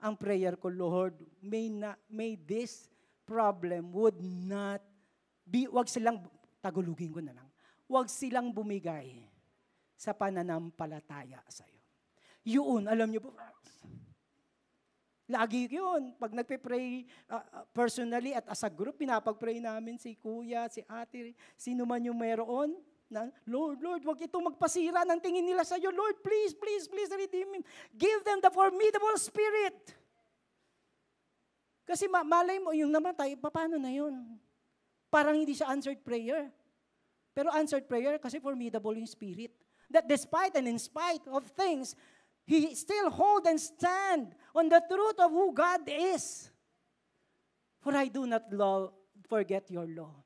ang 0.00 0.14
prayer 0.16 0.56
ko, 0.56 0.72
Lord, 0.72 1.14
may, 1.44 1.68
na, 1.68 1.94
may 2.08 2.34
this 2.34 2.88
problem 3.28 3.92
would 3.92 4.16
not 4.24 4.80
be, 5.44 5.68
wag 5.68 5.92
silang, 5.92 6.24
tagulugin 6.64 7.12
ko 7.12 7.20
na 7.20 7.36
lang, 7.36 7.48
wag 7.84 8.08
silang 8.08 8.48
bumigay 8.48 9.28
sa 9.92 10.16
pananampalataya 10.16 11.44
sa. 11.52 11.68
Yun, 12.46 12.86
alam 12.86 13.08
niyo 13.10 13.24
po, 13.24 13.34
Lagi 15.28 15.68
yun. 15.68 16.16
Pag 16.16 16.32
nagpe-pray 16.32 17.04
uh, 17.28 17.44
personally 17.76 18.32
at 18.32 18.48
as 18.48 18.64
a 18.64 18.72
group, 18.72 18.96
pinapag-pray 18.96 19.60
namin 19.60 20.00
si 20.00 20.16
kuya, 20.16 20.72
si 20.72 20.80
ate, 20.88 21.36
sino 21.52 21.84
man 21.84 22.00
yung 22.00 22.16
meron. 22.16 22.72
Na, 23.12 23.28
Lord, 23.44 23.80
Lord, 23.84 24.02
wag 24.08 24.20
itong 24.24 24.52
magpasira 24.52 25.04
ng 25.04 25.20
tingin 25.20 25.44
nila 25.44 25.68
sa 25.68 25.76
iyo. 25.76 25.92
Lord, 25.92 26.24
please, 26.24 26.56
please, 26.56 26.88
please 26.88 27.12
redeem 27.12 27.60
him. 27.60 27.64
Give 27.92 28.24
them 28.24 28.40
the 28.40 28.48
formidable 28.48 29.16
spirit. 29.20 29.76
Kasi 31.84 32.08
ma- 32.08 32.24
malay 32.24 32.56
mo, 32.60 32.72
yung 32.72 32.92
namatay, 32.92 33.36
paano 33.36 33.76
na 33.76 33.92
yun? 33.92 34.12
Parang 35.12 35.36
hindi 35.36 35.52
siya 35.52 35.72
answered 35.72 36.00
prayer. 36.04 36.48
Pero 37.36 37.52
answered 37.52 37.84
prayer 37.84 38.16
kasi 38.16 38.40
formidable 38.40 38.96
yung 38.96 39.08
spirit. 39.08 39.52
That 39.88 40.04
despite 40.04 40.56
and 40.56 40.68
in 40.68 40.76
spite 40.76 41.24
of 41.32 41.48
things, 41.52 41.96
he 42.48 42.72
still 42.72 43.12
hold 43.12 43.44
and 43.44 43.60
stand 43.60 44.32
on 44.56 44.72
the 44.72 44.80
truth 44.88 45.20
of 45.20 45.28
who 45.28 45.52
God 45.52 45.84
is. 45.84 46.48
For 47.84 47.92
I 47.92 48.08
do 48.08 48.24
not 48.24 48.48
law, 48.48 48.88
forget 49.28 49.68
your 49.68 49.84
law. 49.84 50.16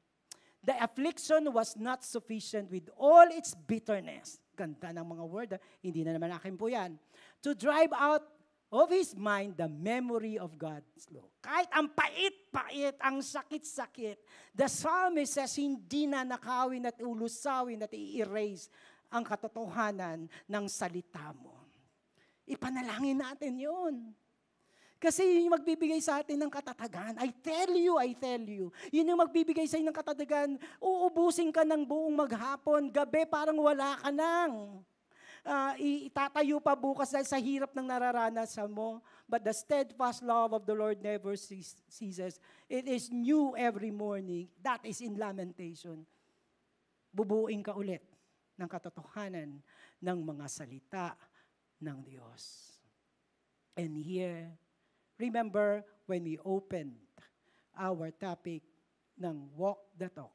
The 0.62 0.78
affliction 0.78 1.50
was 1.50 1.74
not 1.74 2.06
sufficient 2.06 2.70
with 2.70 2.86
all 2.94 3.26
its 3.26 3.58
bitterness. 3.58 4.38
Ganda 4.54 4.94
ng 4.94 5.02
mga 5.02 5.24
word. 5.26 5.50
ah. 5.58 5.60
Hindi 5.82 6.06
na 6.06 6.14
naman 6.14 6.30
akin 6.30 6.54
po 6.54 6.70
yan. 6.70 6.94
To 7.42 7.58
drive 7.58 7.90
out 7.90 8.22
of 8.70 8.86
his 8.94 9.18
mind 9.18 9.58
the 9.58 9.66
memory 9.66 10.38
of 10.38 10.54
God's 10.54 11.10
law. 11.10 11.26
Kahit 11.42 11.66
ang 11.74 11.90
pait-pait, 11.90 12.94
ang 13.02 13.18
sakit-sakit, 13.18 14.22
the 14.54 14.70
psalmist 14.70 15.34
says, 15.34 15.58
hindi 15.58 16.06
na 16.06 16.22
nakawin 16.22 16.86
at 16.86 17.02
ulusawin 17.02 17.82
at 17.82 17.90
i-erase 17.90 18.70
ang 19.10 19.26
katotohanan 19.26 20.30
ng 20.46 20.64
salita 20.70 21.34
mo. 21.34 21.61
Ipanalangin 22.46 23.22
natin 23.22 23.54
yun. 23.58 23.94
Kasi 25.02 25.26
yun 25.26 25.50
yung 25.50 25.56
magbibigay 25.58 25.98
sa 25.98 26.22
atin 26.22 26.38
ng 26.38 26.46
katatagan. 26.46 27.18
I 27.18 27.34
tell 27.42 27.74
you, 27.74 27.98
I 27.98 28.14
tell 28.14 28.38
you. 28.38 28.70
Yun 28.94 29.10
yung 29.10 29.18
magbibigay 29.18 29.66
sa 29.66 29.74
ng 29.74 29.90
katatagan. 29.90 30.54
Uubusin 30.78 31.50
ka 31.50 31.66
ng 31.66 31.82
buong 31.82 32.14
maghapon. 32.14 32.86
Gabi 32.86 33.26
parang 33.26 33.58
wala 33.58 33.98
ka 33.98 34.14
nang. 34.14 34.78
Ah, 35.42 35.74
itatayo 35.74 36.62
pa 36.62 36.78
bukas 36.78 37.10
dahil 37.10 37.26
sa 37.26 37.34
hirap 37.34 37.74
ng 37.74 37.82
nararanasan 37.82 38.70
mo. 38.70 39.02
But 39.26 39.42
the 39.42 39.50
steadfast 39.50 40.22
love 40.22 40.54
of 40.54 40.62
the 40.62 40.74
Lord 40.78 41.02
never 41.02 41.34
cease- 41.34 41.82
ceases. 41.90 42.38
It 42.70 42.86
is 42.86 43.10
new 43.10 43.58
every 43.58 43.90
morning. 43.90 44.54
That 44.62 44.86
is 44.86 45.02
in 45.02 45.18
lamentation. 45.18 46.06
Bubuin 47.10 47.58
ka 47.66 47.74
ulit 47.74 48.06
ng 48.54 48.70
katotohanan 48.70 49.58
ng 49.98 50.18
mga 50.22 50.46
salita 50.46 51.18
ng 51.82 51.98
Diyos. 52.06 52.70
And 53.74 53.98
here, 53.98 54.54
remember 55.18 55.82
when 56.06 56.22
we 56.22 56.38
opened 56.46 56.94
our 57.74 58.14
topic 58.14 58.62
ng 59.18 59.50
walk 59.58 59.90
the 59.98 60.06
talk. 60.06 60.34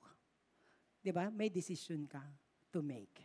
'Di 0.99 1.15
ba? 1.15 1.31
May 1.31 1.47
decision 1.47 2.03
ka 2.03 2.21
to 2.73 2.83
make. 2.83 3.23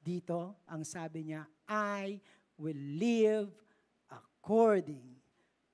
Dito, 0.00 0.64
ang 0.64 0.82
sabi 0.82 1.28
niya, 1.28 1.44
I 1.68 2.18
will 2.56 2.82
live 2.96 3.52
according 4.08 5.20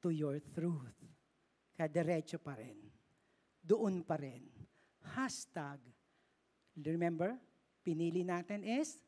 to 0.02 0.10
your 0.10 0.42
truth. 0.50 0.98
Kadiretso 1.78 2.42
pa 2.42 2.58
rin. 2.58 2.74
Doon 3.62 4.02
pa 4.02 4.18
rin. 4.18 4.42
Hashtag, 5.14 5.78
remember, 6.74 7.38
pinili 7.86 8.26
natin 8.26 8.66
is 8.66 9.05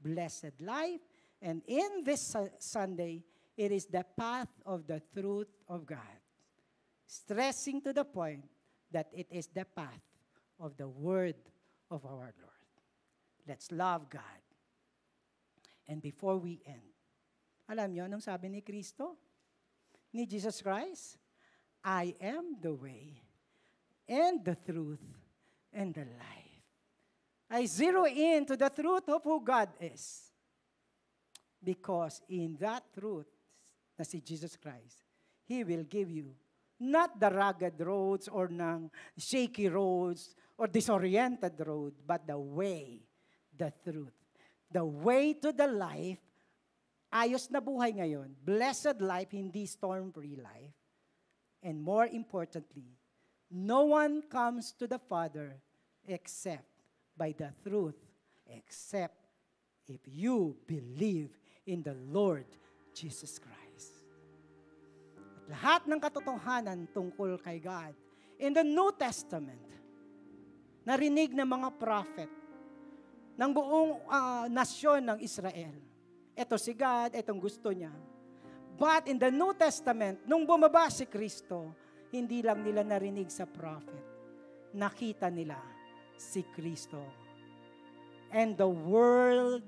blessed 0.00 0.60
life. 0.60 1.00
And 1.40 1.62
in 1.66 2.04
this 2.04 2.20
Su- 2.20 2.50
Sunday, 2.58 3.22
it 3.56 3.72
is 3.72 3.86
the 3.86 4.04
path 4.16 4.48
of 4.64 4.86
the 4.86 5.02
truth 5.14 5.48
of 5.68 5.86
God. 5.86 6.20
Stressing 7.06 7.80
to 7.82 7.92
the 7.92 8.04
point 8.04 8.44
that 8.90 9.08
it 9.12 9.26
is 9.30 9.46
the 9.48 9.64
path 9.64 10.02
of 10.60 10.76
the 10.76 10.88
word 10.88 11.36
of 11.90 12.04
our 12.04 12.32
Lord. 12.34 12.70
Let's 13.46 13.70
love 13.70 14.10
God. 14.10 14.42
And 15.88 16.02
before 16.02 16.36
we 16.36 16.60
end, 16.66 16.82
alam 17.70 17.94
niyo 17.94 18.06
anong 18.10 18.22
sabi 18.22 18.50
ni 18.50 18.62
Kristo? 18.62 19.14
Ni 20.14 20.26
Jesus 20.26 20.58
Christ? 20.62 21.18
I 21.86 22.14
am 22.18 22.58
the 22.58 22.74
way 22.74 23.22
and 24.08 24.42
the 24.42 24.58
truth 24.58 25.02
and 25.70 25.94
the 25.94 26.06
life. 26.18 26.45
I 27.50 27.66
zero 27.66 28.06
in 28.06 28.44
to 28.46 28.56
the 28.56 28.68
truth 28.68 29.08
of 29.08 29.22
who 29.22 29.42
God 29.42 29.70
is. 29.80 30.30
Because 31.62 32.20
in 32.28 32.56
that 32.60 32.82
truth, 32.92 33.26
na 33.98 34.04
si 34.04 34.20
Jesus 34.20 34.56
Christ, 34.56 35.02
He 35.46 35.64
will 35.64 35.84
give 35.84 36.10
you 36.10 36.34
not 36.78 37.18
the 37.18 37.30
rugged 37.30 37.80
roads 37.80 38.28
or 38.28 38.50
ng 38.50 38.90
shaky 39.16 39.68
roads 39.68 40.34
or 40.58 40.66
disoriented 40.66 41.54
road, 41.64 41.94
but 42.06 42.26
the 42.26 42.38
way, 42.38 43.00
the 43.56 43.72
truth. 43.84 44.12
The 44.70 44.84
way 44.84 45.32
to 45.40 45.52
the 45.52 45.66
life, 45.66 46.20
ayos 47.12 47.48
na 47.50 47.60
buhay 47.60 47.96
ngayon, 47.96 48.34
blessed 48.44 49.00
life, 49.00 49.32
hindi 49.32 49.64
storm-free 49.64 50.36
life. 50.36 50.76
And 51.62 51.80
more 51.80 52.06
importantly, 52.06 52.98
no 53.50 53.96
one 53.96 54.22
comes 54.28 54.74
to 54.76 54.86
the 54.86 54.98
Father 54.98 55.56
except 56.04 56.75
by 57.16 57.32
the 57.32 57.50
truth, 57.64 57.96
except 58.46 59.16
if 59.88 60.04
you 60.04 60.54
believe 60.68 61.32
in 61.64 61.82
the 61.82 61.96
Lord 62.12 62.46
Jesus 62.92 63.40
Christ. 63.40 64.04
At 65.16 65.50
lahat 65.50 65.80
ng 65.88 65.98
katotohanan 65.98 66.86
tungkol 66.92 67.40
kay 67.40 67.58
God, 67.58 67.96
in 68.36 68.52
the 68.52 68.62
New 68.62 68.92
Testament, 68.94 69.64
narinig 70.84 71.32
ng 71.32 71.48
mga 71.48 71.68
prophet 71.80 72.30
ng 73.36 73.50
buong 73.52 74.00
ah, 74.06 74.46
nasyon 74.46 75.02
ng 75.02 75.18
Israel. 75.24 75.76
Ito 76.36 76.56
si 76.60 76.76
God, 76.76 77.16
itong 77.16 77.40
gusto 77.40 77.72
niya. 77.72 77.92
But 78.76 79.08
in 79.08 79.16
the 79.16 79.32
New 79.32 79.56
Testament, 79.56 80.20
nung 80.28 80.44
bumaba 80.44 80.92
si 80.92 81.08
Kristo, 81.08 81.72
hindi 82.12 82.44
lang 82.44 82.60
nila 82.60 82.84
narinig 82.84 83.32
sa 83.32 83.48
prophet. 83.48 84.04
Nakita 84.76 85.32
nila 85.32 85.75
si 86.16 86.44
Kristo. 86.56 87.00
And 88.32 88.56
the 88.56 88.68
world 88.68 89.62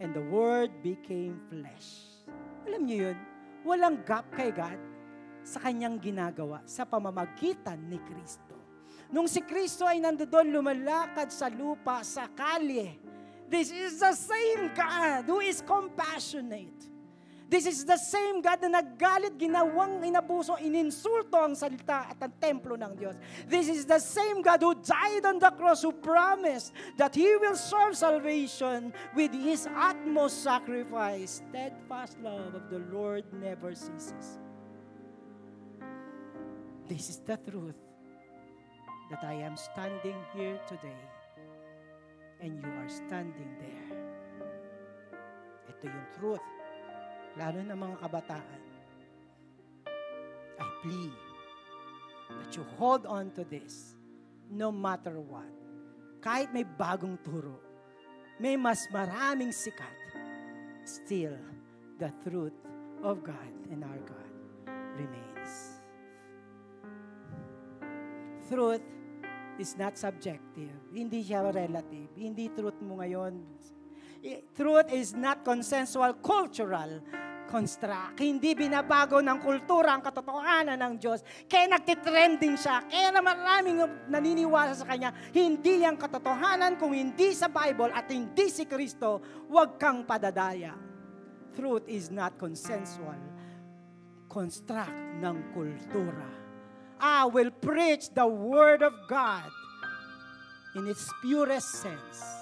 and 0.00 0.16
the 0.16 0.24
word 0.32 0.70
became 0.80 1.40
flesh. 1.52 2.20
Alam 2.64 2.88
niyo 2.88 3.12
yun? 3.12 3.18
Walang 3.66 4.00
gap 4.08 4.24
kay 4.32 4.48
God 4.48 4.78
sa 5.44 5.60
kanyang 5.60 6.00
ginagawa 6.00 6.64
sa 6.64 6.88
pamamagitan 6.88 7.76
ni 7.88 8.00
Kristo. 8.08 8.56
Nung 9.10 9.26
si 9.26 9.42
Kristo 9.42 9.84
ay 9.84 9.98
nandoon 9.98 10.54
lumalakad 10.54 11.28
sa 11.34 11.50
lupa, 11.50 12.00
sa 12.06 12.30
kalye, 12.30 12.94
this 13.50 13.74
is 13.74 13.98
the 13.98 14.14
same 14.14 14.70
God 14.72 15.26
who 15.26 15.42
is 15.42 15.60
compassionate. 15.60 16.89
This 17.50 17.66
is 17.66 17.82
the 17.82 17.98
same 17.98 18.38
God 18.38 18.62
na 18.62 18.78
naggalit, 18.78 19.34
ginawang 19.34 20.06
inabuso, 20.06 20.54
ininsulto 20.62 21.34
ang 21.34 21.58
salita 21.58 22.06
at 22.06 22.22
ang 22.22 22.30
templo 22.38 22.78
ng 22.78 22.94
Diyos. 22.94 23.18
This 23.50 23.66
is 23.66 23.82
the 23.82 23.98
same 23.98 24.38
God 24.38 24.62
who 24.62 24.78
died 24.78 25.26
on 25.26 25.42
the 25.42 25.50
cross, 25.58 25.82
who 25.82 25.90
promised 25.90 26.70
that 26.94 27.10
He 27.10 27.26
will 27.42 27.58
serve 27.58 27.98
salvation 27.98 28.94
with 29.18 29.34
His 29.34 29.66
utmost 29.66 30.46
sacrifice. 30.46 31.42
Steadfast 31.42 32.22
love 32.22 32.54
of 32.54 32.70
the 32.70 32.86
Lord 32.94 33.26
never 33.34 33.74
ceases. 33.74 34.38
This 36.86 37.10
is 37.10 37.18
the 37.26 37.34
truth 37.34 37.82
that 39.10 39.26
I 39.26 39.42
am 39.42 39.58
standing 39.58 40.22
here 40.38 40.54
today 40.70 41.02
and 42.38 42.62
you 42.62 42.70
are 42.78 42.86
standing 42.86 43.50
there. 43.58 43.98
Ito 45.66 45.84
yung 45.90 46.08
truth, 46.14 46.46
lalo 47.38 47.58
na 47.62 47.76
mga 47.78 47.96
kabataan. 48.02 48.60
I 50.60 50.66
plead 50.82 51.14
that 52.40 52.50
you 52.56 52.64
hold 52.76 53.06
on 53.06 53.30
to 53.38 53.46
this 53.46 53.94
no 54.50 54.74
matter 54.74 55.18
what. 55.18 55.48
Kahit 56.20 56.52
may 56.52 56.66
bagong 56.66 57.16
turo, 57.24 57.56
may 58.36 58.58
mas 58.58 58.84
maraming 58.92 59.54
sikat, 59.54 59.96
still 60.84 61.36
the 61.96 62.12
truth 62.24 62.56
of 63.00 63.24
God 63.24 63.52
and 63.72 63.84
our 63.84 64.00
God 64.04 64.30
remains. 64.96 65.80
Truth 68.50 68.84
is 69.60 69.78
not 69.78 69.94
subjective. 69.94 70.74
Hindi 70.90 71.22
siya 71.22 71.44
relative. 71.54 72.10
Hindi 72.18 72.50
truth 72.50 72.80
mo 72.82 72.98
ngayon. 72.98 73.38
Truth 74.52 74.92
is 74.92 75.16
not 75.16 75.40
consensual 75.40 76.12
cultural 76.20 77.00
construct. 77.50 78.22
Hindi 78.22 78.54
binabago 78.54 79.18
ng 79.18 79.42
kultura 79.42 79.98
ang 79.98 80.04
katotohanan 80.06 80.78
ng 80.78 80.94
Diyos. 81.02 81.26
Kaya 81.50 81.66
nagtitrending 81.66 82.54
siya. 82.54 82.86
Kaya 82.86 83.10
na 83.10 83.18
maraming 83.18 83.82
naniniwala 84.06 84.76
sa 84.78 84.86
Kanya. 84.86 85.10
Hindi 85.34 85.82
ang 85.82 85.98
katotohanan 85.98 86.78
kung 86.78 86.94
hindi 86.94 87.34
sa 87.34 87.50
Bible 87.50 87.90
at 87.90 88.06
hindi 88.06 88.46
si 88.46 88.68
Kristo, 88.70 89.18
huwag 89.50 89.80
kang 89.82 90.06
padadaya. 90.06 90.78
Truth 91.50 91.90
is 91.90 92.14
not 92.14 92.38
consensual 92.38 93.18
construct 94.30 94.94
ng 95.18 95.36
kultura. 95.50 96.30
I 97.02 97.26
will 97.26 97.50
preach 97.50 98.14
the 98.14 98.28
Word 98.28 98.86
of 98.86 98.94
God 99.10 99.50
in 100.78 100.86
its 100.86 101.10
purest 101.18 101.82
sense. 101.82 102.39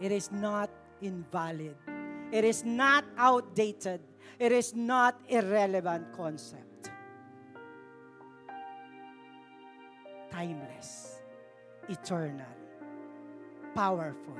It 0.00 0.12
is 0.12 0.30
not 0.30 0.70
invalid. 1.00 1.76
It 2.32 2.44
is 2.44 2.64
not 2.64 3.04
outdated. 3.16 4.00
It 4.38 4.52
is 4.52 4.74
not 4.74 5.16
irrelevant 5.28 6.12
concept. 6.12 6.90
Timeless, 10.30 11.22
eternal, 11.88 12.52
powerful. 13.74 14.36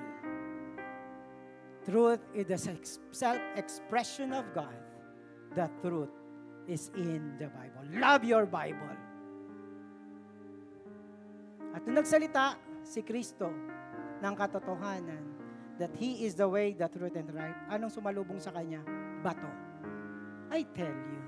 Truth 1.89 2.21
is 2.35 2.47
the 2.51 2.73
ex- 2.73 2.99
self-expression 3.13 4.35
of 4.35 4.45
God. 4.53 4.77
The 5.55 5.71
truth 5.81 6.13
is 6.69 6.91
in 6.97 7.39
the 7.39 7.47
Bible. 7.49 7.87
Love 7.97 8.25
your 8.25 8.45
Bible. 8.45 8.99
At 11.73 11.87
nung 11.87 11.97
nagsalita 12.03 12.59
si 12.83 13.01
Kristo 13.01 13.49
ng 14.21 14.35
katotohanan 14.35 15.36
that 15.79 15.91
He 15.97 16.25
is 16.25 16.35
the 16.35 16.49
way, 16.49 16.73
the 16.73 16.89
truth, 16.89 17.17
and 17.17 17.29
the 17.29 17.37
life, 17.37 17.57
anong 17.71 17.93
sumalubong 17.93 18.41
sa 18.41 18.51
Kanya? 18.51 18.81
Bato. 19.21 19.49
I 20.51 20.63
tell 20.73 20.95
you, 20.95 21.21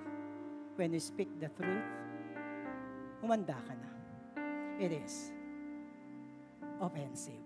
when 0.77 0.93
you 0.95 1.01
speak 1.01 1.29
the 1.41 1.51
truth, 1.53 1.85
humanda 3.21 3.59
ka 3.67 3.75
na. 3.75 3.91
It 4.79 4.95
is 4.95 5.35
offensive. 6.81 7.43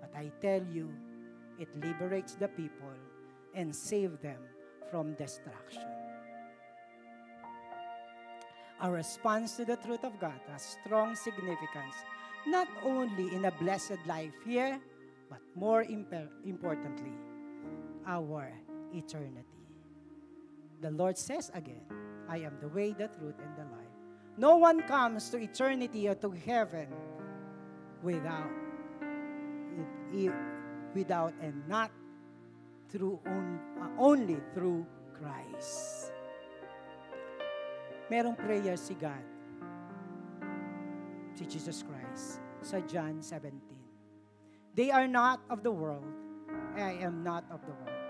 But 0.00 0.16
I 0.16 0.32
tell 0.40 0.64
you, 0.72 0.88
it 1.60 1.68
liberates 1.76 2.34
the 2.34 2.48
people 2.48 2.96
and 3.54 3.74
save 3.74 4.20
them 4.24 4.40
from 4.90 5.14
destruction. 5.14 5.84
Our 8.80 8.98
response 8.98 9.54
to 9.60 9.64
the 9.64 9.76
truth 9.76 10.02
of 10.02 10.18
God 10.18 10.40
has 10.50 10.74
strong 10.82 11.14
significance, 11.14 11.94
not 12.48 12.66
only 12.82 13.30
in 13.30 13.44
a 13.44 13.52
blessed 13.62 14.00
life 14.06 14.34
here, 14.44 14.80
but 15.32 15.40
more 15.56 15.80
imp- 15.80 16.28
importantly, 16.44 17.16
our 18.06 18.52
eternity. 18.92 19.64
The 20.82 20.90
Lord 20.90 21.16
says 21.16 21.50
again, 21.54 21.80
I 22.28 22.44
am 22.44 22.60
the 22.60 22.68
way, 22.68 22.92
the 22.92 23.08
truth, 23.08 23.40
and 23.40 23.56
the 23.56 23.64
life. 23.72 23.96
No 24.36 24.56
one 24.56 24.82
comes 24.82 25.30
to 25.30 25.38
eternity 25.38 26.06
or 26.06 26.14
to 26.16 26.30
heaven 26.32 26.88
without 28.02 28.52
without 30.92 31.32
and 31.40 31.56
not 31.66 31.90
through 32.90 33.18
on, 33.24 33.58
uh, 33.80 33.88
only 33.96 34.36
through 34.52 34.84
Christ. 35.16 36.12
Merong 38.12 38.36
prayer 38.36 38.76
si 38.76 38.92
God, 39.00 39.24
si 41.32 41.48
Jesus 41.48 41.80
Christ, 41.80 42.44
sa 42.60 42.84
John 42.84 43.24
17. 43.24 43.71
They 44.74 44.90
are 44.90 45.06
not 45.06 45.40
of 45.50 45.62
the 45.62 45.70
world, 45.70 46.04
I 46.76 46.96
am 47.04 47.22
not 47.22 47.44
of 47.52 47.60
the 47.68 47.72
world. 47.76 48.02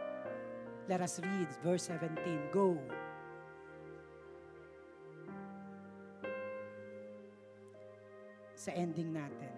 Let 0.89 1.01
us 1.01 1.19
read 1.19 1.49
verse 1.63 1.91
17. 1.91 2.51
Go. 2.53 2.79
Sa 8.55 8.71
ending 8.79 9.11
natin, 9.11 9.51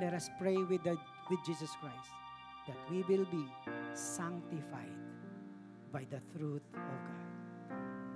let 0.00 0.16
us 0.16 0.32
pray 0.40 0.56
with, 0.56 0.80
the, 0.84 0.96
with 1.28 1.40
Jesus 1.44 1.68
Christ 1.80 2.12
that 2.66 2.76
we 2.88 3.04
will 3.04 3.28
be 3.28 3.44
sanctified 3.92 4.96
by 5.92 6.08
the 6.08 6.20
truth 6.32 6.64
of 6.72 6.96
God. 7.04 7.26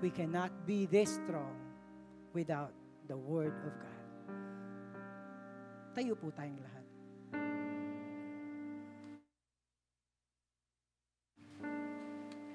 We 0.00 0.08
cannot 0.08 0.50
be 0.66 0.86
this 0.86 1.20
strong 1.20 1.56
without 2.32 2.72
the 3.08 3.16
Word 3.16 3.52
of 3.64 3.72
God. 3.76 4.00
Tayo 5.92 6.16
po 6.16 6.32
tayong 6.32 6.58
lahat. 6.64 6.79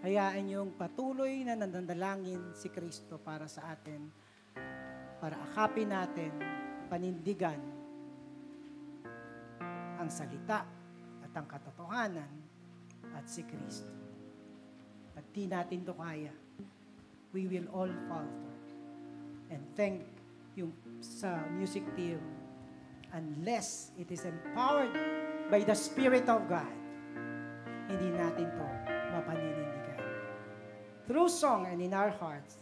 Hayaan 0.06 0.46
yung 0.54 0.78
patuloy 0.78 1.42
na 1.42 1.58
nandandalangin 1.58 2.54
si 2.54 2.70
Kristo 2.70 3.18
para 3.18 3.50
sa 3.50 3.74
atin, 3.74 4.06
para 5.18 5.34
akapin 5.50 5.90
natin, 5.90 6.30
panindigan 6.86 7.58
ang 9.98 10.06
salita 10.06 10.62
at 11.26 11.34
ang 11.34 11.50
katotohanan 11.50 12.30
at 13.18 13.26
si 13.26 13.50
Kristo. 13.50 13.90
At 15.18 15.26
di 15.34 15.50
natin 15.50 15.82
to 15.82 15.98
kaya, 15.98 16.30
we 17.34 17.50
will 17.50 17.66
all 17.74 17.90
falter. 18.06 18.54
And 19.50 19.66
thank 19.74 20.06
yung 20.54 20.70
sa 21.02 21.50
music 21.50 21.82
team, 21.98 22.22
unless 23.10 23.90
it 23.98 24.14
is 24.14 24.22
empowered 24.22 24.94
by 25.50 25.66
the 25.66 25.74
Spirit 25.74 26.30
of 26.30 26.46
God, 26.46 26.70
hindi 27.90 28.14
natin 28.14 28.54
to 28.54 28.66
mapaninindigan. 29.18 29.85
Through 31.08 31.30
song 31.30 31.70
and 31.70 31.82
in 31.82 31.94
our 31.94 32.10
hearts, 32.10 32.58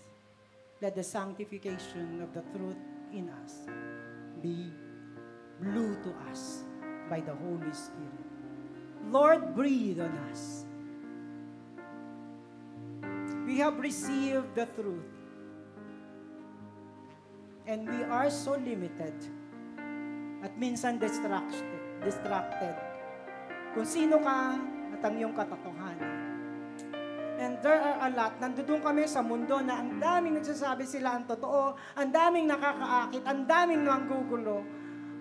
let 0.82 0.96
the 0.96 1.04
sanctification 1.04 2.20
of 2.20 2.36
the 2.36 2.44
truth 2.52 2.80
in 3.16 3.32
us 3.32 3.64
be 4.44 4.68
blew 5.64 5.96
to 6.04 6.12
us 6.28 6.68
by 7.10 7.24
the 7.24 7.32
Holy 7.32 7.72
Spirit. 7.72 8.28
Lord, 9.08 9.56
breathe 9.56 10.00
on 10.04 10.12
us. 10.28 10.66
We 13.48 13.60
have 13.60 13.80
received 13.80 14.56
the 14.56 14.68
truth. 14.76 15.08
And 17.64 17.88
we 17.88 18.04
are 18.04 18.28
so 18.28 18.60
limited 18.60 19.16
at 20.44 20.52
minsan 20.60 21.00
distracted. 21.00 21.84
distracted. 22.04 22.76
Kung 23.72 23.88
sino 23.88 24.20
ka 24.20 24.60
at 24.94 25.02
ang 25.04 25.16
iyong 25.16 25.32
katotohanan. 25.32 25.83
And 27.44 27.60
there 27.60 27.76
are 27.76 28.08
a 28.08 28.10
lot. 28.16 28.40
Nandoon 28.40 28.80
kami 28.80 29.04
sa 29.04 29.20
mundo 29.20 29.60
na 29.60 29.84
ang 29.84 30.00
daming 30.00 30.40
nagsasabi 30.40 30.88
sila 30.88 31.20
ang 31.20 31.28
totoo, 31.28 31.76
ang 32.00 32.08
daming 32.08 32.48
nakakaakit, 32.48 33.28
ang 33.28 33.44
daming 33.44 33.84
nanggugulo. 33.84 34.64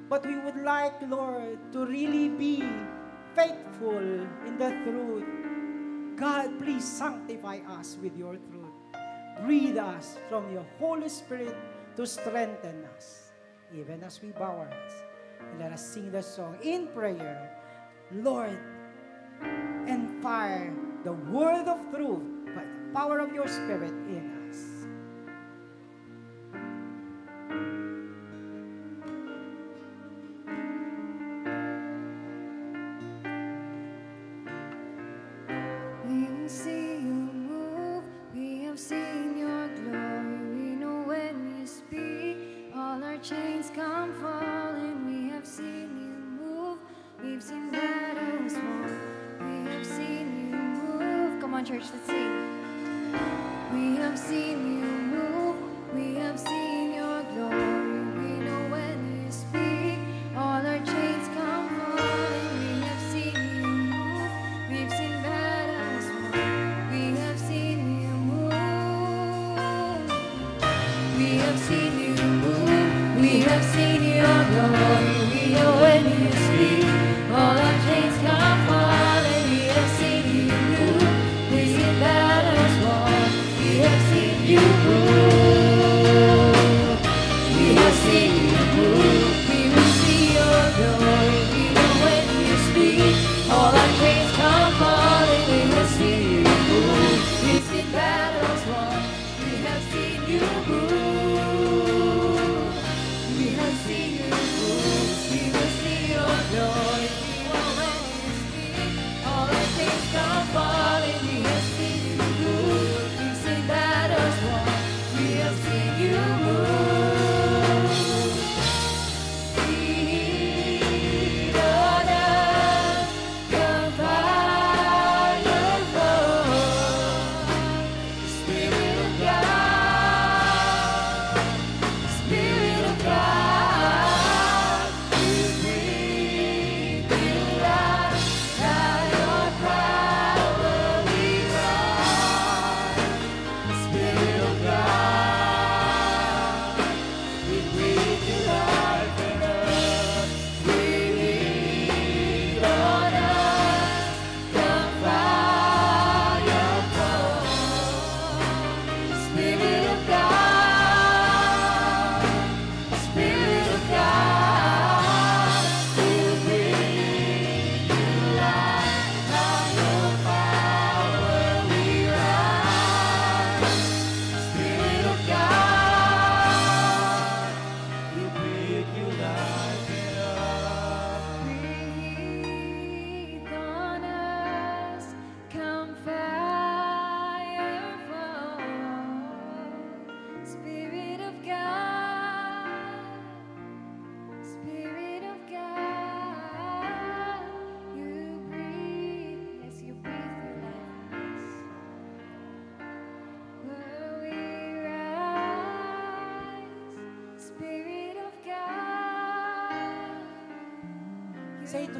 But 0.07 0.23
we 0.23 0.39
would 0.39 0.62
like, 0.62 0.95
Lord, 1.11 1.59
to 1.75 1.83
really 1.83 2.31
be 2.31 2.62
faithful 3.35 4.23
in 4.47 4.55
the 4.55 4.70
truth. 4.87 5.27
God, 6.14 6.62
please 6.62 6.87
sanctify 6.87 7.66
us 7.75 7.99
with 7.99 8.14
your 8.14 8.39
truth. 8.39 8.77
Breathe 9.43 9.83
us 9.83 10.14
from 10.31 10.47
your 10.55 10.62
Holy 10.79 11.11
Spirit 11.11 11.59
to 11.99 12.07
strengthen 12.07 12.87
us, 12.95 13.35
even 13.75 13.99
as 14.07 14.23
we 14.23 14.31
bow 14.31 14.62
our 14.62 14.70
heads. 14.70 14.95
And 15.43 15.59
let 15.59 15.75
us 15.75 15.83
sing 15.83 16.14
the 16.14 16.23
song 16.23 16.55
in 16.62 16.87
prayer. 16.95 17.51
Lord, 18.14 18.62
and 19.91 20.23
fire 20.23 20.70
the 21.05 21.12
word 21.12 21.66
of 21.66 21.78
truth 21.94 22.22
by 22.55 22.62
the 22.62 22.94
power 22.94 23.18
of 23.18 23.32
your 23.32 23.48
Spirit 23.48 23.90
in 23.90 24.32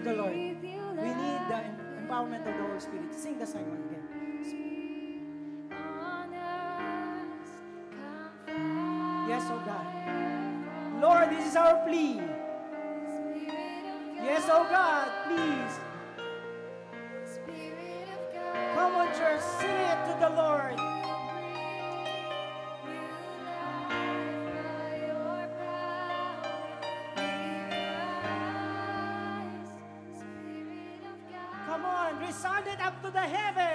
The 0.05 0.15
Lord, 0.15 0.33
we 0.35 0.51
need 0.51 1.41
the 1.49 1.63
empowerment 2.03 2.41
of 2.41 2.57
the 2.57 2.67
Holy 2.67 2.81
Spirit. 2.81 3.15
Sing 3.15 3.39
the 3.39 3.47
song 3.47 3.63
again. 3.63 4.03
Yes, 9.29 9.45
oh 9.47 9.63
God. 9.65 11.01
Lord, 11.01 11.31
this 11.31 11.47
is 11.47 11.57
our 11.57 11.87
plea. 11.87 12.21
Yes, 14.17 14.43
oh 14.51 14.67
God, 14.69 15.09
please. 15.29 15.92
To 33.03 33.11
the 33.11 33.19
heavens. 33.19 33.72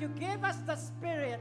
You 0.00 0.08
gave 0.08 0.44
us 0.44 0.56
the 0.66 0.76
Spirit, 0.76 1.40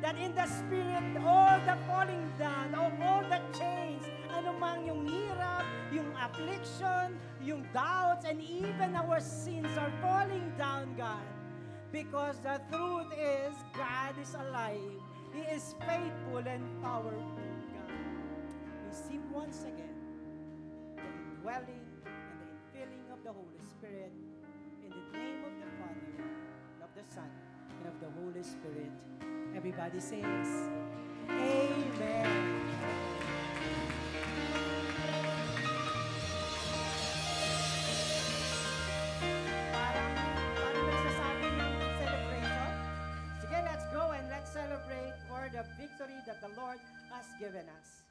that 0.00 0.16
in 0.16 0.34
the 0.34 0.46
Spirit, 0.46 1.02
all 1.26 1.58
the 1.66 1.76
falling 1.86 2.30
down, 2.38 2.74
of 2.74 2.92
all 3.02 3.22
the 3.28 3.40
chains, 3.58 4.04
anumang 4.32 4.86
yung 4.86 5.04
hirap, 5.04 5.64
yung 5.92 6.08
affliction, 6.16 7.18
yung 7.42 7.66
doubts, 7.74 8.24
and 8.24 8.40
even 8.40 8.96
our 8.96 9.20
sins 9.20 9.68
are 9.76 9.92
falling 10.00 10.52
down, 10.56 10.94
God. 10.96 11.20
Because 11.92 12.38
the 12.40 12.60
truth 12.70 13.12
is, 13.18 13.52
God 13.76 14.14
is 14.22 14.34
alive. 14.34 14.96
He 15.34 15.42
is 15.50 15.74
faithful 15.84 16.46
and 16.46 16.64
powerful, 16.82 17.18
God. 17.74 17.98
Receive 18.88 19.22
once 19.32 19.66
again 19.66 19.98
the 20.96 21.02
indwelling 21.02 21.86
and 22.06 22.34
the 22.40 22.48
infilling 22.54 23.06
of 23.12 23.18
the 23.24 23.32
Holy 23.32 23.60
Spirit 23.62 24.12
in 24.82 24.90
the 24.90 25.18
name 25.18 25.42
of 25.44 25.54
the 25.58 25.68
Father, 25.76 26.24
and 26.24 26.82
of 26.82 26.90
the 26.94 27.04
Son, 27.12 27.30
and 27.80 27.92
of 27.92 28.00
the 28.00 28.10
Holy 28.20 28.42
Spirit. 28.42 28.90
Everybody 29.56 30.00
says, 30.00 30.68
Amen. 31.28 32.56
Celebrate 44.52 45.14
for 45.28 45.48
the 45.52 45.62
victory 45.78 46.18
that 46.26 46.40
the 46.40 46.48
Lord 46.60 46.78
has 47.12 47.26
given 47.38 47.64
us. 47.78 48.02